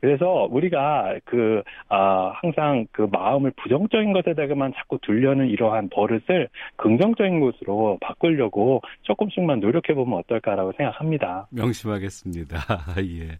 그래서 0.00 0.48
우리가 0.50 1.18
그, 1.24 1.62
아, 1.88 2.32
항상 2.34 2.86
그 2.92 3.08
마음을 3.10 3.52
부정적인 3.62 4.12
것에다가만 4.12 4.72
자꾸 4.76 4.98
둘려는 5.02 5.48
이러한 5.48 5.90
버릇을 5.90 6.48
긍정적인 6.76 7.40
것으로 7.40 7.98
바꾸려고 8.00 8.80
조금씩만 9.02 9.60
노력해 9.60 9.94
보면 9.94 10.18
어떨까라고 10.20 10.72
생각합니다. 10.76 11.46
명심하겠습니다. 11.50 12.56
예. 13.20 13.38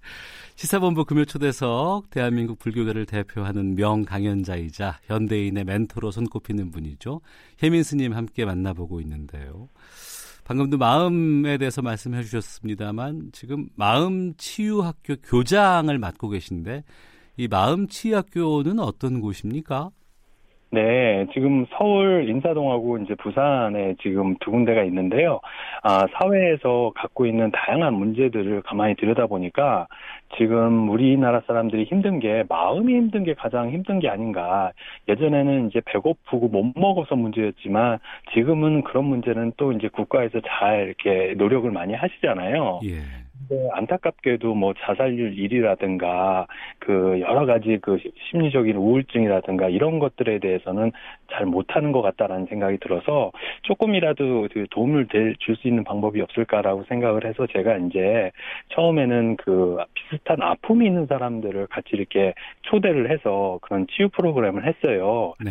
시사본부 0.57 1.07
금요 1.07 1.24
초대석 1.24 2.11
대한민국 2.11 2.59
불교계를 2.59 3.07
대표하는 3.07 3.74
명 3.74 4.05
강연자이자 4.05 4.99
현대인의 5.05 5.65
멘토로 5.65 6.11
손꼽히는 6.11 6.70
분이죠. 6.70 7.23
혜민 7.62 7.82
스님 7.82 8.12
함께 8.12 8.45
만나보고 8.45 9.01
있는데요. 9.01 9.69
방금도 10.51 10.78
마음에 10.78 11.59
대해서 11.59 11.81
말씀해 11.81 12.22
주셨습니다만 12.22 13.31
지금 13.31 13.68
마음 13.77 14.35
치유 14.36 14.81
학교 14.81 15.14
교장을 15.22 15.97
맡고 15.97 16.28
계신데 16.28 16.82
이 17.36 17.47
마음 17.47 17.86
치유 17.86 18.16
학교는 18.16 18.81
어떤 18.81 19.20
곳입니까? 19.20 19.90
네, 20.72 21.24
지금 21.32 21.66
서울 21.78 22.28
인사동하고 22.28 22.98
이제 22.98 23.14
부산에 23.14 23.94
지금 24.02 24.35
두 24.40 24.51
군데가 24.51 24.82
있는데요. 24.85 25.40
아, 25.85 26.06
사회에서 26.18 26.93
갖고 26.97 27.27
있는 27.27 27.52
다양한 27.52 27.94
문제들을 27.94 28.62
가만히 28.62 28.97
들여다보니까 28.97 29.86
지금 30.36 30.89
우리나라 30.89 31.40
사람들이 31.47 31.85
힘든 31.85 32.20
게 32.20 32.44
마음이 32.48 32.94
힘든 32.94 33.24
게 33.24 33.35
가장 33.35 33.70
힘든 33.70 33.98
게 33.98 34.09
아닌가. 34.09 34.73
예전에는 35.09 35.69
이제 35.69 35.81
배고프고 35.85 36.48
못 36.48 36.73
먹어서 36.77 37.16
문제였지만 37.16 37.98
지금은 38.32 38.82
그런 38.85 39.05
문제는 39.05 39.52
또 39.57 39.73
이제 39.73 39.89
국가에서 39.89 40.40
잘 40.47 40.86
이렇게 40.86 41.35
노력을 41.36 41.70
많이 41.70 41.94
하시잖아요. 41.94 42.81
예. 42.85 43.01
근데 43.51 43.68
안타깝게도 43.72 44.55
뭐 44.55 44.74
자살률 44.78 45.35
1위라든가 45.35 46.47
그 46.78 47.20
여러 47.20 47.47
가지 47.47 47.78
그 47.82 47.98
심리적인 48.31 48.77
우울증이라든가 48.77 49.68
이런 49.68 49.98
것들에 49.98 50.39
대해서는 50.39 50.93
잘 51.32 51.47
못하는 51.47 51.90
것 51.90 52.01
같다라는 52.01 52.47
생각이 52.47 52.78
들어서 52.78 53.32
조금이라도 53.62 54.48
그 54.52 54.66
도움을 54.70 55.09
줄 55.39 55.56
수 55.56 55.66
있는 55.66 55.82
방법이 55.82 56.20
없을까라고 56.20 56.85
생각을 56.85 57.27
해서 57.27 57.47
제가 57.48 57.77
이제 57.78 58.31
처음에는 58.68 59.36
그 59.36 59.78
비슷한 59.94 60.40
아픔이 60.40 60.86
있는 60.86 61.06
사람들을 61.06 61.66
같이 61.66 61.89
이렇게 61.93 62.35
초대를 62.62 63.10
해서 63.10 63.59
그런 63.62 63.86
치유 63.89 64.09
프로그램을 64.10 64.64
했어요. 64.64 65.35
네. 65.44 65.51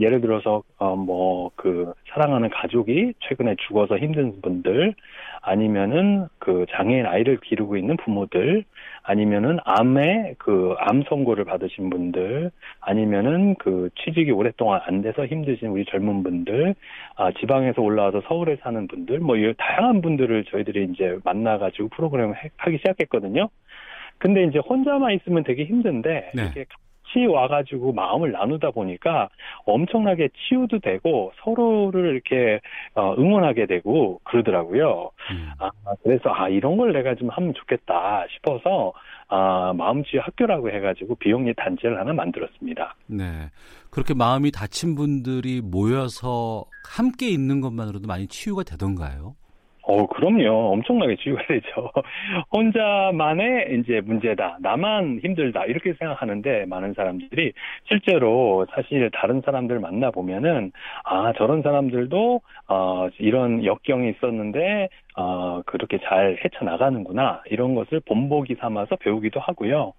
예를 0.00 0.20
들어서 0.20 0.62
어 0.78 0.94
뭐 0.96 1.50
그 1.56 1.92
사랑하는 2.12 2.50
가족이 2.50 3.14
최근에 3.20 3.56
죽어서 3.66 3.98
힘든 3.98 4.40
분들 4.40 4.94
아니면은 5.42 6.26
그 6.38 6.66
장애인 6.70 7.06
아이를 7.06 7.38
기르고 7.40 7.76
있는 7.76 7.96
부모들 7.96 8.64
아니면은 9.02 9.58
암에 9.64 10.34
그 10.38 10.74
암 10.78 11.02
선고를 11.08 11.44
받으신 11.44 11.90
분들 11.90 12.50
아니면은 12.80 13.54
그 13.56 13.90
취직이 13.96 14.30
오랫동안 14.32 14.80
안 14.86 15.02
돼서 15.02 15.26
힘드신 15.26 15.68
우리 15.68 15.84
젊은 15.86 16.22
분들 16.22 16.74
아 17.16 17.30
지방에서 17.32 17.82
올라와서 17.82 18.22
서울에 18.28 18.56
사는 18.62 18.86
분들 18.88 19.20
뭐 19.20 19.36
이 19.36 19.52
다양한 19.58 20.00
분들을 20.02 20.44
저희들이 20.44 20.88
이제 20.92 21.18
만나 21.24 21.58
가지고 21.58 21.88
프로그램을 21.88 22.34
하기 22.56 22.78
시작했거든요. 22.78 23.48
근데 24.18 24.44
이제 24.44 24.58
혼자만 24.58 25.12
있으면 25.12 25.44
되게 25.44 25.64
힘든데 25.64 26.30
네. 26.34 26.42
이렇게 26.42 26.64
같이 27.06 27.26
와가지고 27.26 27.92
마음을 27.92 28.32
나누다 28.32 28.70
보니까 28.70 29.28
엄청나게 29.64 30.28
치유도 30.48 30.80
되고 30.80 31.32
서로를 31.42 32.12
이렇게 32.12 32.60
어, 32.94 33.14
응원하게 33.18 33.66
되고 33.66 34.20
그러더라고요. 34.24 35.10
음. 35.30 35.50
아, 35.58 35.70
그래서 36.02 36.30
아 36.32 36.48
이런 36.48 36.76
걸 36.76 36.92
내가 36.92 37.14
좀 37.14 37.28
하면 37.30 37.54
좋겠다 37.54 38.26
싶어서 38.34 38.92
아, 39.28 39.72
마음치유 39.76 40.20
학교라고 40.22 40.70
해가지고 40.70 41.16
비영리 41.16 41.54
단체를 41.54 41.98
하나 41.98 42.12
만들었습니다. 42.12 42.94
네. 43.06 43.50
그렇게 43.90 44.14
마음이 44.14 44.50
다친 44.50 44.94
분들이 44.94 45.60
모여서 45.62 46.64
함께 46.84 47.28
있는 47.28 47.60
것만으로도 47.60 48.06
많이 48.06 48.26
치유가 48.26 48.62
되던가요? 48.62 49.34
어, 49.88 50.06
그럼요. 50.06 50.72
엄청나게 50.72 51.16
치유가 51.16 51.42
되죠. 51.46 51.92
혼자만의 52.52 53.78
이제 53.78 54.00
문제다. 54.00 54.58
나만 54.60 55.20
힘들다. 55.22 55.64
이렇게 55.66 55.94
생각하는데 55.94 56.66
많은 56.66 56.94
사람들이 56.94 57.52
실제로 57.84 58.66
사실 58.74 59.10
다른 59.12 59.42
사람들 59.42 59.78
만나보면은 59.78 60.72
아, 61.04 61.32
저런 61.34 61.62
사람들도 61.62 62.40
어, 62.68 63.08
이런 63.18 63.64
역경이 63.64 64.10
있었는데 64.10 64.88
어, 65.16 65.62
그렇게 65.64 65.98
잘 66.04 66.38
헤쳐나가는구나. 66.44 67.42
이런 67.50 67.74
것을 67.74 68.00
본보기 68.00 68.56
삼아서 68.56 68.96
배우기도 68.96 69.40
하고요. 69.40 69.94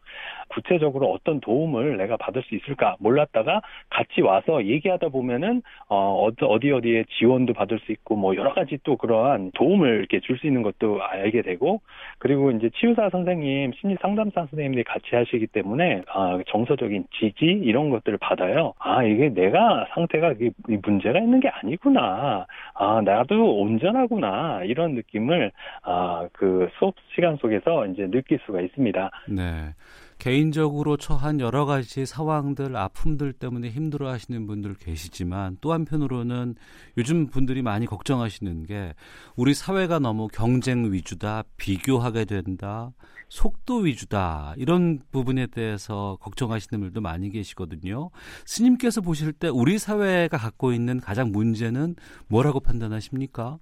구체적으로 0.49 1.11
어떤 1.11 1.39
도움을 1.41 1.97
내가 1.97 2.17
받을 2.17 2.41
수 2.43 2.55
있을까 2.55 2.95
몰랐다가 2.99 3.61
같이 3.89 4.21
와서 4.21 4.63
얘기하다 4.63 5.09
보면은, 5.09 5.61
어, 5.89 6.27
어디 6.39 6.71
어디에 6.71 7.03
지원도 7.17 7.53
받을 7.53 7.79
수 7.79 7.91
있고, 7.91 8.15
뭐 8.15 8.35
여러 8.35 8.53
가지 8.53 8.77
또 8.83 8.95
그러한 8.95 9.51
도움을 9.55 9.97
이렇게 9.99 10.19
줄 10.21 10.37
수 10.37 10.45
있는 10.45 10.61
것도 10.61 11.01
알게 11.01 11.41
되고, 11.41 11.81
그리고 12.19 12.51
이제 12.51 12.69
치유사 12.79 13.09
선생님, 13.09 13.73
심리 13.73 13.95
상담사 13.99 14.41
선생님들이 14.41 14.83
같이 14.83 15.15
하시기 15.15 15.47
때문에, 15.47 16.03
아, 16.13 16.39
정서적인 16.47 17.05
지지, 17.19 17.45
이런 17.45 17.89
것들을 17.89 18.19
받아요. 18.19 18.73
아, 18.77 19.03
이게 19.03 19.29
내가 19.29 19.87
상태가 19.95 20.33
이 20.39 20.51
문제가 20.83 21.17
있는 21.19 21.39
게 21.39 21.49
아니구나. 21.49 22.45
아, 22.75 23.01
나도 23.03 23.59
온전하구나. 23.59 24.61
이런 24.65 24.93
느낌 24.93 25.06
느낌을 25.07 25.51
아, 25.83 26.27
그 26.33 26.67
수업 26.77 26.95
시간 27.15 27.37
속에서 27.37 27.85
이제 27.87 28.07
느낄 28.09 28.39
수가 28.45 28.61
있습니다. 28.61 29.11
네. 29.29 29.73
개인적으로 30.19 30.97
처한 30.97 31.39
여러 31.39 31.65
가지 31.65 32.05
상황들, 32.05 32.75
아픔들 32.75 33.33
때문에 33.33 33.69
힘들어 33.69 34.09
하시는 34.09 34.47
분들 34.47 34.75
계시지만 34.75 35.57
또 35.61 35.73
한편으로는 35.73 36.55
요즘 36.97 37.27
분들이 37.27 37.61
많이 37.61 37.85
걱정하시는 37.85 38.63
게 38.65 38.93
우리 39.35 39.53
사회가 39.53 39.99
너무 39.99 40.27
경쟁 40.27 40.91
위주다, 40.91 41.43
비교하게 41.57 42.25
된다, 42.25 42.91
속도 43.29 43.77
위주다, 43.77 44.55
이런 44.57 45.01
부분에 45.11 45.47
대해서 45.47 46.17
걱정하시는 46.21 46.79
분들도 46.79 47.01
많이 47.01 47.29
계시거든요. 47.29 48.09
스님께서 48.45 49.01
보실 49.01 49.33
때 49.33 49.49
우리 49.49 49.77
사회가 49.77 50.37
갖고 50.37 50.71
있는 50.71 50.99
가장 50.99 51.31
문제는 51.31 51.95
뭐라고 52.27 52.59
판단하십니까? 52.59 53.59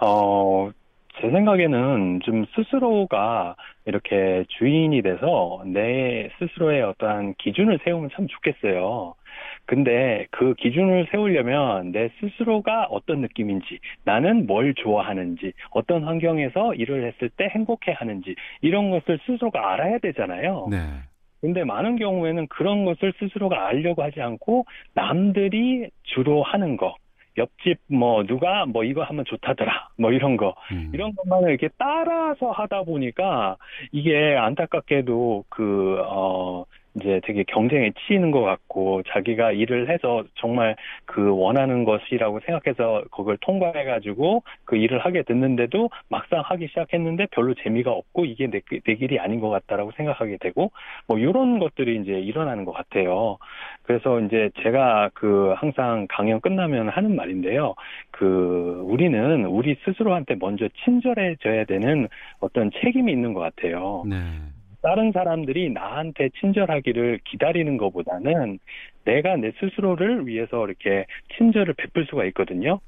어, 0.00 0.70
제 1.20 1.30
생각에는 1.30 2.20
좀 2.24 2.46
스스로가 2.54 3.56
이렇게 3.84 4.44
주인이 4.48 5.02
돼서 5.02 5.62
내 5.66 6.30
스스로의 6.38 6.82
어떠한 6.82 7.34
기준을 7.38 7.80
세우면 7.84 8.10
참 8.14 8.26
좋겠어요. 8.26 9.14
근데 9.66 10.26
그 10.30 10.54
기준을 10.54 11.08
세우려면 11.10 11.92
내 11.92 12.10
스스로가 12.20 12.86
어떤 12.90 13.20
느낌인지, 13.20 13.78
나는 14.04 14.46
뭘 14.46 14.74
좋아하는지, 14.74 15.52
어떤 15.70 16.04
환경에서 16.04 16.74
일을 16.74 17.06
했을 17.06 17.28
때 17.28 17.48
행복해 17.54 17.92
하는지, 17.92 18.34
이런 18.62 18.90
것을 18.90 19.20
스스로가 19.26 19.72
알아야 19.72 19.98
되잖아요. 19.98 20.68
네. 20.70 20.78
근데 21.40 21.64
많은 21.64 21.96
경우에는 21.96 22.48
그런 22.48 22.84
것을 22.84 23.12
스스로가 23.18 23.68
알려고 23.68 24.02
하지 24.02 24.20
않고 24.20 24.66
남들이 24.94 25.88
주로 26.02 26.42
하는 26.42 26.76
거, 26.76 26.96
옆집 27.40 27.78
뭐 27.88 28.22
누가 28.24 28.66
뭐 28.66 28.84
이거 28.84 29.02
하면 29.02 29.24
좋다더라 29.24 29.88
뭐 29.98 30.12
이런 30.12 30.36
거 30.36 30.54
음. 30.72 30.90
이런 30.94 31.14
것만 31.14 31.44
을 31.44 31.50
이렇게 31.50 31.68
따라서 31.78 32.50
하다 32.50 32.84
보니까 32.84 33.56
이게 33.92 34.36
안타깝게도 34.36 35.44
그 35.48 36.00
어 36.06 36.64
이제 36.94 37.20
되게 37.24 37.44
경쟁에 37.44 37.92
치이는 37.92 38.30
것 38.30 38.42
같고 38.42 39.02
자기가 39.08 39.52
일을 39.52 39.90
해서 39.90 40.24
정말 40.34 40.76
그 41.04 41.36
원하는 41.36 41.84
것이라고 41.84 42.40
생각해서 42.40 43.04
그걸 43.12 43.36
통과해 43.40 43.84
가지고 43.84 44.42
그 44.64 44.76
일을 44.76 44.98
하게 44.98 45.22
됐는데도 45.22 45.90
막상 46.08 46.40
하기 46.44 46.66
시작했는데 46.68 47.26
별로 47.30 47.54
재미가 47.54 47.92
없고 47.92 48.24
이게 48.24 48.48
내, 48.48 48.60
내 48.84 48.94
길이 48.94 49.18
아닌 49.18 49.40
것 49.40 49.50
같다라고 49.50 49.92
생각하게 49.96 50.38
되고 50.40 50.72
뭐 51.06 51.18
이런 51.18 51.58
것들이 51.58 52.00
이제 52.00 52.12
일어나는 52.12 52.64
것 52.64 52.72
같아요. 52.72 53.38
그래서 53.82 54.20
이제 54.20 54.50
제가 54.62 55.10
그 55.14 55.54
항상 55.56 56.06
강연 56.08 56.40
끝나면 56.40 56.88
하는 56.88 57.14
말인데요. 57.14 57.74
그 58.10 58.82
우리는 58.84 59.44
우리 59.44 59.76
스스로한테 59.84 60.36
먼저 60.40 60.68
친절해져야 60.84 61.64
되는 61.64 62.08
어떤 62.40 62.70
책임이 62.82 63.12
있는 63.12 63.32
것 63.32 63.40
같아요. 63.40 64.04
네. 64.06 64.16
다른 64.82 65.12
사람들이 65.12 65.70
나한테 65.70 66.30
친절하기를 66.40 67.20
기다리는 67.24 67.76
것보다는 67.76 68.58
내가 69.04 69.36
내 69.36 69.52
스스로를 69.60 70.26
위해서 70.26 70.64
이렇게 70.66 71.06
친절을 71.36 71.74
베풀 71.74 72.06
수가 72.06 72.24
있거든요. 72.26 72.80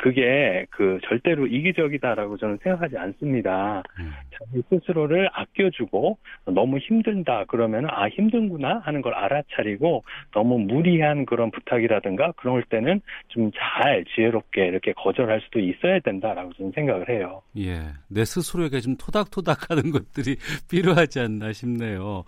그게 0.00 0.66
그 0.70 0.98
절대로 1.08 1.46
이기적이다라고 1.46 2.36
저는 2.38 2.58
생각하지 2.62 2.96
않습니다. 2.96 3.82
음. 3.98 4.10
자기 4.36 4.62
스스로를 4.68 5.28
아껴주고 5.32 6.18
너무 6.46 6.78
힘든다 6.78 7.44
그러면 7.48 7.86
아 7.90 8.08
힘든구나 8.08 8.80
하는 8.84 9.02
걸 9.02 9.14
알아차리고 9.14 10.02
너무 10.32 10.58
무리한 10.58 11.24
그런 11.24 11.50
부탁이라든가 11.50 12.32
그럴 12.32 12.62
때는 12.64 13.00
좀 13.28 13.50
잘 13.60 14.04
지혜롭게 14.14 14.66
이렇게 14.66 14.92
거절할 14.92 15.40
수도 15.42 15.58
있어야 15.60 16.00
된다라고 16.00 16.52
저는 16.54 16.72
생각을 16.74 17.08
해요. 17.08 17.42
예, 17.58 17.92
내 18.08 18.24
스스로에게 18.24 18.80
좀 18.80 18.96
토닥토닥하는 18.96 19.90
것들이 19.92 20.36
필요하지 20.70 21.20
않나 21.20 21.52
싶네요. 21.52 22.24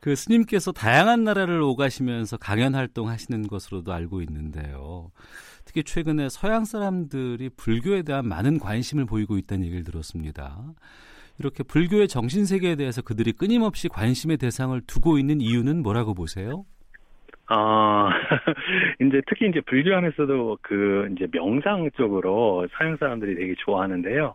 그 0.00 0.14
스님께서 0.14 0.72
다양한 0.72 1.24
나라를 1.24 1.60
오가시면서 1.60 2.36
강연 2.38 2.74
활동하시는 2.74 3.48
것으로도 3.48 3.92
알고 3.92 4.22
있는데요. 4.22 5.10
특히 5.76 5.84
최근에 5.84 6.30
서양 6.30 6.64
사람들이 6.64 7.50
불교에 7.50 8.00
대한 8.00 8.26
많은 8.26 8.58
관심을 8.58 9.04
보이고 9.04 9.36
있다는 9.36 9.66
얘기를 9.66 9.84
들었습니다. 9.84 10.72
이렇게 11.38 11.62
불교의 11.62 12.08
정신 12.08 12.46
세계에 12.46 12.76
대해서 12.76 13.02
그들이 13.02 13.32
끊임없이 13.32 13.88
관심의 13.88 14.38
대상을 14.38 14.80
두고 14.86 15.18
있는 15.18 15.42
이유는 15.42 15.82
뭐라고 15.82 16.14
보세요? 16.14 16.64
아, 17.48 18.10
이제 19.00 19.22
특히 19.28 19.48
이제 19.48 19.60
불교 19.60 19.94
안에서도 19.94 20.58
그 20.62 21.08
이제 21.12 21.28
명상 21.30 21.90
쪽으로 21.96 22.66
서양 22.72 22.96
사람들이 22.96 23.36
되게 23.36 23.54
좋아하는데요. 23.58 24.34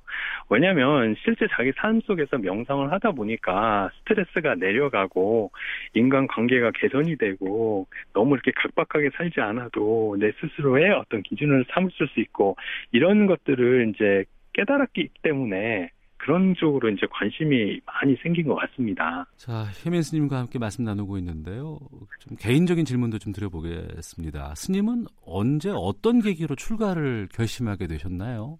왜냐면 0.49 1.15
실제 1.23 1.45
자기 1.51 1.73
삶 1.75 1.99
속에서 2.01 2.37
명상을 2.37 2.89
하다 2.89 3.11
보니까 3.11 3.89
스트레스가 3.99 4.55
내려가고 4.55 5.51
인간 5.93 6.27
관계가 6.27 6.71
개선이 6.71 7.17
되고 7.17 7.87
너무 8.13 8.35
이렇게 8.35 8.51
각박하게 8.55 9.09
살지 9.15 9.41
않아도 9.41 10.15
내 10.17 10.31
스스로의 10.39 10.91
어떤 10.91 11.21
기준을 11.21 11.65
삼을 11.69 11.91
수 11.91 12.19
있고 12.21 12.55
이런 12.93 13.25
것들을 13.25 13.91
이제 13.93 14.23
깨달았기 14.53 15.09
때문에 15.21 15.89
그런 16.23 16.53
쪽으로 16.55 16.89
이제 16.89 17.07
관심이 17.11 17.81
많이 17.85 18.15
생긴 18.21 18.47
것 18.47 18.55
같습니다. 18.55 19.25
자, 19.37 19.65
혜민 19.83 20.03
스님과 20.03 20.37
함께 20.37 20.59
말씀 20.59 20.83
나누고 20.83 21.17
있는데요. 21.17 21.79
좀 22.19 22.37
개인적인 22.37 22.85
질문도 22.85 23.17
좀 23.17 23.33
드려보겠습니다. 23.33 24.53
스님은 24.55 25.05
언제 25.25 25.71
어떤 25.73 26.21
계기로 26.21 26.55
출가를 26.55 27.27
결심하게 27.33 27.87
되셨나요? 27.87 28.59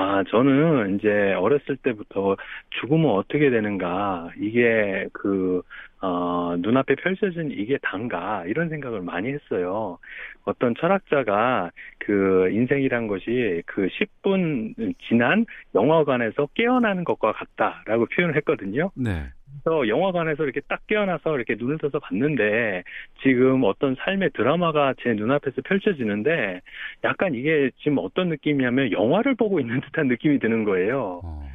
아, 0.00 0.22
저는 0.30 0.94
이제 0.94 1.32
어렸을 1.32 1.76
때부터 1.76 2.36
죽으면 2.80 3.10
어떻게 3.10 3.50
되는가, 3.50 4.30
이게 4.38 5.08
그, 5.12 5.60
어, 6.00 6.54
눈앞에 6.56 6.94
펼쳐진 6.94 7.50
이게 7.50 7.78
단가, 7.82 8.44
이런 8.46 8.68
생각을 8.68 9.02
많이 9.02 9.32
했어요. 9.32 9.98
어떤 10.44 10.76
철학자가 10.76 11.72
그 11.98 12.48
인생이란 12.52 13.08
것이 13.08 13.64
그 13.66 13.88
10분 13.88 14.94
지난 15.08 15.44
영화관에서 15.74 16.46
깨어나는 16.54 17.02
것과 17.02 17.32
같다라고 17.32 18.06
표현을 18.06 18.36
했거든요. 18.36 18.92
네. 18.94 19.32
그래서 19.62 19.88
영화관에서 19.88 20.44
이렇게 20.44 20.60
딱 20.68 20.86
깨어나서 20.86 21.36
이렇게 21.36 21.56
눈을 21.58 21.78
떠서 21.78 21.98
봤는데 21.98 22.84
지금 23.22 23.64
어떤 23.64 23.96
삶의 23.96 24.30
드라마가 24.34 24.94
제 25.02 25.14
눈앞에서 25.14 25.62
펼쳐지는데 25.62 26.60
약간 27.04 27.34
이게 27.34 27.70
지금 27.78 27.98
어떤 27.98 28.28
느낌이냐면 28.28 28.92
영화를 28.92 29.34
보고 29.34 29.60
있는 29.60 29.80
듯한 29.80 30.08
느낌이 30.08 30.38
드는 30.38 30.64
거예요. 30.64 31.20
어. 31.24 31.48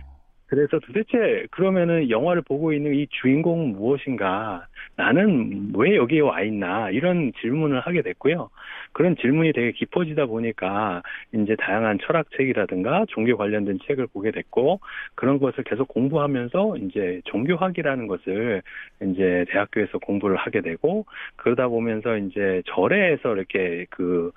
그래서 0.54 0.78
도대체 0.78 1.48
그러면은 1.50 2.12
영화를 2.12 2.44
보고 2.44 2.74
있는 2.74 2.94
이 2.94 3.08
주인공은 3.10 3.74
무엇인가? 3.74 4.68
나는 4.96 5.72
왜 5.76 5.96
여기에 5.96 6.20
와 6.20 6.42
있나? 6.44 6.92
이런 6.92 7.32
질문을 7.42 7.80
하게 7.80 8.04
됐고요. 8.04 8.52
그런 8.94 9.16
질문이 9.18 9.54
되게 9.54 9.72
깊어지다 9.72 10.28
보니까 10.28 11.02
이제 11.34 11.56
다양한 11.56 12.00
철학책이라든가 12.00 13.06
종교 13.10 13.36
관련된 13.36 13.80
책을 13.86 14.08
보게 14.08 14.32
됐고 14.32 14.80
그런 15.16 15.40
것을 15.40 15.64
계속 15.64 15.88
공부하면서 15.88 16.78
이제 16.78 17.22
종교학이라는 17.26 18.08
것을 18.08 18.62
이제 19.02 19.46
대학교에서 19.50 19.98
공부를 19.98 20.38
하게 20.38 20.62
되고 20.62 21.06
그러다 21.36 21.68
보면서 21.68 22.18
이제 22.18 22.62
절에서 22.68 23.36
이렇게 23.36 23.86
그 23.90 24.32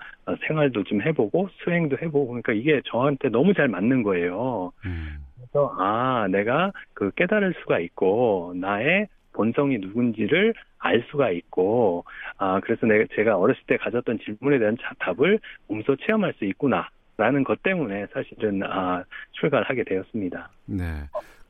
생활도 0.46 0.84
좀 0.84 1.02
해보고 1.02 1.48
수행도 1.62 1.98
해보고 2.00 2.28
그러니까 2.28 2.52
이게 2.52 2.80
저한테 2.86 3.28
너무 3.28 3.54
잘 3.54 3.68
맞는 3.68 4.02
거예요. 4.02 4.72
음. 4.86 5.18
그래서 5.36 5.74
아 5.78 6.26
내가 6.30 6.72
그 6.94 7.10
깨달을 7.12 7.54
수가 7.60 7.78
있고 7.80 8.54
나의 8.56 9.08
본성이 9.36 9.78
누군지를 9.78 10.54
알 10.78 11.04
수가 11.10 11.30
있고 11.30 12.04
아 12.38 12.58
그래서 12.60 12.86
내가 12.86 13.04
제가 13.14 13.36
어렸을 13.36 13.62
때 13.66 13.76
가졌던 13.76 14.18
질문에 14.24 14.58
대한 14.58 14.76
답을 14.98 15.38
몸소 15.68 15.96
체험할 15.96 16.34
수 16.38 16.44
있구나 16.46 16.88
라는 17.18 17.44
것 17.44 17.62
때문에 17.62 18.06
사실은 18.12 18.62
아 18.64 19.04
출가를 19.32 19.68
하게 19.68 19.84
되었습니다. 19.84 20.50
네. 20.66 20.84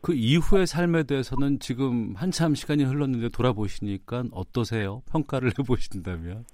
그 0.00 0.12
이후의 0.14 0.66
삶에 0.66 1.04
대해서는 1.04 1.58
지금 1.58 2.14
한참 2.16 2.54
시간이 2.54 2.84
흘렀는데 2.84 3.30
돌아보시니까 3.30 4.24
어떠세요? 4.32 5.02
평가를 5.10 5.50
해보신다면? 5.58 6.44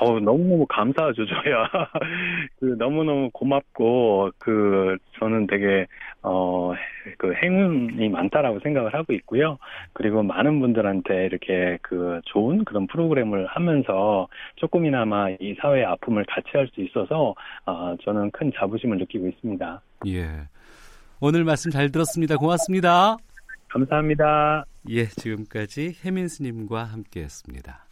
어 0.00 0.18
너무너무 0.20 0.66
감사하죠, 0.66 1.26
저야. 1.26 1.68
그, 2.58 2.64
너무너무 2.78 3.30
고맙고, 3.32 4.30
그, 4.38 4.96
저는 5.18 5.46
되게, 5.46 5.86
어, 6.22 6.72
그 7.18 7.32
행운이 7.34 8.08
많다라고 8.08 8.60
생각을 8.60 8.94
하고 8.94 9.12
있고요. 9.12 9.58
그리고 9.92 10.22
많은 10.22 10.60
분들한테 10.60 11.26
이렇게 11.26 11.78
그 11.82 12.20
좋은 12.24 12.64
그런 12.64 12.86
프로그램을 12.86 13.46
하면서 13.46 14.28
조금이나마 14.56 15.30
이 15.30 15.54
사회의 15.60 15.84
아픔을 15.84 16.24
같이 16.26 16.48
할 16.54 16.68
수 16.72 16.80
있어서, 16.80 17.34
어, 17.66 17.96
저는 18.02 18.30
큰 18.30 18.50
자부심을 18.56 18.98
느끼고 18.98 19.28
있습니다. 19.28 19.82
예. 20.08 20.26
오늘 21.20 21.44
말씀 21.44 21.70
잘 21.70 21.90
들었습니다. 21.90 22.36
고맙습니다. 22.36 23.16
감사합니다. 23.68 24.64
예, 24.88 25.06
지금까지 25.06 25.96
혜민 26.04 26.28
스님과 26.28 26.84
함께 26.84 27.22
했습니다. 27.22 27.91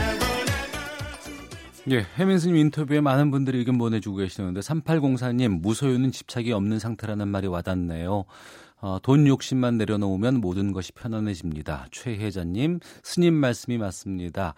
예, 1.89 2.05
혜민 2.19 2.37
스님 2.37 2.57
인터뷰에 2.57 3.01
많은 3.01 3.31
분들이 3.31 3.57
의견 3.57 3.79
보내주고 3.79 4.17
계시는데 4.17 4.59
3804님 4.59 5.61
무소유는 5.61 6.11
집착이 6.11 6.51
없는 6.51 6.77
상태라는 6.77 7.27
말이 7.27 7.47
와닿네요. 7.47 8.25
어, 8.81 8.99
돈 9.01 9.25
욕심만 9.25 9.77
내려놓으면 9.79 10.41
모든 10.41 10.73
것이 10.73 10.91
편안해집니다. 10.91 11.87
최혜자님, 11.91 12.81
스님 13.01 13.33
말씀이 13.33 13.79
맞습니다. 13.79 14.53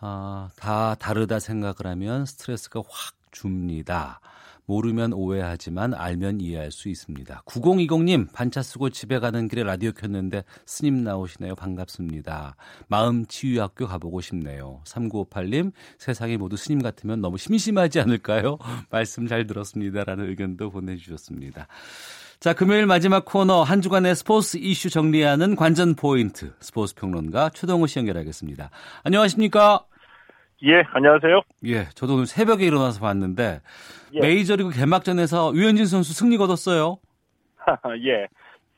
어, 0.00 0.48
다 0.56 0.94
다르다 0.94 1.40
생각을 1.40 1.74
하면 1.84 2.24
스트레스가 2.24 2.80
확 2.88 3.14
줍니다. 3.32 4.20
모르면 4.66 5.12
오해하지만 5.12 5.94
알면 5.94 6.40
이해할 6.40 6.70
수 6.70 6.88
있습니다. 6.88 7.42
9020님 7.46 8.32
반차 8.32 8.62
쓰고 8.62 8.90
집에 8.90 9.18
가는 9.18 9.48
길에 9.48 9.62
라디오 9.62 9.92
켰는데 9.92 10.44
스님 10.66 11.02
나오시네요. 11.04 11.54
반갑습니다. 11.54 12.56
마음 12.88 13.26
치유학교 13.26 13.86
가보고 13.86 14.20
싶네요. 14.20 14.80
3958님 14.86 15.72
세상이 15.98 16.36
모두 16.36 16.56
스님 16.56 16.82
같으면 16.82 17.20
너무 17.20 17.38
심심하지 17.38 18.00
않을까요? 18.00 18.58
말씀 18.90 19.26
잘 19.26 19.46
들었습니다라는 19.46 20.28
의견도 20.28 20.70
보내주셨습니다. 20.70 21.66
자, 22.40 22.54
금요일 22.54 22.86
마지막 22.86 23.24
코너 23.24 23.62
한 23.62 23.80
주간의 23.80 24.16
스포츠 24.16 24.56
이슈 24.56 24.90
정리하는 24.90 25.54
관전 25.54 25.94
포인트 25.94 26.52
스포츠 26.58 26.92
평론가 26.96 27.50
최동호 27.50 27.86
씨 27.86 28.00
연결하겠습니다. 28.00 28.70
안녕하십니까? 29.04 29.84
예, 30.64 30.82
안녕하세요. 30.92 31.40
예, 31.66 31.88
저도 31.94 32.14
오늘 32.14 32.26
새벽에 32.26 32.66
일어나서 32.66 32.98
봤는데 32.98 33.60
예. 34.14 34.20
메이저리그 34.20 34.70
개막전에서 34.70 35.52
유현진 35.54 35.86
선수 35.86 36.12
승리 36.12 36.36
거뒀어요. 36.36 36.98
예. 38.06 38.26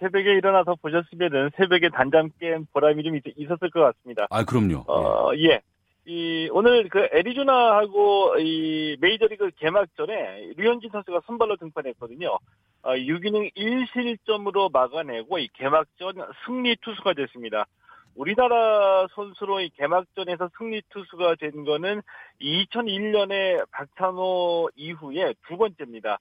새벽에 0.00 0.34
일어나서 0.34 0.74
보셨으면은 0.82 1.50
새벽에 1.56 1.88
단잠 1.88 2.30
깬 2.38 2.66
보람이 2.72 3.02
좀 3.02 3.18
있었을 3.36 3.70
것 3.70 3.80
같습니다. 3.80 4.26
아, 4.30 4.44
그럼요. 4.44 4.84
어, 4.86 5.30
예. 5.36 5.60
이 6.06 6.50
오늘 6.52 6.88
그 6.90 7.08
애리조나하고 7.12 8.38
이 8.38 8.96
메이저리그 9.00 9.52
개막전에 9.56 10.52
류현진 10.56 10.90
선수가 10.92 11.22
선발로 11.26 11.56
등판했거든요. 11.56 12.28
어, 12.82 12.90
6이닝 12.90 13.54
1실점으로 13.54 14.70
막아내고 14.70 15.38
이 15.38 15.48
개막전 15.54 16.16
승리 16.44 16.76
투수가 16.82 17.14
됐습니다. 17.14 17.66
우리나라 18.14 19.06
선수로 19.14 19.60
이 19.60 19.70
개막전에서 19.70 20.50
승리 20.56 20.82
투수가 20.90 21.36
된 21.36 21.64
거는 21.64 22.00
2001년에 22.40 23.68
박찬호 23.70 24.70
이후에 24.76 25.34
두 25.46 25.56
번째입니다. 25.56 26.18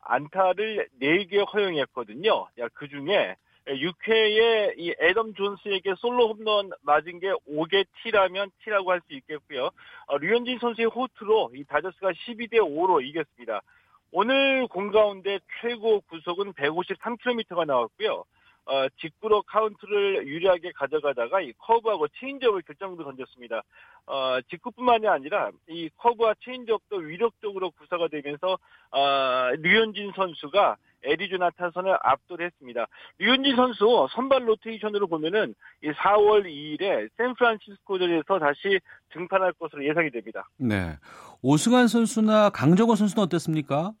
안타를 0.00 0.88
4개 1.00 1.44
허용했거든요. 1.52 2.48
그 2.74 2.88
중에 2.88 3.36
6회에 3.66 4.74
이 4.76 4.94
애덤 5.00 5.34
존스에게 5.34 5.94
솔로 5.98 6.32
홈런 6.32 6.70
맞은 6.82 7.20
게 7.20 7.32
5개 7.48 7.86
T라면 8.02 8.50
T라고 8.64 8.90
할 8.90 9.00
수 9.06 9.14
있겠고요. 9.14 9.70
어, 10.06 10.18
류현진 10.18 10.58
선수의 10.58 10.88
호투로 10.88 11.52
이 11.54 11.64
다저스가 11.64 12.12
12대 12.12 12.54
5로 12.58 13.04
이겼습니다. 13.04 13.62
오늘 14.10 14.66
공 14.68 14.90
가운데 14.90 15.38
최고 15.60 16.00
구속은 16.02 16.52
153km가 16.54 17.64
나왔고요. 17.66 18.24
어, 18.64 18.88
직구로 19.00 19.42
카운트를 19.42 20.26
유리하게 20.26 20.72
가져가다가 20.72 21.40
이 21.40 21.52
커브하고 21.58 22.06
체인지업을 22.20 22.62
결정구로 22.62 23.04
던졌습니다. 23.04 23.62
어, 24.06 24.40
직구뿐만이 24.50 25.08
아니라 25.08 25.50
이 25.68 25.88
커브와 25.96 26.34
체인지업도 26.44 26.96
위력적으로 26.96 27.70
구사가 27.70 28.08
되면서 28.08 28.58
어, 28.90 29.50
류현진 29.58 30.12
선수가 30.14 30.76
애리조나 31.04 31.50
타선을 31.56 31.96
압도를 32.00 32.46
했습니다. 32.46 32.86
류현진 33.18 33.56
선수 33.56 34.06
선발 34.12 34.48
로테이션으로 34.48 35.08
보면은 35.08 35.54
이 35.82 35.90
4월 35.90 36.44
2일에 36.44 37.08
샌프란시스코전에서 37.16 38.38
다시 38.38 38.78
등판할 39.10 39.52
것으로 39.54 39.84
예상이 39.84 40.10
됩니다. 40.10 40.48
네. 40.56 40.96
오승환 41.42 41.88
선수나 41.88 42.50
강정호 42.50 42.94
선수는 42.94 43.24
어땠습니까? 43.24 43.92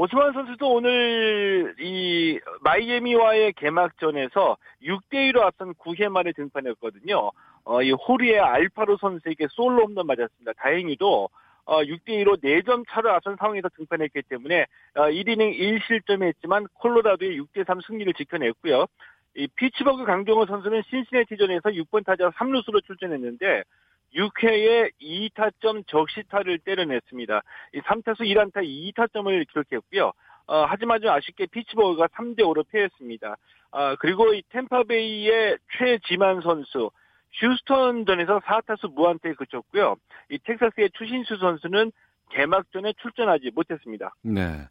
오스만 0.00 0.32
선수도 0.32 0.74
오늘 0.74 1.74
이 1.80 2.38
마이애미와의 2.60 3.54
개막전에서 3.54 4.56
6대 4.80 5.32
1로 5.32 5.40
앞선 5.40 5.74
9회 5.74 6.08
만에 6.08 6.30
등판했거든요. 6.36 7.32
어, 7.64 7.82
이 7.82 7.90
호리의 7.90 8.38
알파로 8.38 8.98
선수에게 8.98 9.48
솔로 9.50 9.86
홈런 9.86 10.06
맞았습니다. 10.06 10.52
다행히도 10.52 11.28
어, 11.64 11.82
6대 11.82 12.10
2로 12.10 12.40
4점 12.40 12.84
차로 12.88 13.10
앞선 13.10 13.34
상황에서 13.40 13.68
등판했기 13.70 14.22
때문에 14.28 14.66
어, 14.94 15.00
1이닝 15.08 15.58
1실점에 15.58 16.28
했지만 16.28 16.68
콜로라도의 16.74 17.36
6대 17.40 17.66
3 17.66 17.80
승리를 17.80 18.14
지켜냈고요. 18.14 18.86
이 19.34 19.48
피츠버그 19.56 20.04
강정호 20.04 20.46
선수는 20.46 20.82
신시내티전에서 20.90 21.70
6번 21.70 22.06
타자 22.06 22.30
3루수로 22.30 22.84
출전했는데 22.86 23.64
6회에 24.14 24.92
2타점 25.00 25.86
적시타를 25.86 26.58
때려냈습니다. 26.60 27.42
이 27.74 27.80
3타수 27.80 28.20
1안타 28.20 28.56
2타점을 28.64 29.48
기록했고요. 29.48 30.12
어, 30.46 30.64
하지만 30.66 31.00
좀 31.00 31.10
아쉽게 31.10 31.46
피츠버그가 31.46 32.08
3대 32.08 32.40
5로 32.40 32.64
패했습니다. 32.70 33.36
어, 33.70 33.96
그리고 33.96 34.32
이 34.32 34.42
템파베이의 34.48 35.58
최지만 35.76 36.40
선수, 36.40 36.90
휴스턴전에서 37.32 38.40
4타수 38.40 38.94
무한대에 38.94 39.34
그쳤고요. 39.34 39.96
이 40.30 40.38
텍사스의 40.38 40.90
추신수 40.96 41.36
선수는 41.36 41.92
개막전에 42.30 42.94
출전하지 43.00 43.50
못했습니다. 43.54 44.14
네. 44.22 44.68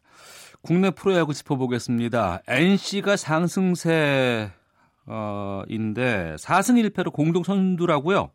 국내 0.62 0.90
프로야구 0.90 1.32
짚어보겠습니다. 1.32 2.42
NC가 2.46 3.16
상승세인데 3.16 4.52
어, 5.06 5.62
4승 5.66 6.90
1패로 6.90 7.12
공동 7.12 7.42
선두라고요? 7.42 8.30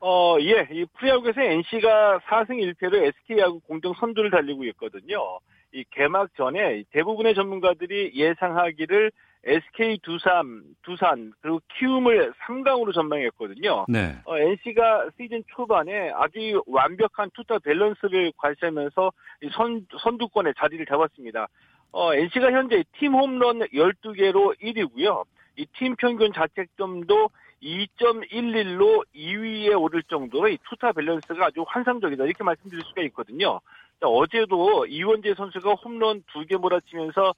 어, 0.00 0.36
예. 0.40 0.68
이 0.70 0.84
프로야구에서 0.96 1.40
NC가 1.40 2.20
4승 2.20 2.50
1패로 2.50 3.02
SK하고 3.02 3.60
공동 3.60 3.94
선두를 3.94 4.30
달리고 4.30 4.64
있거든요. 4.66 5.38
이 5.72 5.84
개막 5.90 6.34
전에 6.36 6.84
대부분의 6.90 7.34
전문가들이 7.34 8.12
예상하기를 8.14 9.12
SK 9.44 9.98
두산, 10.02 10.62
두산 10.82 11.32
그리고 11.40 11.60
키움을 11.78 12.32
3강으로 12.46 12.92
전망했거든요. 12.92 13.86
네. 13.88 14.16
어, 14.24 14.36
NC가 14.38 15.10
시즌 15.16 15.42
초반에 15.54 16.10
아주 16.14 16.62
완벽한 16.66 17.30
투타 17.34 17.58
밸런스를 17.60 18.32
과시하면서 18.36 19.12
선, 19.52 19.86
선두권에 20.00 20.52
자리를 20.58 20.84
잡았습니다. 20.86 21.48
어, 21.92 22.14
NC가 22.14 22.50
현재 22.52 22.82
팀 22.98 23.14
홈런 23.14 23.60
12개로 23.60 24.58
1위고요. 24.60 25.24
이 25.58 25.66
팀 25.74 25.96
평균 25.96 26.32
자책점도 26.32 27.30
2.11로 27.62 29.04
2위에 29.14 29.80
오를 29.80 30.02
정도로 30.04 30.48
이 30.48 30.58
투타 30.68 30.92
밸런스가 30.92 31.46
아주 31.46 31.64
환상적이다 31.66 32.24
이렇게 32.24 32.44
말씀드릴 32.44 32.84
수가 32.84 33.02
있거든요. 33.02 33.60
어제도 34.00 34.86
이원재 34.86 35.34
선수가 35.34 35.74
홈런 35.74 36.22
2개 36.22 36.56
몰아치면서 36.56 37.34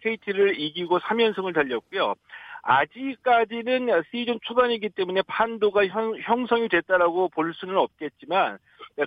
KT를 0.00 0.50
어, 0.50 0.52
이기고 0.52 0.98
3연승을 1.00 1.54
달렸고요. 1.54 2.14
아직까지는 2.62 3.88
시즌 4.10 4.38
초반이기 4.42 4.90
때문에 4.90 5.22
판도가 5.22 5.86
형, 5.86 6.16
형성이 6.20 6.68
됐다라고 6.68 7.28
볼 7.30 7.52
수는 7.54 7.76
없겠지만 7.76 8.58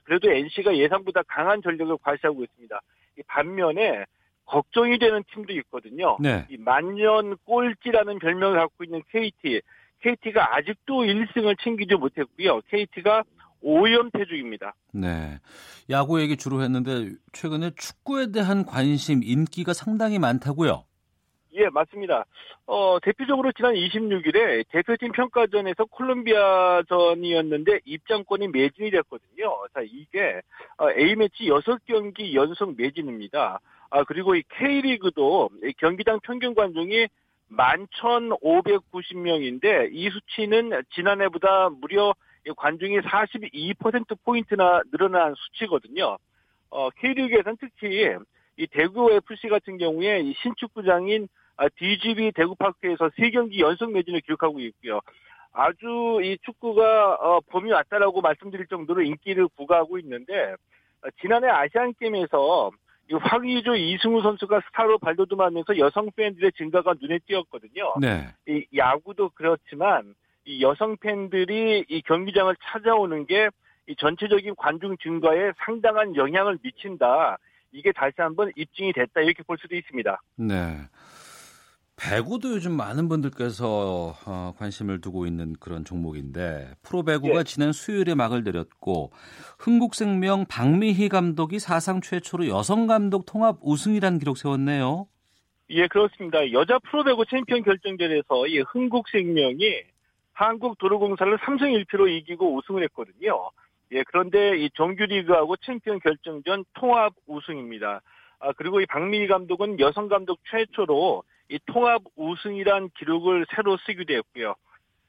그래도 0.04 0.30
NC가 0.30 0.76
예상보다 0.76 1.22
강한 1.28 1.62
전력을 1.62 1.96
과시하고 2.02 2.44
있습니다. 2.44 2.82
반면에 3.28 4.06
걱정이 4.46 5.00
되는 5.00 5.24
팀도 5.34 5.54
있거든요. 5.54 6.18
네. 6.20 6.46
이 6.50 6.58
만년 6.58 7.38
꼴찌라는 7.46 8.20
별명을 8.20 8.58
갖고 8.58 8.84
있는 8.84 9.02
KT. 9.12 9.62
KT가 10.02 10.56
아직도 10.56 11.04
1승을 11.04 11.58
챙기지 11.64 11.96
못했고요. 11.96 12.62
KT가 12.70 13.24
5연패 13.64 14.28
중입니다. 14.28 14.76
네. 14.92 15.40
야구 15.90 16.22
얘기 16.22 16.38
주로 16.38 16.62
했는데 16.62 17.12
최근에 17.34 17.72
축구에 17.76 18.32
대한 18.32 18.66
관심, 18.66 19.22
인기가 19.24 19.74
상당히 19.74 20.20
많다고요? 20.20 20.86
예, 21.58 21.70
맞습니다. 21.70 22.26
어, 22.68 22.98
대표적으로 23.02 23.52
지난 23.54 23.74
26일에 23.76 24.66
대표팀 24.70 25.14
평가전에서 25.14 25.86
콜롬비아전이었는데 25.86 27.80
입장권이 27.86 28.50
매진이 28.50 28.92
됐거든요. 28.92 29.66
자, 29.74 29.82
이게 29.84 30.42
어, 30.78 30.92
A매치 30.92 31.46
6경기 31.46 32.34
연속 32.34 32.76
매진입니다. 32.76 33.60
아, 33.90 34.04
그리고 34.04 34.36
이 34.36 34.44
K리그도 34.50 35.50
경기당 35.78 36.20
평균 36.22 36.54
관중이 36.54 37.08
11,590명인데 37.52 39.90
이 39.92 40.10
수치는 40.10 40.82
지난해보다 40.94 41.70
무려 41.70 42.16
관중이 42.58 43.00
42%포인트나 43.00 44.82
늘어난 44.92 45.34
수치거든요. 45.36 46.18
어, 46.70 46.90
K리그에서는 46.92 47.58
특히 47.60 48.16
이 48.58 48.68
대구 48.68 49.12
FC 49.12 49.50
같은 49.50 49.78
경우에 49.78 50.22
이 50.22 50.34
신축구장인 50.42 51.28
DGB 51.78 52.32
대구파크에서 52.34 53.10
3경기 53.10 53.60
연속 53.60 53.92
매진을 53.92 54.22
기록하고 54.22 54.60
있고요. 54.60 55.02
아주 55.54 56.20
이 56.22 56.38
축구가 56.44 57.16
어, 57.16 57.40
봄이 57.50 57.72
왔다라고 57.72 58.22
말씀드릴 58.22 58.68
정도로 58.68 59.02
인기를 59.02 59.48
부과하고 59.56 59.98
있는데 60.00 60.54
어, 61.02 61.10
지난해 61.22 61.48
아시안 61.48 61.94
게임에서 61.98 62.72
이 62.72 62.85
황의조 63.14 63.76
이승우 63.76 64.22
선수가 64.22 64.62
스타로 64.68 64.98
발돋움하면서 65.00 65.78
여성 65.78 66.10
팬들의 66.16 66.52
증가가 66.54 66.94
눈에 67.00 67.20
띄었거든요. 67.28 67.96
네. 68.02 68.34
이 68.48 68.66
야구도 68.76 69.32
그렇지만 69.36 70.16
이 70.46 70.62
여성 70.64 70.98
팬들이 70.98 71.86
이 71.88 72.02
경기장을 72.02 72.56
찾아오는 72.62 73.26
게 73.26 73.50
이 73.88 73.96
전체적인 73.96 74.56
관중 74.56 74.98
증가에 74.98 75.52
상당한 75.58 76.16
영향을 76.16 76.58
미친다. 76.62 77.38
이게 77.72 77.92
다시 77.92 78.14
한번 78.18 78.52
입증이 78.56 78.94
됐다 78.94 79.22
이렇게 79.22 79.44
볼 79.44 79.58
수도 79.60 79.76
있습니다. 79.76 80.22
네. 80.38 80.78
배구도 81.98 82.50
요즘 82.50 82.74
많은 82.74 83.08
분들께서 83.08 84.14
어, 84.26 84.54
관심을 84.58 85.00
두고 85.00 85.26
있는 85.26 85.54
그런 85.60 85.86
종목인데 85.86 86.72
프로배구가 86.84 87.40
예. 87.40 87.44
지난 87.44 87.72
수요일에 87.72 88.16
막을 88.16 88.44
내렸고 88.44 89.12
흥국생명 89.60 90.46
박미희 90.50 91.08
감독이 91.08 91.60
사상 91.60 92.02
최초로 92.02 92.48
여성 92.50 92.88
감독 92.88 93.26
통합 93.26 93.58
우승이란 93.62 94.20
기록 94.20 94.38
세웠네요. 94.38 95.08
예, 95.70 95.88
그렇습니다. 95.88 96.52
여자 96.52 96.80
프로배구 96.80 97.26
챔피언 97.28 97.64
결정전에서 97.64 98.48
이 98.48 98.60
흥국생명이 98.60 99.84
한국도로공사를 100.34 101.38
3승 101.38 101.86
1패로 101.86 102.10
이기고 102.10 102.56
우승을 102.58 102.84
했거든요. 102.84 103.52
예, 103.94 104.04
그런데 104.04 104.58
이 104.58 104.70
정규리그하고 104.76 105.56
챔피언 105.58 106.00
결정전 106.00 106.66
통합 106.74 107.14
우승입니다. 107.26 108.02
아, 108.40 108.52
그리고 108.58 108.82
이 108.82 108.86
박미희 108.86 109.28
감독은 109.28 109.80
여성 109.80 110.10
감독 110.10 110.40
최초로 110.52 111.24
이 111.50 111.60
통합 111.66 112.02
우승이란 112.16 112.90
기록을 112.98 113.46
새로 113.56 113.78
쓰기도 113.86 114.14
했고요. 114.14 114.56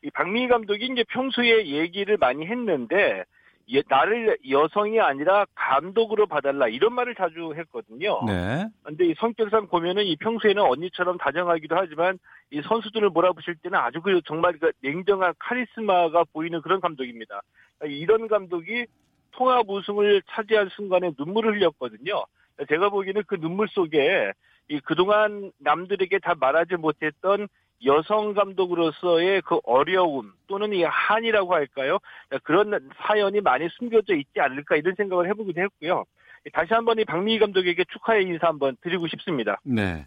이 0.03 0.11
박민희 0.11 0.49
감독이 0.49 0.87
이제 0.87 1.05
평소에 1.09 1.67
얘기를 1.67 2.17
많이 2.17 2.47
했는데 2.47 3.25
예, 3.69 3.83
나를 3.89 4.39
여성이 4.49 5.01
아니라 5.01 5.45
감독으로 5.57 6.27
봐달라 6.27 6.69
이런 6.69 6.93
말을 6.93 7.17
자주 7.17 7.53
했거든요. 7.57 8.23
네. 8.25 8.67
근데 8.85 9.07
이 9.07 9.15
성격상 9.19 9.67
보면은 9.67 10.05
이 10.05 10.15
평소에는 10.17 10.63
언니처럼 10.63 11.19
다정하기도 11.19 11.75
하지만 11.77 12.19
이 12.53 12.63
선수들을 12.63 13.11
몰아붙일 13.11 13.57
때는 13.57 13.77
아주 13.77 14.01
그 14.01 14.21
정말 14.25 14.57
그 14.59 14.71
냉정한 14.83 15.35
카리스마가 15.41 16.25
보이는 16.33 16.61
그런 16.61 16.81
감독입니다. 16.81 17.41
이런 17.85 18.29
감독이 18.29 18.87
통합 19.33 19.69
우승을 19.69 20.23
차지한 20.29 20.69
순간에 20.77 21.11
눈물을 21.19 21.57
흘렸거든요. 21.57 22.25
제가 22.69 22.89
보기에는 22.91 23.23
그 23.27 23.39
눈물 23.41 23.67
속에 23.69 24.33
이 24.69 24.81
그동안 24.81 25.53
남들에게 25.59 26.19
다 26.19 26.35
말하지 26.39 26.77
못했던 26.77 27.49
여성 27.85 28.33
감독으로서의 28.35 29.43
그 29.43 29.59
어려움 29.65 30.33
또는 30.47 30.73
이 30.73 30.83
한이라고 30.83 31.55
할까요? 31.55 31.99
그런 32.43 32.89
사연이 32.97 33.41
많이 33.41 33.69
숨겨져 33.79 34.15
있지 34.15 34.41
않을까 34.41 34.77
이런 34.77 34.95
생각을 34.97 35.29
해보기도 35.29 35.61
했고요. 35.61 36.05
다시 36.53 36.73
한번 36.73 36.99
이 36.99 37.05
박미희 37.05 37.39
감독에게 37.39 37.85
축하의 37.93 38.25
인사 38.25 38.49
한번 38.49 38.77
드리고 38.81 39.09
싶습니다. 39.09 39.61
네. 39.65 40.07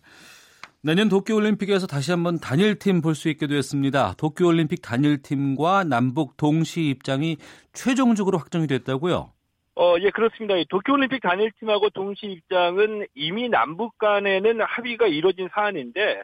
내년 0.81 1.09
도쿄올림픽에서 1.09 1.87
다시 1.87 2.11
한번 2.11 2.39
단일팀 2.39 3.01
볼 3.01 3.13
수 3.13 3.27
있게 3.29 3.47
되었습니다. 3.47 4.13
도쿄올림픽 4.17 4.81
단일팀과 4.81 5.83
남북 5.83 6.37
동시 6.37 6.85
입장이 6.85 7.35
최종적으로 7.73 8.37
확정이 8.37 8.65
됐다고요? 8.67 9.33
어, 9.79 9.95
예, 10.01 10.09
그렇습니다. 10.09 10.55
도쿄올림픽 10.67 11.21
단일팀하고 11.21 11.89
동시 11.91 12.25
입장은 12.25 13.07
이미 13.15 13.47
남북 13.47 13.97
간에는 13.97 14.59
합의가 14.59 15.07
이루어진 15.07 15.47
사안인데 15.53 16.21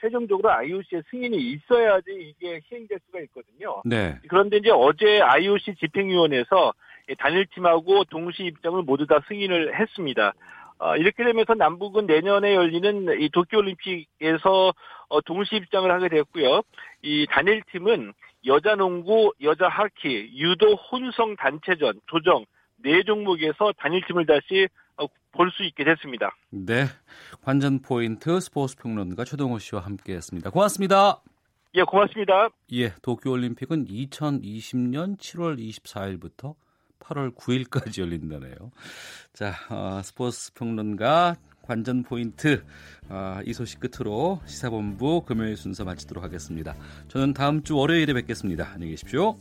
최종적으로 0.00 0.52
IOC의 0.52 1.02
승인이 1.10 1.36
있어야지 1.36 2.12
이게 2.12 2.60
시행될 2.68 3.00
수가 3.06 3.18
있거든요. 3.22 3.82
네. 3.84 4.16
그런데 4.28 4.58
이제 4.58 4.70
어제 4.70 5.20
IOC 5.20 5.74
집행위원회에서 5.80 6.74
단일팀하고 7.18 8.04
동시 8.04 8.44
입장을 8.44 8.80
모두 8.82 9.04
다 9.08 9.18
승인을 9.26 9.80
했습니다. 9.80 10.32
어, 10.78 10.96
이렇게 10.96 11.24
되면서 11.24 11.54
남북은 11.54 12.06
내년에 12.06 12.54
열리는 12.54 13.20
이 13.20 13.28
도쿄올림픽에서 13.30 14.72
어, 15.08 15.20
동시 15.22 15.56
입장을 15.56 15.90
하게 15.90 16.08
됐고요. 16.08 16.62
이 17.02 17.26
단일팀은 17.28 18.12
여자 18.46 18.76
농구, 18.76 19.32
여자 19.42 19.66
하키, 19.66 20.34
유도 20.34 20.76
혼성 20.76 21.34
단체전, 21.34 22.00
조정 22.06 22.44
네 22.82 23.02
종목에서 23.04 23.72
단일팀을 23.78 24.26
다시 24.26 24.68
어, 24.96 25.06
볼수 25.32 25.62
있게 25.64 25.84
됐습니다. 25.84 26.34
네. 26.50 26.86
관전 27.42 27.82
포인트 27.82 28.40
스포츠 28.40 28.76
평론가 28.76 29.24
최동호 29.24 29.58
씨와 29.58 29.82
함께 29.82 30.14
했습니다. 30.14 30.50
고맙습니다. 30.50 31.22
예, 31.74 31.82
고맙습니다. 31.82 32.50
예, 32.74 32.92
도쿄올림픽은 33.00 33.86
2020년 33.86 35.18
7월 35.18 35.58
24일부터 35.58 36.54
8월 37.00 37.34
9일까지 37.34 38.00
열린다네요. 38.00 38.70
자, 39.32 39.54
어, 39.70 40.00
스포츠 40.02 40.52
평론가 40.54 41.36
관전 41.62 42.02
포인트 42.02 42.64
어, 43.08 43.40
이 43.46 43.52
소식 43.52 43.80
끝으로 43.80 44.40
시사본부 44.44 45.22
금요일 45.24 45.56
순서 45.56 45.84
마치도록 45.84 46.22
하겠습니다. 46.22 46.76
저는 47.08 47.32
다음 47.32 47.62
주 47.62 47.76
월요일에 47.76 48.12
뵙겠습니다. 48.12 48.68
안녕히 48.74 48.90
계십시오. 48.90 49.38